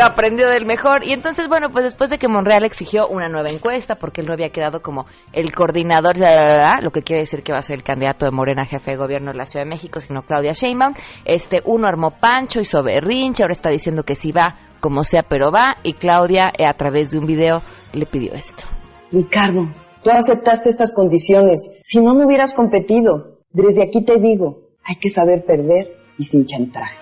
Aprendió 0.00 0.48
del 0.48 0.64
mejor. 0.64 1.04
Y 1.04 1.12
entonces, 1.12 1.48
bueno, 1.48 1.70
pues 1.70 1.82
después 1.82 2.08
de 2.10 2.18
que 2.18 2.28
Monreal 2.28 2.64
exigió 2.64 3.08
una 3.08 3.28
nueva 3.28 3.48
encuesta, 3.48 3.96
porque 3.96 4.20
él 4.20 4.28
no 4.28 4.32
había 4.34 4.50
quedado 4.50 4.80
como 4.80 5.06
el 5.32 5.52
coordinador, 5.52 6.16
la, 6.18 6.30
la, 6.30 6.44
la, 6.44 6.56
la, 6.62 6.78
lo 6.80 6.90
que 6.92 7.02
quiere 7.02 7.22
decir 7.22 7.42
que 7.42 7.50
va 7.52 7.58
a 7.58 7.62
ser 7.62 7.78
el 7.78 7.82
candidato 7.82 8.24
de 8.24 8.30
Morena 8.30 8.64
jefe 8.64 8.92
de 8.92 8.96
gobierno 8.96 9.32
de 9.32 9.38
la 9.38 9.46
Ciudad 9.46 9.64
de 9.64 9.70
México, 9.70 9.98
sino 9.98 10.22
Claudia 10.22 10.52
Sheinbaum, 10.52 10.94
este, 11.24 11.60
uno 11.64 11.88
armó 11.88 12.12
Pancho, 12.12 12.60
hizo 12.60 12.80
berrinche, 12.84 13.42
ahora 13.42 13.52
está 13.52 13.70
diciendo 13.70 14.04
que 14.04 14.14
sí 14.14 14.30
va, 14.30 14.54
como 14.82 15.04
sea, 15.04 15.22
pero 15.22 15.52
va, 15.52 15.76
y 15.84 15.94
Claudia, 15.94 16.52
eh, 16.58 16.66
a 16.66 16.74
través 16.74 17.12
de 17.12 17.18
un 17.20 17.26
video, 17.26 17.62
le 17.94 18.04
pidió 18.04 18.34
esto. 18.34 18.64
Ricardo, 19.12 19.68
tú 20.02 20.10
aceptaste 20.10 20.68
estas 20.68 20.92
condiciones. 20.92 21.70
Si 21.84 22.00
no, 22.00 22.12
no 22.14 22.26
hubieras 22.26 22.52
competido. 22.52 23.38
Desde 23.52 23.82
aquí 23.84 24.04
te 24.04 24.18
digo, 24.18 24.70
hay 24.84 24.96
que 24.96 25.08
saber 25.08 25.44
perder 25.44 25.96
y 26.18 26.24
sin 26.24 26.46
chantajes. 26.46 26.98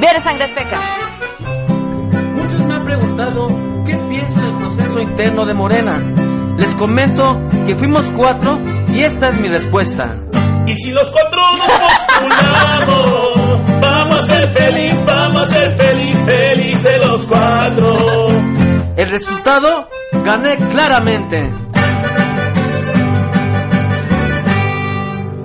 Bien, 0.00 0.20
Sangre 0.22 0.44
Azteca. 0.44 0.80
Muchos 2.34 2.66
me 2.66 2.76
han 2.76 2.84
preguntado 2.84 3.46
qué 3.84 3.96
pienso 4.10 4.40
del 4.40 4.56
proceso 4.58 5.00
interno 5.00 5.46
de 5.46 5.54
Morena. 5.54 6.56
Les 6.58 6.74
comento 6.74 7.22
que 7.66 7.76
fuimos 7.76 8.06
cuatro 8.16 8.52
y 8.88 9.02
esta 9.02 9.28
es 9.28 9.38
mi 9.38 9.48
respuesta. 9.48 10.26
Y 10.66 10.74
si 10.74 10.90
los 10.90 11.08
cuatro 11.10 11.40
nos 11.58 11.70
postulamos, 12.18 13.60
vamos 13.80 14.18
a 14.18 14.22
ser 14.22 14.50
feliz, 14.50 15.00
vamos 15.06 15.42
a 15.42 15.44
ser 15.44 15.76
feliz, 15.76 16.05
felices 16.26 17.06
los 17.06 17.24
cuatro. 17.26 18.28
El 18.96 19.08
resultado 19.08 19.88
gané 20.12 20.56
claramente. 20.56 21.50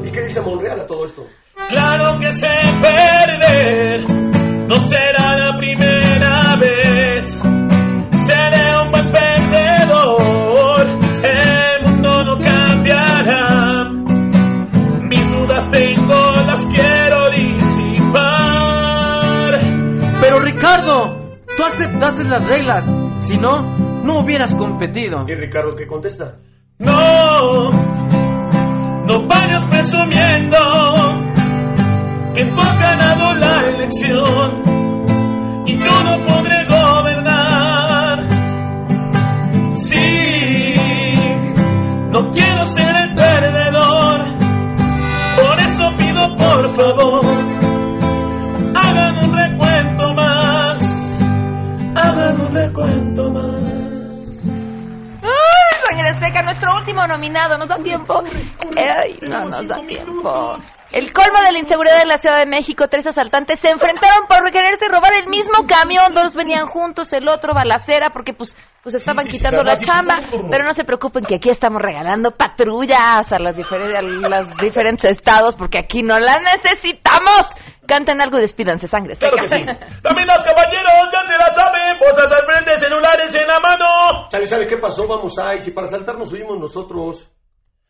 ¿Y 0.03 0.11
qué 0.11 0.21
dice 0.23 0.41
Monreal 0.41 0.79
a 0.79 0.87
todo 0.87 1.05
esto? 1.05 1.27
Claro 1.69 2.17
que 2.19 2.31
sé 2.31 2.49
perder, 2.81 4.09
no 4.67 4.79
será 4.79 5.10
las 22.31 22.47
reglas. 22.47 22.95
Si 23.19 23.37
no, 23.37 23.61
no 24.03 24.19
hubieras 24.19 24.55
competido. 24.55 25.25
¿Y 25.27 25.35
Ricardo 25.35 25.75
qué 25.75 25.85
contesta? 25.85 26.37
No, 26.79 27.69
no 27.69 29.27
vayas 29.27 29.65
presumiendo 29.65 30.57
que 32.33 32.45
tú 32.45 32.61
has 32.61 32.79
ganado 32.79 33.35
la 33.35 33.69
elección 33.69 34.63
y 35.67 35.77
yo 35.77 36.03
no 36.03 36.25
podré 36.25 36.65
le 52.51 52.73
cuento 52.73 53.31
más. 53.31 54.43
¡Ay, 55.23 55.97
Ángel 55.97 56.05
Azteca, 56.07 56.41
nuestro 56.43 56.75
último 56.75 57.05
nominado! 57.07 57.57
¿Nos 57.57 57.69
da 57.69 57.77
tiempo? 57.77 58.21
¡Ay, 58.77 59.17
no 59.21 59.45
nos 59.45 59.67
da 59.67 59.79
tiempo! 59.85 60.57
El 60.91 61.13
colmo 61.13 61.39
de 61.39 61.53
la 61.53 61.59
inseguridad 61.59 61.99
de 61.99 62.05
la 62.05 62.17
Ciudad 62.17 62.37
de 62.39 62.45
México, 62.45 62.89
tres 62.89 63.07
asaltantes 63.07 63.59
se 63.59 63.69
enfrentaron 63.69 64.27
por 64.27 64.51
quererse 64.51 64.89
robar 64.89 65.13
el 65.13 65.29
mismo 65.29 65.65
camión, 65.65 66.13
dos 66.13 66.35
venían 66.35 66.65
juntos, 66.65 67.13
el 67.13 67.29
otro 67.29 67.53
balacera, 67.53 68.09
porque 68.09 68.33
pues, 68.33 68.57
pues 68.83 68.95
estaban 68.95 69.25
quitando 69.27 69.63
la 69.63 69.77
chamba, 69.77 70.17
pero 70.49 70.65
no 70.65 70.73
se 70.73 70.83
preocupen 70.83 71.23
que 71.23 71.35
aquí 71.35 71.49
estamos 71.49 71.81
regalando 71.81 72.31
patrullas 72.31 73.31
a 73.31 73.39
las, 73.39 73.55
diferentes, 73.55 74.03
los 74.03 74.49
diferentes 74.57 75.09
estados, 75.11 75.55
porque 75.55 75.79
aquí 75.79 76.01
no 76.03 76.19
la 76.19 76.39
necesitamos. 76.39 77.47
Canten 77.91 78.21
algo 78.21 78.37
y 78.37 78.41
despídanse, 78.41 78.87
sangre. 78.87 79.17
Claro 79.17 79.35
que 79.35 79.49
sí. 79.49 79.57
Damas, 80.01 80.43
caballeros, 80.45 81.11
ya 81.11 81.25
se 81.25 81.35
la 81.35 81.53
saben. 81.53 81.99
Bolsas 81.99 82.31
al 82.31 82.45
frente, 82.45 82.79
celulares 82.79 83.35
en 83.35 83.45
la 83.45 83.59
mano. 83.59 84.29
¿Sabe, 84.31 84.45
sabe 84.45 84.65
qué 84.65 84.77
pasó? 84.77 85.05
Vamos 85.05 85.37
a, 85.37 85.55
y 85.55 85.59
si 85.59 85.71
para 85.71 85.87
saltar 85.87 86.17
nos 86.17 86.29
subimos 86.29 86.57
nosotros. 86.57 87.29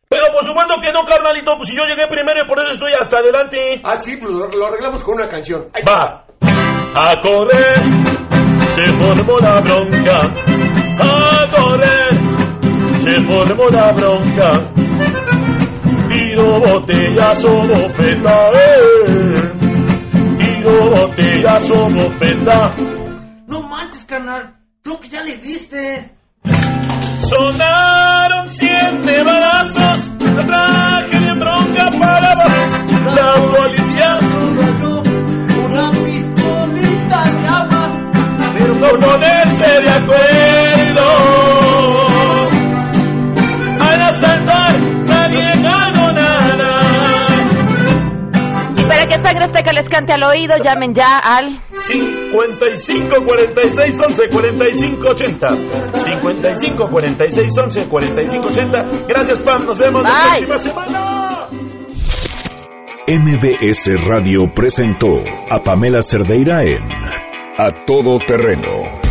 Pero 0.10 0.26
por 0.34 0.44
supuesto 0.44 0.74
que 0.82 0.92
no, 0.92 1.06
carnalito. 1.06 1.56
Pues 1.56 1.70
si 1.70 1.76
yo 1.76 1.84
llegué 1.84 2.08
primero 2.08 2.44
y 2.44 2.48
por 2.48 2.60
eso 2.62 2.72
estoy 2.72 2.94
hasta 3.00 3.20
adelante. 3.20 3.80
Ah, 3.84 3.96
sí, 3.96 4.18
pues 4.18 4.34
lo, 4.34 4.48
lo 4.48 4.66
arreglamos 4.66 5.04
con 5.04 5.22
una 5.22 5.30
canción. 5.30 5.70
Ahí 5.72 5.84
Va. 5.88 6.26
A 6.96 7.16
correr. 7.22 7.84
Se 8.70 8.82
formó 8.98 9.38
la 9.38 9.60
bronca. 9.62 10.20
A 10.98 11.48
correr. 11.56 12.22
Se 13.02 13.22
formó 13.22 13.70
la 13.70 13.92
bronca. 13.92 14.74
Tiro 16.10 16.60
botellazo, 16.60 17.50
bofeta. 17.50 18.50
Eh. 18.50 19.61
Bofeta. 21.94 22.76
No 23.48 23.62
manches, 23.64 24.06
carnal. 24.06 24.56
Creo 24.84 25.00
que 25.00 25.10
ya 25.10 25.22
le 25.22 25.38
diste. 25.38 26.12
Sonaron 27.30 28.50
siete 28.50 29.24
balazos, 29.24 30.12
la 30.20 30.46
traje 30.46 31.20
de 31.20 31.34
bronca 31.34 31.90
para 32.00 32.36
la 32.36 33.34
policía. 33.52 34.20
Una 35.66 35.92
pistolita 35.92 37.22
agua. 37.60 37.84
Pero 38.58 38.80
por 38.80 39.00
ponerse 39.00 39.82
de 39.82 39.90
acuerdo. 39.90 40.51
Para 49.52 49.64
que 49.64 49.74
les 49.74 49.90
cante 49.90 50.14
al 50.14 50.24
oído, 50.24 50.56
llamen 50.64 50.94
ya 50.94 51.18
al 51.18 51.60
55 51.74 53.16
46 53.26 54.02
11 54.02 54.30
45 54.30 55.08
80 55.10 55.56
55 55.92 56.90
46 56.90 57.58
11 57.58 57.86
45 57.86 58.48
80 58.48 58.84
Gracias 59.08 59.40
Pam, 59.42 59.66
nos 59.66 59.78
vemos 59.78 60.04
la 60.04 60.10
Bye. 60.10 60.46
próxima 60.48 60.84
semana 60.86 61.50
MBS 63.08 64.06
Radio 64.06 64.50
presentó 64.54 65.10
a 65.50 65.60
Pamela 65.60 66.02
Cerdeira 66.02 66.62
en 66.62 66.84
A 67.58 67.86
Todo 67.86 68.20
Terreno. 68.26 69.11